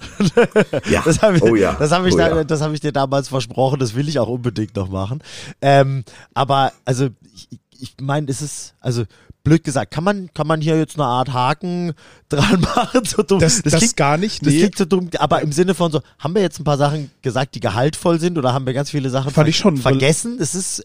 [0.90, 1.02] Ja.
[1.04, 1.74] Das habe ich, oh ja.
[1.74, 2.44] das hab ich, oh da, ja.
[2.44, 5.22] das hab ich dir damals versprochen, das will ich auch unbedingt noch machen.
[5.62, 6.02] Ähm,
[6.34, 9.04] aber also ich, ich meine, es ist, also
[9.48, 11.92] blöd gesagt, kann man, kann man hier jetzt eine Art Haken
[12.28, 13.04] dran machen?
[13.04, 13.40] So dumm.
[13.40, 14.44] Das, das, klingt, gar nicht.
[14.44, 16.78] das Nee, klingt so dumm, aber im Sinne von so, haben wir jetzt ein paar
[16.78, 20.38] Sachen gesagt, die gehaltvoll sind oder haben wir ganz viele Sachen ich schon, vergessen?
[20.40, 20.84] Es ist,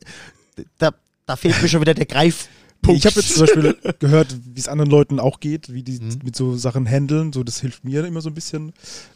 [0.78, 0.92] da,
[1.26, 2.50] da fehlt mir schon wieder der Greifpunkt.
[2.98, 6.20] ich habe jetzt zum Beispiel gehört, wie es anderen Leuten auch geht, wie die Mhm.
[6.24, 7.32] mit so Sachen handeln.
[7.34, 8.74] So, das hilft mir immer so ein bisschen.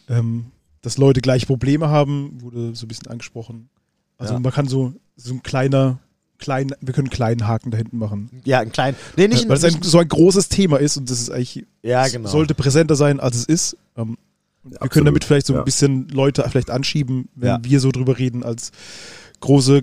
[0.09, 3.69] Ähm, dass Leute gleich Probleme haben, wurde so ein bisschen angesprochen.
[4.17, 4.39] Also Ja.
[4.39, 5.99] man kann so, so ein kleiner,
[6.39, 8.29] klein, wir können einen kleinen Haken da hinten machen.
[8.45, 11.19] ja, ein kleinen, nee, nicht, Weil es ein, so ein großes Thema ist und das
[11.19, 12.29] ist eigentlich, ja, genau.
[12.29, 13.77] sollte präsenter sein, als es ist.
[13.95, 14.17] Ähm,
[14.63, 15.63] wir Absolut, können damit vielleicht so ein ja.
[15.63, 17.59] bisschen Leute vielleicht anschieben, wenn Ja.
[17.63, 18.71] wir so drüber reden, als
[19.39, 19.81] große,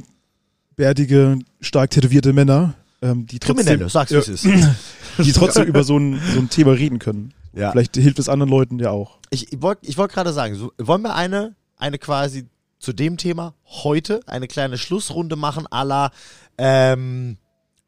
[0.76, 4.44] bärtige, stark tätowierte Männer, ähm, die trotzdem, Kriminelle, sag's wie ja, es ist.
[5.18, 7.32] die trotzdem über so ein, so ein Thema reden können.
[7.54, 7.70] Ja.
[7.70, 9.18] Vielleicht hilft es anderen Leuten ja auch.
[9.30, 12.46] Ich wollte ich wollt gerade sagen, so, wollen wir eine, eine quasi
[12.80, 16.10] zu dem Thema heute eine kleine Schlussrunde machen, à la
[16.58, 17.36] ähm,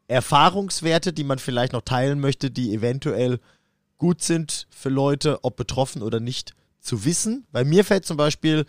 [0.08, 3.40] Erfahrungswerte, die man vielleicht noch teilen möchte, die eventuell
[3.98, 7.44] gut sind für Leute, ob betroffen oder nicht, zu wissen.
[7.50, 8.64] Bei mir fällt zum Beispiel,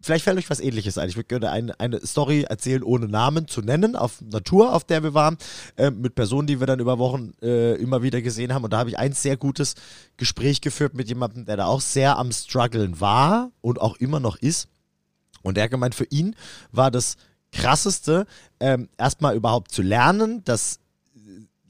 [0.00, 1.08] vielleicht fällt euch was ähnliches ein.
[1.08, 5.14] Ich würde eine, eine Story erzählen, ohne Namen zu nennen, auf Natur, auf der wir
[5.14, 5.36] waren,
[5.76, 8.64] äh, mit Personen, die wir dann über Wochen äh, immer wieder gesehen haben.
[8.64, 9.74] Und da habe ich ein sehr gutes
[10.16, 14.36] Gespräch geführt mit jemandem, der da auch sehr am struggeln war und auch immer noch
[14.36, 14.68] ist.
[15.42, 16.36] Und er gemeint, für ihn
[16.70, 17.16] war das
[17.54, 18.26] krasseste,
[18.60, 20.80] ähm, erstmal überhaupt zu lernen, dass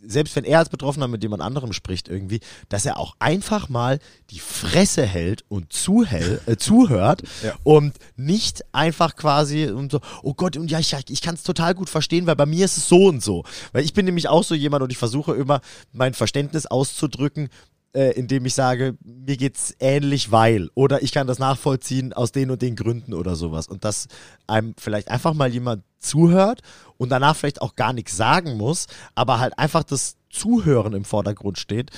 [0.06, 3.98] selbst wenn er als Betroffener mit jemand anderem spricht irgendwie, dass er auch einfach mal
[4.28, 7.54] die Fresse hält und zuhält, äh, zuhört Ja.
[7.62, 11.74] und nicht einfach quasi und so, oh Gott, und ja, ich, ich kann es total
[11.74, 13.44] gut verstehen, weil bei mir ist es so und so.
[13.72, 15.62] Weil ich bin nämlich auch so jemand und ich versuche immer
[15.92, 17.48] mein Verständnis auszudrücken,
[17.94, 22.50] äh, indem ich sage, mir geht's ähnlich, weil oder ich kann das nachvollziehen aus den
[22.50, 24.08] und den Gründen oder sowas und dass
[24.46, 26.60] einem vielleicht einfach mal jemand zuhört
[26.98, 31.58] und danach vielleicht auch gar nichts sagen muss, aber halt einfach das Zuhören im Vordergrund
[31.58, 31.90] steht.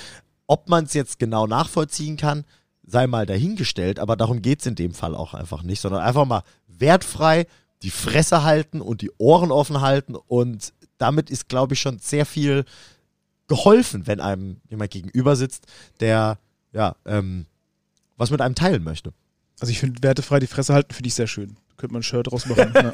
[0.45, 2.45] Ob man es jetzt genau nachvollziehen kann,
[2.85, 6.43] sei mal dahingestellt, aber darum geht's in dem Fall auch einfach nicht, sondern einfach mal
[6.67, 7.47] wertfrei
[7.81, 12.25] die Fresse halten und die Ohren offen halten und damit ist, glaube ich, schon sehr
[12.25, 12.65] viel
[13.47, 15.65] geholfen, wenn einem jemand gegenüber sitzt,
[15.99, 16.37] der
[16.73, 17.45] ja ähm,
[18.17, 19.13] was mit einem teilen möchte.
[19.59, 21.55] Also ich finde wertefrei die Fresse halten, finde ich sehr schön.
[21.77, 22.71] Könnte man ein Shirt draus machen.
[22.73, 22.91] ja.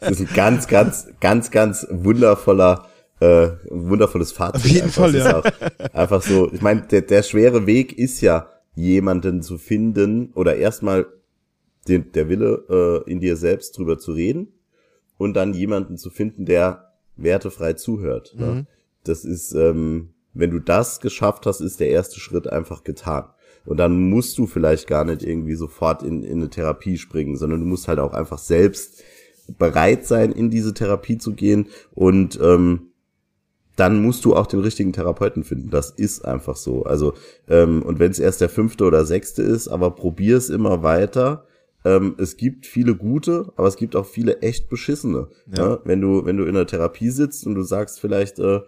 [0.00, 2.86] Das ist ein ganz, ganz, ganz, ganz wundervoller,
[3.20, 4.56] äh, wundervolles Fazit.
[4.56, 5.02] Auf jeden einfach.
[5.02, 5.38] Fall, ja.
[5.38, 10.32] Ist auch einfach so, ich meine, der, der schwere Weg ist ja, jemanden zu finden
[10.34, 11.06] oder erstmal
[11.88, 14.48] den, der Wille, äh, in dir selbst drüber zu reden
[15.18, 18.34] und dann jemanden zu finden, der wertefrei zuhört.
[18.34, 18.40] Mhm.
[18.40, 18.66] Ne?
[19.04, 23.24] Das ist, ähm, wenn du das geschafft hast, ist der erste Schritt einfach getan.
[23.64, 27.60] Und dann musst du vielleicht gar nicht irgendwie sofort in, in eine Therapie springen, sondern
[27.60, 29.02] du musst halt auch einfach selbst
[29.58, 32.92] bereit sein, in diese Therapie zu gehen und ähm,
[33.76, 35.70] dann musst du auch den richtigen Therapeuten finden.
[35.70, 36.84] Das ist einfach so.
[36.84, 37.14] Also,
[37.48, 41.46] ähm, und wenn es erst der fünfte oder sechste ist, aber probier es immer weiter.
[41.84, 45.28] Ähm, es gibt viele gute, aber es gibt auch viele echt beschissene.
[45.56, 45.68] Ja.
[45.68, 45.80] Ne?
[45.84, 48.60] Wenn du, wenn du in der Therapie sitzt und du sagst vielleicht, äh,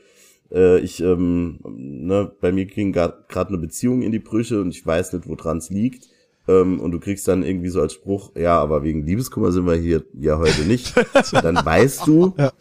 [0.53, 4.85] äh, ich, ähm, ne, bei mir ging gerade eine Beziehung in die Brüche und ich
[4.87, 6.09] weiß nicht, woran es liegt.
[6.47, 9.77] Ähm, und du kriegst dann irgendwie so als Spruch, ja, aber wegen Liebeskummer sind wir
[9.77, 10.93] hier ja heute nicht.
[11.33, 12.53] dann weißt du, Ja.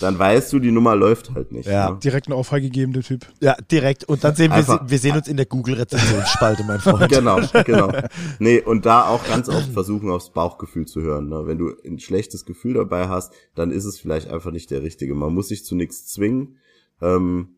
[0.00, 1.66] dann weißt du, die Nummer läuft halt nicht.
[1.68, 1.90] Ja.
[1.90, 1.98] Ne?
[1.98, 3.26] Direkt eine Ohrfeige gegeben, der Typ.
[3.40, 4.04] Ja, direkt.
[4.04, 7.10] Und dann sehen wir, Einfach- wir sehen uns in der Google-Rezensionsspalte, mein Freund.
[7.10, 7.90] Genau, genau.
[8.38, 11.28] Nee, und da auch ganz oft versuchen, aufs Bauchgefühl zu hören.
[11.28, 11.42] Ne?
[11.44, 15.16] Wenn du ein schlechtes Gefühl dabei hast, dann ist es vielleicht einfach nicht der richtige.
[15.16, 16.58] Man muss sich zu nichts zwingen.
[17.00, 17.56] Ähm,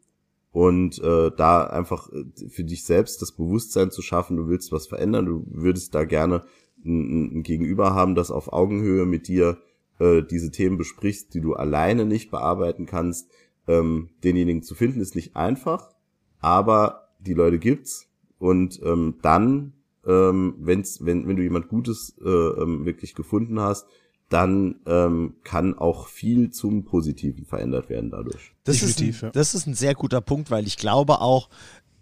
[0.52, 4.86] und äh, da einfach äh, für dich selbst das Bewusstsein zu schaffen, du willst was
[4.86, 6.44] verändern, du würdest da gerne
[6.84, 9.58] ein, ein Gegenüber haben, das auf Augenhöhe mit dir
[9.98, 13.30] äh, diese Themen besprichst, die du alleine nicht bearbeiten kannst.
[13.68, 15.90] Ähm, denjenigen zu finden ist nicht einfach,
[16.38, 18.08] aber die Leute gibt's
[18.38, 19.72] und ähm, dann,
[20.06, 23.86] ähm, wenn's, wenn, wenn du jemand Gutes äh, ähm, wirklich gefunden hast,
[24.28, 28.52] dann ähm, kann auch viel zum Positiven verändert werden dadurch.
[28.64, 31.48] Das ist, ein, das ist ein sehr guter Punkt, weil ich glaube auch,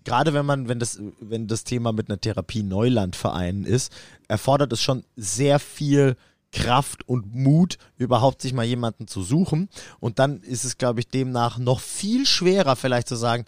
[0.05, 3.93] gerade wenn man, wenn das, wenn das Thema mit einer Therapie Neuland vereinen ist,
[4.29, 6.17] erfordert es schon sehr viel
[6.53, 9.69] Kraft und Mut, überhaupt sich mal jemanden zu suchen.
[10.01, 13.45] Und dann ist es, glaube ich, demnach noch viel schwerer, vielleicht zu sagen,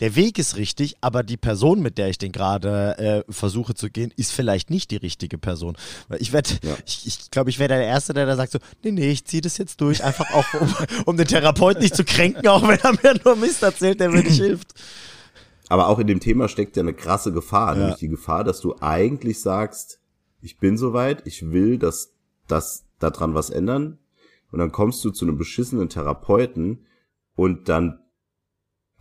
[0.00, 2.98] der Weg ist richtig, aber die Person, mit der ich den gerade
[3.28, 5.76] äh, versuche zu gehen, ist vielleicht nicht die richtige Person.
[6.18, 6.76] Ich werde, Ja.
[6.84, 9.40] ich, ich glaube, ich wäre der Erste, der da sagt so, nee, nee, ich ziehe
[9.40, 10.74] das jetzt durch, einfach auch, um,
[11.06, 14.22] um den Therapeuten nicht zu kränken, auch wenn er mir nur Mist erzählt, der mir
[14.24, 14.72] nicht hilft.
[15.68, 18.74] Aber auch in dem Thema steckt ja eine krasse Gefahr, nämlich die Gefahr, dass du
[18.80, 20.00] eigentlich sagst,
[20.42, 22.12] ich bin soweit, ich will, dass
[22.48, 23.98] das daran was ändern.
[24.50, 26.86] Und dann kommst du zu einem beschissenen Therapeuten
[27.34, 27.98] und dann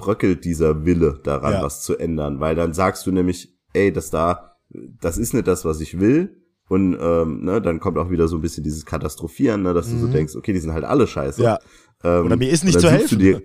[0.04, 1.64] bröckelt dieser Wille daran, Ja.
[1.64, 4.56] was zu ändern, weil dann sagst du nämlich, ey, das da,
[5.02, 6.42] das ist nicht das, was ich will.
[6.70, 9.98] Und ähm, ne, dann kommt auch wieder so ein bisschen dieses Katastrophieren, ne, dass du
[9.98, 11.42] so denkst, okay, die sind halt alle scheiße.
[11.42, 11.46] Mhm.
[11.46, 11.60] Ja.
[12.04, 13.20] Ähm, Oder mir ist nicht zu helfen.
[13.20, 13.42] Dir,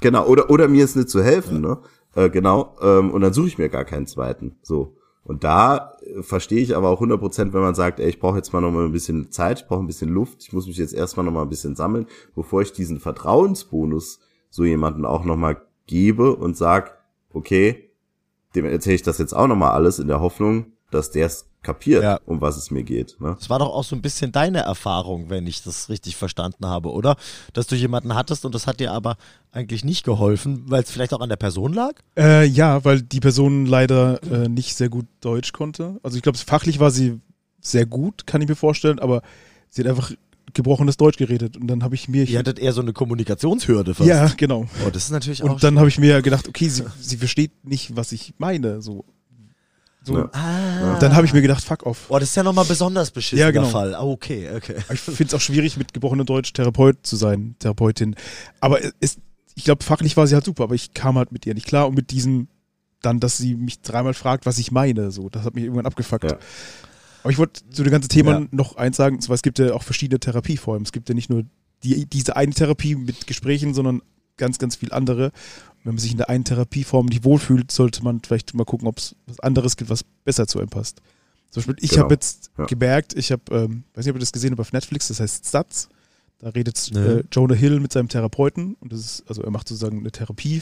[0.00, 1.78] genau, oder, oder mir ist nicht zu helfen, ne?
[2.14, 2.76] Äh, genau.
[2.82, 4.56] Ähm, und dann suche ich mir gar keinen zweiten.
[4.62, 4.96] So.
[5.22, 8.52] Und da äh, verstehe ich aber auch 100%, wenn man sagt, ey, ich brauche jetzt
[8.52, 10.94] mal noch mal ein bisschen Zeit, ich brauche ein bisschen Luft, ich muss mich jetzt
[10.94, 14.20] erstmal noch mal ein bisschen sammeln, bevor ich diesen Vertrauensbonus
[14.50, 16.98] so jemanden auch noch mal gebe und sag,
[17.32, 17.90] okay,
[18.54, 21.46] dem erzähle ich das jetzt auch noch mal alles in der Hoffnung, dass der es
[21.62, 22.20] kapiert, Ja.
[22.26, 23.16] um was es mir geht.
[23.20, 23.34] Ne?
[23.38, 26.92] Das war doch auch so ein bisschen deine Erfahrung, wenn ich das richtig verstanden habe,
[26.92, 27.16] oder?
[27.54, 29.16] Dass du jemanden hattest und das hat dir aber
[29.50, 31.94] eigentlich nicht geholfen, weil es vielleicht auch an der Person lag?
[32.16, 35.98] Äh, ja, weil die Person leider äh, nicht sehr gut Deutsch konnte.
[36.04, 37.20] Also ich glaube, fachlich war sie
[37.60, 39.22] sehr gut, kann ich mir vorstellen, aber
[39.68, 40.12] sie hat einfach
[40.56, 44.08] gebrochenes Deutsch geredet und dann habe ich mir Ihr hattet eher so eine Kommunikationshürde fast.
[44.08, 46.84] ja genau Oh, das ist natürlich auch und dann habe ich mir gedacht, okay, sie,
[47.00, 49.04] sie versteht nicht, was ich meine, so.
[50.02, 50.18] So.
[50.18, 50.30] Ja.
[50.32, 50.98] Ah.
[51.00, 52.06] Dann habe ich mir gedacht, fuck off.
[52.08, 53.66] Oh, das ist ja nochmal besonders beschissen Ja, genau.
[53.66, 53.96] Fall.
[54.00, 54.76] Oh, okay, okay.
[54.92, 58.14] Ich finde es auch schwierig, mit gebrochenem Deutsch Therapeut zu sein, Therapeutin.
[58.60, 59.18] Aber es,
[59.56, 61.88] ich glaube, fachlich war sie halt super, aber ich kam halt mit ihr nicht klar
[61.88, 62.46] und mit diesem
[63.02, 65.10] dann, dass sie mich dreimal fragt, was ich meine.
[65.10, 66.30] So, das hat mich irgendwann abgefuckt.
[66.30, 66.38] Ja.
[67.26, 68.46] Aber ich wollte zu dem ganzen Thema Ja.
[68.52, 70.82] noch eins sagen, und zwar es gibt ja auch verschiedene Therapieformen.
[70.84, 71.44] Es gibt ja nicht nur
[71.82, 74.00] die, diese eine Therapie mit Gesprächen, sondern
[74.36, 75.32] ganz, ganz viel andere.
[75.84, 78.98] Wenn man sich in der einen Therapieform nicht wohlfühlt, sollte man vielleicht mal gucken, ob
[78.98, 81.00] es was anderes gibt, was besser zu einem passt.
[81.50, 82.04] Zum Beispiel, ich Genau.
[82.04, 82.66] habe jetzt Ja.
[82.66, 85.46] gemerkt, ich habe, ähm, weiß nicht, ob ihr das gesehen habt auf Netflix, das heißt
[85.46, 85.88] Stats.
[86.38, 86.98] Da redet Nee.
[87.00, 90.60] äh, Jonah Hill mit seinem Therapeuten und das ist, also er macht sozusagen eine Therapie,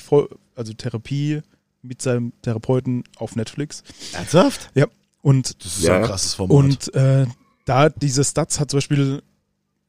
[0.54, 1.40] also Therapie
[1.82, 3.82] mit seinem Therapeuten auf Netflix.
[4.12, 4.70] Ernsthaft?
[5.24, 6.54] Und Das ist Ja, ein krasses Format.
[6.56, 7.26] und äh,
[7.64, 9.22] da diese Stats hat zum Beispiel,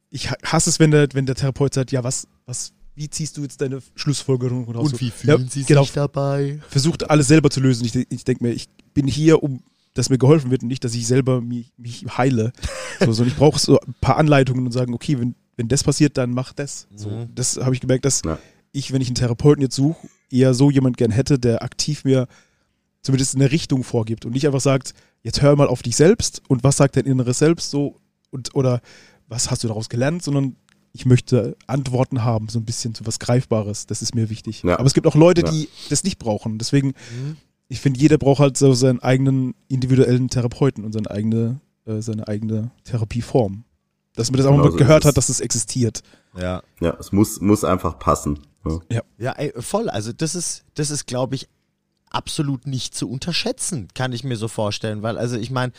[0.09, 3.35] ich ha- hasse es, wenn der, wenn der Therapeut sagt, ja, was, was, wie ziehst
[3.35, 4.93] du jetzt deine Schlussfolgerung raus?
[4.93, 6.61] Und wie So, ja, fühlen Sie genau, sich dabei?
[6.69, 7.83] versucht alles selber zu lösen.
[7.85, 9.61] Ich, ich denke mir, ich bin hier, um
[9.93, 12.51] dass mir geholfen wird und nicht, dass ich selber mich, mich heile.
[13.01, 15.83] So, so, und ich brauche so ein paar Anleitungen und sagen, okay, wenn, wenn das
[15.83, 16.87] passiert, dann mach das.
[16.95, 17.29] So, Mhm.
[17.35, 18.39] Das habe ich gemerkt, dass Ja.
[18.71, 22.27] ich, wenn ich einen Therapeuten jetzt suche, eher so jemand gern hätte, der aktiv mir
[23.01, 24.93] zumindest eine Richtung vorgibt und nicht einfach sagt,
[25.25, 27.99] jetzt hör mal auf dich selbst und was sagt dein inneres Selbst so
[28.31, 28.79] und oder
[29.27, 30.55] was hast du daraus gelernt, sondern
[30.93, 33.85] ich möchte Antworten haben, so ein bisschen so was Greifbares.
[33.87, 34.63] Das ist mir wichtig.
[34.63, 34.77] Ja.
[34.79, 35.51] Aber es gibt auch Leute, Ja.
[35.51, 36.57] die das nicht brauchen.
[36.57, 37.35] Deswegen, Mhm.
[37.67, 42.27] ich finde, jeder braucht halt so seinen eigenen individuellen Therapeuten und seine eigene, äh, seine
[42.29, 43.65] eigene Therapieform.
[44.15, 46.01] Dass man das auch Genau mal so gehört hat, dass es existiert.
[46.37, 46.61] Ja.
[46.79, 48.39] Ja, es muss, muss einfach passen.
[48.63, 48.79] Ne?
[49.17, 49.89] Ja, ey, voll.
[49.89, 51.49] Also das ist, das ist, glaube ich,
[52.15, 55.03] absolut nicht zu unterschätzen, kann ich mir so vorstellen.
[55.03, 55.73] Weil, also ich meine,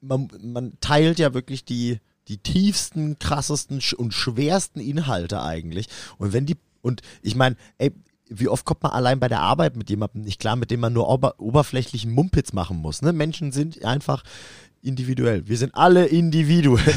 [0.00, 1.98] man, man teilt ja wirklich die,
[2.28, 5.88] die tiefsten, krassesten und schwersten Inhalte eigentlich.
[6.18, 7.92] Und wenn die, und ich meine, ey,
[8.28, 10.92] wie oft kommt man allein bei der Arbeit mit jemandem nicht klar, mit dem man
[10.92, 13.02] nur ober, oberflächlichen Mumpitz machen muss.
[13.02, 13.12] Ne?
[13.12, 14.22] Menschen sind einfach
[14.82, 15.46] individuell.
[15.48, 16.94] Wir sind alle individuell.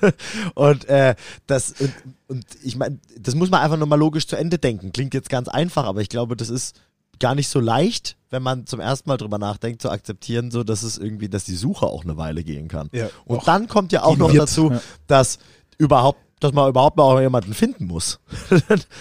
[0.54, 1.14] und äh,
[1.46, 1.92] das und,
[2.28, 4.92] und ich meine, das muss man einfach nur mal logisch zu Ende denken.
[4.92, 6.80] Klingt jetzt ganz einfach, aber ich glaube, das ist
[7.20, 10.82] gar nicht so leicht, wenn man zum ersten Mal drüber nachdenkt, zu akzeptieren, so dass
[10.82, 12.88] es irgendwie, dass die Suche auch eine Weile gehen kann.
[12.92, 14.80] Ja, Und auch dann kommt ja auch noch wird, dazu, ja.
[15.06, 15.38] dass
[15.78, 18.18] überhaupt dass man überhaupt mal auch jemanden finden muss.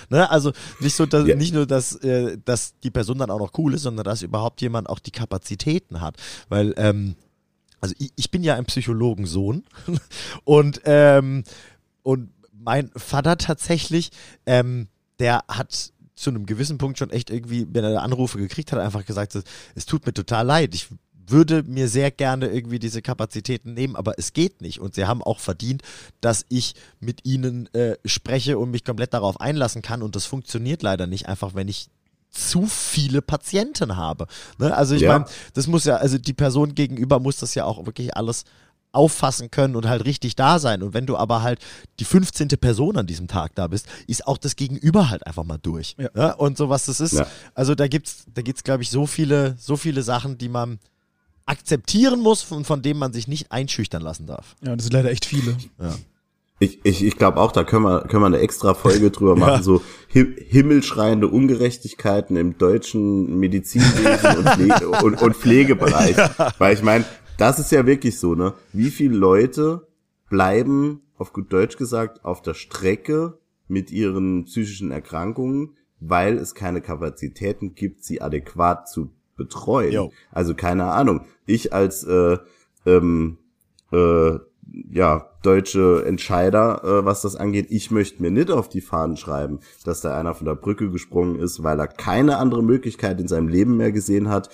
[0.10, 0.30] ne?
[0.30, 0.52] Also
[0.82, 1.36] nicht so, dass, Ja.
[1.36, 4.60] nicht nur, dass, äh, dass die Person dann auch noch cool ist, sondern dass überhaupt
[4.62, 6.18] jemand auch die Kapazitäten hat.
[6.50, 7.16] Weil, ähm,
[7.80, 9.64] also ich, ich bin ja ein Psychologensohn
[10.44, 11.46] und, ähm,
[12.04, 14.12] und mein Vater tatsächlich,
[14.46, 14.90] ähm,
[15.20, 19.06] der hat zu einem gewissen Punkt schon echt irgendwie, wenn er Anrufe gekriegt hat, einfach
[19.06, 19.36] gesagt,
[19.76, 20.76] es, tut mir total leid.
[20.76, 20.88] Ich
[21.28, 24.80] würde mir sehr gerne irgendwie diese Kapazitäten nehmen, aber es geht nicht.
[24.80, 25.84] Und sie haben auch verdient,
[26.22, 30.02] dass ich mit ihnen äh, spreche und mich komplett darauf einlassen kann.
[30.02, 31.90] Und das funktioniert leider nicht, einfach wenn ich
[32.32, 34.28] zu viele Patienten habe.
[34.60, 34.76] Ne?
[34.76, 35.14] Also ich Ja.
[35.14, 38.44] meine, das muss ja, also die Person gegenüber muss das ja auch wirklich alles
[38.92, 40.82] auffassen können und halt richtig da sein.
[40.82, 41.60] Und wenn du aber halt
[42.00, 42.48] die 15.
[42.60, 45.96] Person an diesem Tag da bist, ist auch das Gegenüber halt einfach mal durch.
[45.98, 46.10] Ja.
[46.14, 46.36] Ne?
[46.36, 47.14] Und so was das ist.
[47.14, 47.28] Ja.
[47.54, 50.80] Also da gibt's, da gibt's, glaube ich, so viele, so viele Sachen, die man
[51.46, 54.56] akzeptieren muss und von dem man sich nicht einschüchtern lassen darf.
[54.64, 55.58] Ja, das sind leider echt viele.
[56.60, 59.64] Ich, ich, ich glaube auch, da können wir, können wir eine extra Folge drüber machen,
[59.64, 59.82] so
[60.14, 66.18] hi himmelschreiende Ungerechtigkeiten im deutschen Medizinwesen und, Pflege, und, und Pflegebereich.
[66.58, 67.06] Weil ich meine,
[67.40, 68.54] das ist ja wirklich so, ne?
[68.74, 69.88] Wie viele Leute
[70.30, 76.82] bleiben, auf gut Deutsch gesagt, auf der Strecke mit ihren psychischen Erkrankungen, weil es keine
[76.82, 79.92] Kapazitäten gibt, sie adäquat zu betreuen.
[79.92, 80.12] Jo.
[80.32, 81.26] Also keine Ahnung.
[81.46, 82.38] Ich als äh,
[82.86, 83.38] ähm,
[83.92, 84.38] äh,
[84.92, 87.68] ja, deutsche Entscheider, äh, was das angeht.
[87.70, 91.40] Ich möchte mir nicht auf die Fahnen schreiben, dass da einer von der Brücke gesprungen
[91.40, 94.50] ist, weil er keine andere Möglichkeit in seinem Leben mehr gesehen hat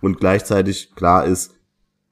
[0.00, 1.54] und gleichzeitig klar ist,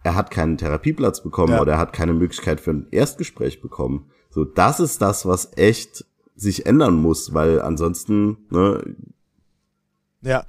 [0.03, 1.61] er hat keinen Therapieplatz bekommen Ja.
[1.61, 4.11] oder er hat keine Möglichkeit für ein Erstgespräch bekommen.
[4.31, 6.05] So, das ist das, was echt
[6.37, 8.97] sich ändern muss, weil ansonsten ne,
[10.23, 10.45] Ja.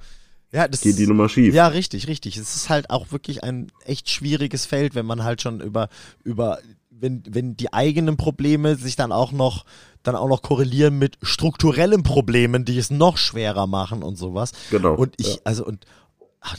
[0.54, 1.54] Ja, das geht die Nummer schief.
[1.54, 2.36] Ja, richtig, richtig.
[2.36, 5.88] Es ist halt auch wirklich ein echt schwieriges Feld, wenn man halt schon über,
[6.24, 6.58] über,
[6.90, 9.64] wenn, wenn die eigenen Probleme sich dann auch noch,
[10.02, 14.52] dann auch noch korrelieren mit strukturellen Problemen, die es noch schwerer machen und sowas.
[14.70, 15.40] Genau, Und ich, ja.
[15.44, 15.86] also, und,
[16.40, 16.58] ach,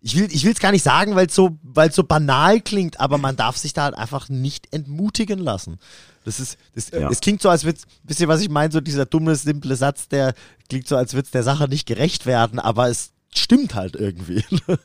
[0.00, 3.00] ich will, ich will es gar nicht sagen, weil es so, weil so banal klingt,
[3.00, 5.78] aber man darf sich da halt einfach nicht entmutigen lassen.
[6.24, 7.10] Das ist, das, Ja.
[7.10, 8.72] es klingt so, als wird's, wisst ihr, was ich meine?
[8.72, 10.34] So dieser dumme, simple Satz, der
[10.68, 14.44] klingt so, als würde es der Sache nicht gerecht werden, aber es stimmt halt irgendwie.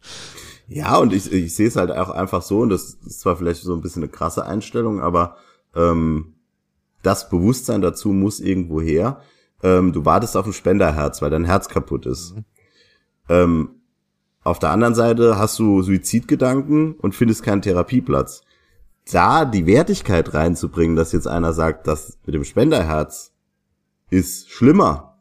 [0.69, 3.61] Ja, und ich, ich sehe es halt auch einfach so, und das ist zwar vielleicht
[3.61, 5.35] so ein bisschen eine krasse Einstellung, aber
[5.75, 6.35] ähm,
[7.01, 9.21] das Bewusstsein dazu muss irgendwo her.
[9.61, 12.35] Ähm, du wartest auf ein Spenderherz, weil dein Herz kaputt ist.
[13.27, 13.71] Ähm,
[14.43, 18.41] auf der anderen Seite hast du Suizidgedanken und findest keinen Therapieplatz.
[19.11, 23.31] Da die Wertigkeit reinzubringen, dass jetzt einer sagt, das mit dem Spenderherz
[24.09, 25.17] ist schlimmer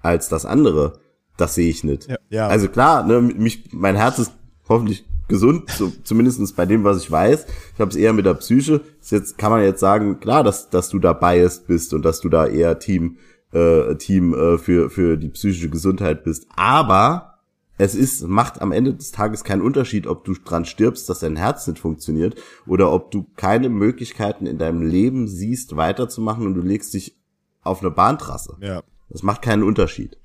[0.00, 1.00] als das andere,
[1.36, 2.08] das sehe ich nicht.
[2.08, 2.16] Ja.
[2.30, 2.48] Ja.
[2.48, 4.32] Also klar, ne, mich, mein Herz ist
[4.68, 7.46] hoffentlich gesund, so, zumindest bei dem, was ich weiß.
[7.74, 8.80] Ich habe es eher mit der Psyche.
[9.02, 12.28] Jetzt kann man jetzt sagen, klar, dass dass du da biased bist und dass du
[12.28, 13.16] da eher Team
[13.52, 16.46] äh, Team äh, für für die psychische Gesundheit bist.
[16.54, 17.35] Aber
[17.78, 21.36] es ist macht am Ende des Tages keinen Unterschied, ob du dran stirbst, dass dein
[21.36, 22.36] Herz nicht funktioniert
[22.66, 27.16] oder ob du keine Möglichkeiten in deinem Leben siehst, weiterzumachen und du legst dich
[27.62, 28.56] auf eine Bahntrasse.
[28.60, 28.82] Ja.
[29.08, 30.16] Das macht keinen Unterschied.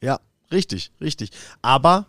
[0.00, 0.20] Ja,
[0.50, 1.30] richtig, richtig.
[1.60, 2.06] Aber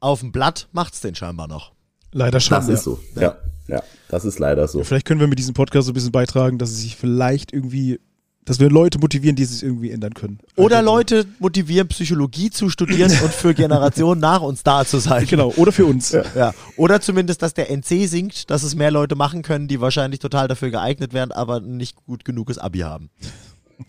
[0.00, 1.72] auf dem Blatt macht's den scheinbar noch.
[2.12, 2.56] Leider schon.
[2.56, 2.74] Das ja.
[2.74, 3.00] ist so.
[3.16, 3.38] Ja,
[3.68, 4.82] ja, das ist leider so.
[4.84, 8.00] Vielleicht können wir mit diesem Podcast so ein bisschen beitragen, dass es sich vielleicht irgendwie,
[8.44, 10.38] dass wir Leute motivieren, die sich irgendwie ändern können.
[10.56, 15.26] Oder Also, Leute motivieren, Psychologie zu studieren und für Generationen nach uns da zu sein.
[15.26, 16.10] Genau, oder für uns.
[16.12, 16.52] Ja.
[16.76, 20.48] Oder zumindest, dass der NC sinkt, dass es mehr Leute machen können, die wahrscheinlich total
[20.48, 23.10] dafür geeignet wären, aber nicht gut genuges Abi haben.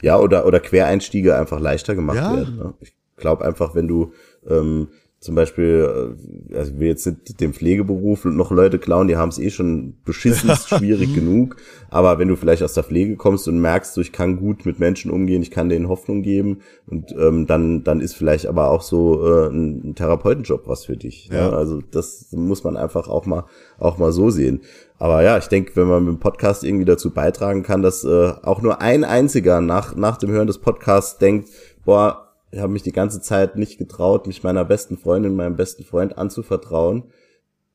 [0.02, 2.36] Ja, oder, oder Quereinstiege einfach leichter gemacht Ja.
[2.36, 2.58] werden.
[2.58, 2.74] Ne?
[2.82, 4.14] Ich glaube einfach, wenn du
[4.50, 4.88] ähm,
[5.24, 6.16] zum Beispiel,
[6.52, 9.94] äh, also will jetzt nicht dem Pflegeberuf noch Leute klauen, die haben es eh schon
[10.04, 11.56] beschissen, ist schwierig genug.
[11.90, 14.80] Aber wenn du vielleicht aus der Pflege kommst und merkst, so, ich kann gut mit
[14.80, 18.82] Menschen umgehen, ich kann denen Hoffnung geben und ähm, dann, dann ist vielleicht aber auch
[18.82, 21.30] so äh, ein, ein Therapeutenjob was für dich.
[21.32, 21.52] Ja.
[21.52, 21.56] Ne?
[21.56, 23.46] Also das muss man einfach auch mal,
[23.80, 24.60] auch mal so sehen.
[25.00, 28.34] Aber ja, ich denke, wenn man mit dem Podcast irgendwie dazu beitragen kann, dass äh,
[28.44, 31.48] auch nur ein einziger nach, nach dem Hören des Podcasts denkt,
[31.86, 32.23] boah,
[32.54, 36.18] ich habe mich die ganze Zeit nicht getraut, mich meiner besten Freundin, meinem besten Freund
[36.18, 37.06] anzuvertrauen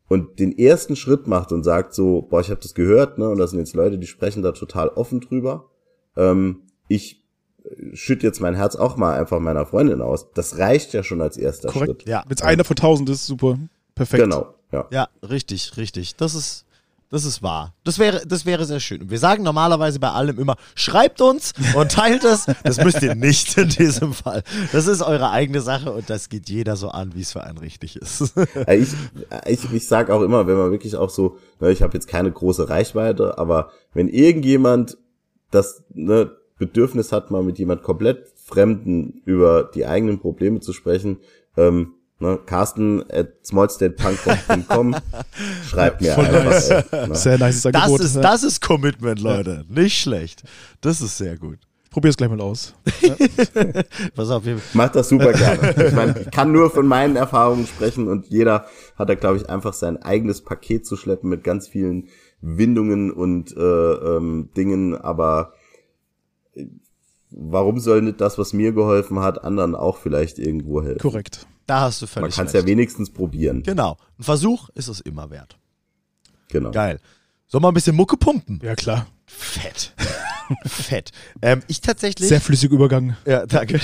[0.08, 3.38] und den ersten Schritt macht und sagt so, boah, ich habe das gehört, ne, und
[3.38, 5.66] das sind jetzt Leute, die sprechen da total offen drüber.
[6.16, 7.24] Ähm, ich
[7.92, 10.30] schütt jetzt mein Herz auch mal einfach meiner Freundin aus.
[10.32, 12.02] Das reicht ja schon als erster Korrekt.
[12.02, 12.08] Schritt.
[12.08, 12.22] Ja.
[12.26, 13.58] Wenn es einer von tausend ist, super.
[13.96, 14.22] Perfekt.
[14.22, 14.86] Genau, ja.
[14.90, 16.14] Ja, richtig, richtig.
[16.14, 16.66] Das ist,
[17.10, 17.74] das ist wahr.
[17.84, 19.10] Das wäre, das wäre sehr schön.
[19.10, 22.46] Wir sagen normalerweise bei allem immer, schreibt uns und teilt es.
[22.64, 24.42] Das müsst ihr nicht in diesem Fall.
[24.72, 27.58] Das ist eure eigene Sache und das geht jeder so an, wie es für einen
[27.58, 28.34] richtig ist.
[28.68, 28.92] Ich,
[29.46, 32.30] ich, ich sag auch immer, wenn man wirklich auch so, ne, ich habe jetzt keine
[32.30, 34.98] große Reichweite, aber wenn irgendjemand
[35.50, 41.18] das ne, Bedürfnis hat, mal mit jemand komplett Fremden über die eigenen Probleme zu sprechen,
[41.56, 44.96] ähm, ne, Carsten at smallstatepunk.com
[45.68, 46.44] schreibt mir Voll einfach.
[46.44, 46.70] nice.
[46.70, 47.14] Ey, ne?
[47.14, 48.00] Sehr nices Das Angebot.
[48.00, 48.22] ist, ja.
[48.22, 49.64] das ist Commitment, Leute.
[49.68, 50.42] Nicht schlecht.
[50.80, 51.58] Das ist sehr gut.
[51.90, 52.74] Probier es gleich mal aus.
[54.14, 54.42] Pass auf,
[54.74, 55.86] Macht das super gerne.
[55.86, 58.66] Ich meine, ich kann nur von meinen Erfahrungen sprechen und jeder
[58.96, 62.08] hat da, glaube ich, einfach sein eigenes Paket zu schleppen mit ganz vielen
[62.40, 65.54] Windungen und äh, ähm, Dingen, aber
[66.54, 66.66] äh,
[67.30, 71.00] warum soll nicht das, was mir geholfen hat, anderen auch vielleicht irgendwo helfen?
[71.00, 71.46] Korrekt.
[71.68, 73.62] Da hast du Man völlig kann es ja wenigstens probieren.
[73.62, 73.96] Genau.
[74.18, 75.58] Ein Versuch ist es immer wert.
[76.48, 76.70] Genau.
[76.70, 76.98] Geil.
[77.46, 78.60] Sollen wir ein bisschen Mucke pumpen?
[78.62, 79.06] Ja, klar.
[79.26, 79.92] Fett.
[80.66, 81.12] Fett.
[81.42, 82.28] Ähm, ich tatsächlich.
[82.28, 83.16] Sehr flüssiger Übergang.
[83.26, 83.80] Ja, danke.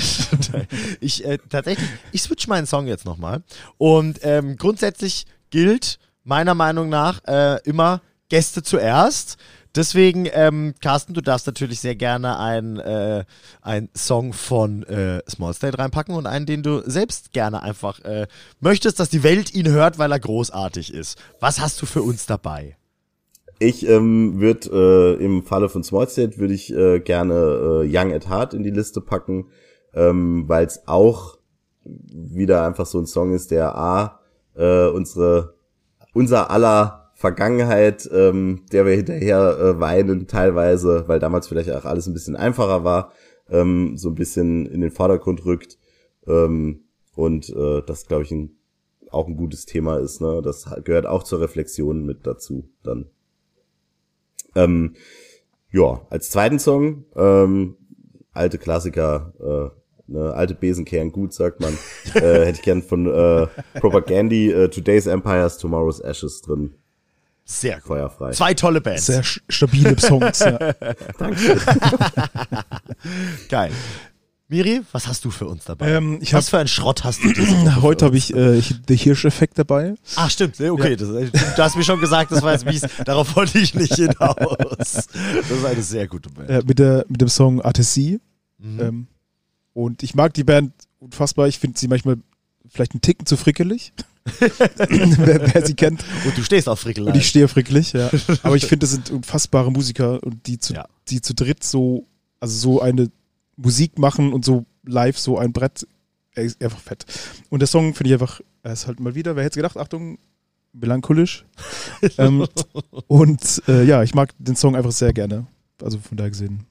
[1.01, 3.43] ich äh, tatsächlich, ich switch meinen Song jetzt nochmal.
[3.77, 8.01] Und ähm, grundsätzlich gilt, meiner Meinung nach äh, immer
[8.31, 9.37] Gäste zuerst.
[9.75, 13.25] Deswegen, ähm, Carsten, du darfst natürlich sehr gerne einen äh,
[13.61, 18.29] ein Song von äh, Small State reinpacken und einen, den du selbst gerne einfach äh,
[18.61, 21.19] möchtest, dass die Welt ihn hört, weil er großartig ist.
[21.41, 22.77] Was hast du für uns dabei?
[23.59, 28.13] Ich ähm, würde äh, im Falle von Small State würde ich äh, gerne äh, Young
[28.13, 29.47] at Heart in die Liste packen,
[29.95, 31.39] ähm, weil es auch
[31.85, 34.21] wieder einfach so ein Song ist, der a
[34.55, 35.55] äh, unsere
[36.13, 42.07] unser aller Vergangenheit, ähm, der wir hinterher äh, weinen teilweise, weil damals vielleicht auch alles
[42.07, 43.13] ein bisschen einfacher war,
[43.49, 45.79] ähm, so ein bisschen in den Vordergrund rückt.
[46.27, 46.85] Ähm,
[47.15, 48.59] und äh, das, glaube ich, ein,
[49.11, 50.21] auch ein gutes Thema ist.
[50.21, 50.43] Ne?
[50.45, 53.07] Das gehört auch zur Reflexion mit dazu dann.
[54.55, 54.95] Ähm,
[55.71, 57.79] ja, als zweiten Song, ähm,
[58.33, 61.73] alte Klassiker, äh, ne, alte Besen kehren gut, sagt man.
[62.17, 63.47] äh, hätte ich gern von äh,
[63.81, 66.75] Propagandy, äh, Today's Empires, Tomorrow's Ashes drin.
[67.45, 67.83] Sehr cool.
[67.99, 68.31] Feuerfrei.
[68.33, 69.07] Zwei tolle Bands.
[69.07, 70.39] Sehr stabile Songs.
[70.41, 70.59] ja.
[71.19, 71.61] Danke.
[73.49, 73.71] Geil.
[74.49, 75.91] Miri, was hast du für uns dabei?
[75.91, 78.97] Ähm, ich was hab- für ein Schrott hast du diese Heute habe ich äh, The
[78.97, 79.95] Hirsch-Effekt dabei.
[80.17, 80.61] Ach, stimmt.
[80.61, 82.83] Okay, das, du hast mir schon gesagt, das war jetzt mies.
[83.05, 84.37] Darauf wollte ich nicht hinaus.
[84.77, 85.07] Das
[85.51, 86.51] ist eine sehr gute Band.
[86.51, 88.21] Äh, mit, der, mit dem Song Artesie.
[88.59, 88.81] Mhm.
[88.81, 89.07] Ähm,
[89.73, 91.49] und ich mag die Band unfassbar.
[91.49, 92.17] Ich finde sie manchmal
[92.69, 93.93] vielleicht einen Ticken zu frickelig.
[94.25, 96.05] Wer, wer sie kennt.
[96.25, 97.15] Und du stehst auf Und Frickelein.
[97.15, 98.11] ich stehe frickelig, ja.
[98.43, 100.87] Aber ich finde, das sind unfassbare Musiker und die zu, Ja.
[101.09, 102.07] die zu dritt so,
[102.41, 103.11] also so eine
[103.57, 105.87] Musik machen und so live so ein Brett,
[106.33, 107.05] er ist einfach fett.
[107.51, 110.19] Und der Song finde ich einfach, er ist halt mal wieder, wer hätte gedacht, Achtung,
[110.73, 111.45] melancholisch.
[112.19, 112.47] ähm,
[113.07, 115.47] und äh, ja, ich mag den Song einfach sehr gerne.
[115.83, 116.65] Also von daher gesehen,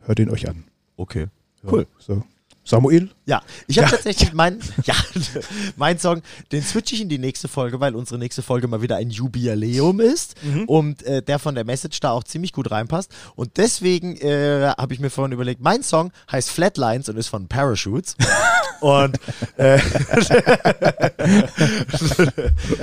[0.00, 0.64] hört ihn euch an.
[0.96, 1.26] Okay.
[1.62, 1.86] Ja, Cool.
[1.98, 2.24] So.
[2.64, 3.10] Samuel?
[3.26, 3.96] Ja, ich habe Ja.
[3.96, 4.94] tatsächlich mein, ja,
[5.76, 6.22] mein Song,
[6.52, 9.98] den switche ich in die nächste Folge, weil unsere nächste Folge mal wieder ein Jubiläum
[10.00, 10.36] ist
[10.66, 13.10] und äh, der von der Message da auch ziemlich gut reinpasst.
[13.34, 17.48] Und deswegen äh, habe ich mir vorhin überlegt, mein Song heißt Flatlines und ist von
[17.48, 18.16] Parachutes.
[18.80, 19.18] und
[19.56, 19.78] äh,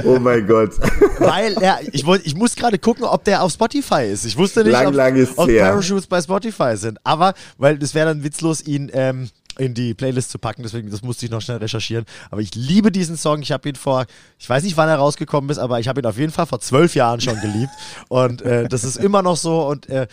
[0.04, 0.72] Oh mein Gott.
[1.20, 4.26] weil er, ich, wollt, ich muss gerade gucken, ob der auf Spotify ist.
[4.26, 5.48] Ich wusste nicht, Lang, ob, lang ist ob.
[5.50, 7.00] Parachutes bei Spotify sind.
[7.04, 9.30] Aber, weil es wäre dann witzlos, ihn ähm,
[9.60, 12.06] in die Playlist zu packen, deswegen, das musste ich noch schnell recherchieren.
[12.32, 13.42] Aber ich liebe diesen Song.
[13.42, 14.06] Ich habe ihn vor,
[14.38, 16.60] ich weiß nicht, wann er rausgekommen ist, aber ich habe ihn auf jeden Fall vor
[16.62, 17.72] zwölf Jahren schon geliebt.
[18.10, 20.08] Und äh, das ist immer noch so und äh,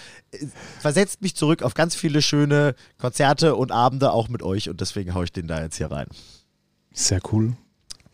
[0.81, 5.15] versetzt mich zurück auf ganz viele schöne Konzerte und Abende auch mit euch und deswegen
[5.15, 6.09] haue ich den da jetzt hier rein.
[6.93, 7.55] Sehr cool.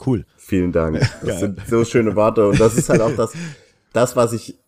[0.05, 0.25] Cool.
[0.37, 1.01] Vielen Dank.
[1.25, 2.49] Das sind so schöne Worte.
[2.49, 3.33] Und das ist halt auch das,
[3.93, 4.59] das was ich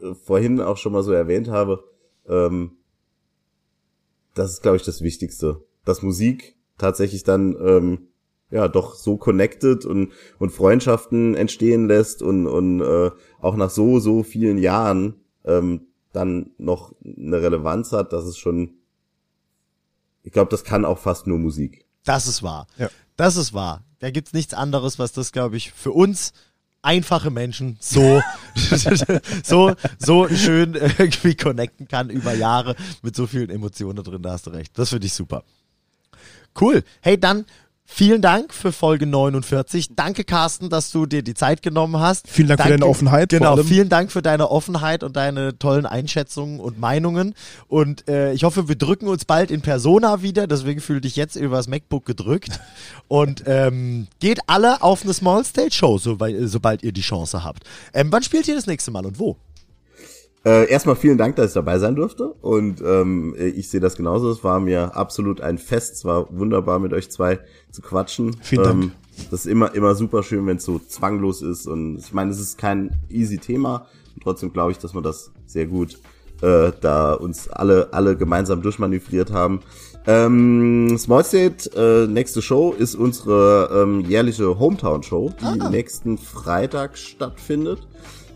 [0.00, 1.84] äh, vorhin auch schon mal so erwähnt habe.
[2.28, 2.72] Ähm,
[4.34, 5.62] das ist, glaube ich, das Wichtigste.
[5.84, 8.08] Dass Musik tatsächlich dann ähm,
[8.50, 13.10] ja doch so connected und, und Freundschaften entstehen lässt und, und äh,
[13.40, 18.74] auch nach so, so vielen Jahren ähm, dann noch eine Relevanz hat, das ist schon,
[20.22, 21.86] ich glaube, das kann auch fast nur Musik.
[22.04, 22.66] Das ist wahr.
[22.76, 22.90] Ja.
[23.16, 23.84] Das ist wahr.
[24.00, 26.32] Da gibt's nichts anderes, was das, glaube ich, für uns
[26.82, 28.20] einfache Menschen so,
[29.44, 34.22] so, so schön irgendwie connecten kann über Jahre mit so vielen Emotionen da drin.
[34.22, 34.76] Da hast du recht.
[34.78, 35.44] Das finde ich super.
[36.60, 36.82] Cool.
[37.00, 37.44] Hey, dann
[37.84, 39.88] vielen Dank für Folge 49.
[39.94, 42.26] Danke, Carsten, dass du dir die Zeit genommen hast.
[42.28, 45.84] Vielen Dank für Danke- deine Offenheit, Genau, vielen Dank für deine Offenheit und deine tollen
[45.84, 47.34] Einschätzungen und Meinungen.
[47.68, 50.46] Und äh, ich hoffe, wir drücken uns bald in Persona wieder.
[50.46, 52.60] Deswegen fühl dich jetzt übers MacBook gedrückt.
[53.08, 57.64] Und ähm, geht alle auf eine Small Stage Show, sobald, sobald ihr die Chance habt.
[57.92, 59.36] Ähm, wann spielt ihr das nächste Mal und wo?
[60.44, 62.34] Äh, erstmal vielen Dank, dass ich dabei sein durfte.
[62.40, 64.30] Und ähm, ich sehe das genauso.
[64.30, 65.94] Es war mir absolut ein Fest.
[65.94, 67.38] Es war wunderbar, mit euch zwei
[67.70, 68.36] zu quatschen.
[68.40, 68.84] Vielen Dank.
[68.84, 68.92] Ähm,
[69.30, 71.66] das ist immer, immer super schön, wenn es so zwanglos ist.
[71.66, 73.86] Und ich meine, es ist kein easy Thema.
[74.14, 75.98] Und trotzdem glaube ich, dass wir das sehr gut
[76.40, 79.60] äh, da uns alle, alle gemeinsam durchmanövriert haben.
[80.06, 87.86] Ähm, Small State, äh, nächste Show ist unsere ähm, jährliche Hometown-Show, die nächsten Freitag stattfindet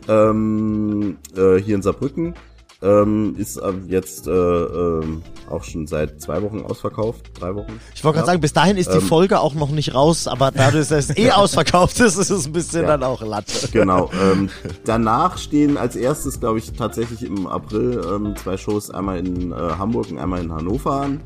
[0.08, 2.34] ähm, äh, hier in Saarbrücken.
[2.82, 3.58] Ähm, ist
[3.88, 7.80] jetzt äh, ähm, auch schon seit zwei Wochen ausverkauft, drei Wochen.
[7.94, 8.32] Ich wollte gerade Ja.
[8.32, 11.16] sagen, bis dahin ist die Ähm, Folge auch noch nicht raus, aber dadurch, dass es
[11.16, 12.88] eh ausverkauft ist, ist es ein bisschen Ja.
[12.88, 13.68] dann auch Latte.
[13.72, 14.10] Genau.
[14.22, 14.50] Ähm,
[14.84, 19.54] danach stehen als erstes, glaube ich, tatsächlich im April ähm, zwei Shows, einmal in äh,
[19.54, 21.20] Hamburg und einmal in Hannover an.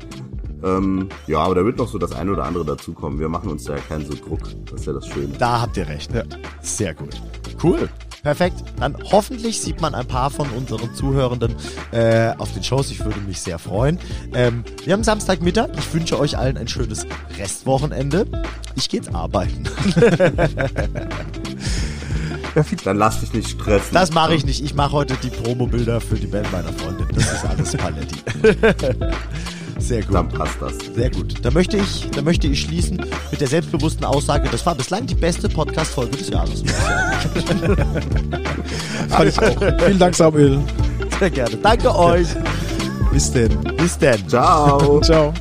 [0.63, 3.19] Ähm, ja, aber da wird noch so das eine oder andere dazukommen.
[3.19, 4.39] Wir machen uns da ja keinen so Druck.
[4.71, 5.33] Das ist ja das Schöne.
[5.37, 6.11] Da habt ihr recht.
[6.61, 7.21] Sehr gut.
[7.61, 7.89] Cool.
[8.23, 8.63] Perfekt.
[8.79, 11.55] Dann hoffentlich sieht man ein paar von unseren Zuhörenden
[11.91, 12.91] äh, auf den Shows.
[12.91, 13.97] Ich würde mich sehr freuen.
[14.33, 15.69] Ähm, wir haben Samstagmittag.
[15.77, 17.07] Ich wünsche euch allen ein schönes
[17.37, 18.27] Restwochenende.
[18.75, 19.63] Ich gehe jetzt arbeiten.
[22.83, 23.93] Dann lass dich nicht stressen.
[23.93, 24.63] Das mache ich nicht.
[24.63, 27.07] Ich mache heute die Promo-Bilder für die Band meiner Freundin.
[27.15, 28.17] Das ist alles Paletti.
[29.91, 30.15] Sehr gut.
[30.15, 30.73] Dann passt das.
[30.95, 31.33] Sehr gut.
[31.43, 35.15] Da möchte ich, da möchte ich schließen mit der selbstbewussten Aussage, das war bislang die
[35.15, 36.63] beste Podcast-Folge des Jahres.
[39.09, 39.59] Fand ich auch.
[39.83, 40.59] Vielen Dank, Samuel.
[41.19, 41.57] Sehr gerne.
[41.57, 42.29] Danke euch.
[43.11, 43.59] Bis denn.
[43.75, 44.25] Bis denn.
[44.29, 45.01] Ciao.
[45.01, 45.33] Ciao.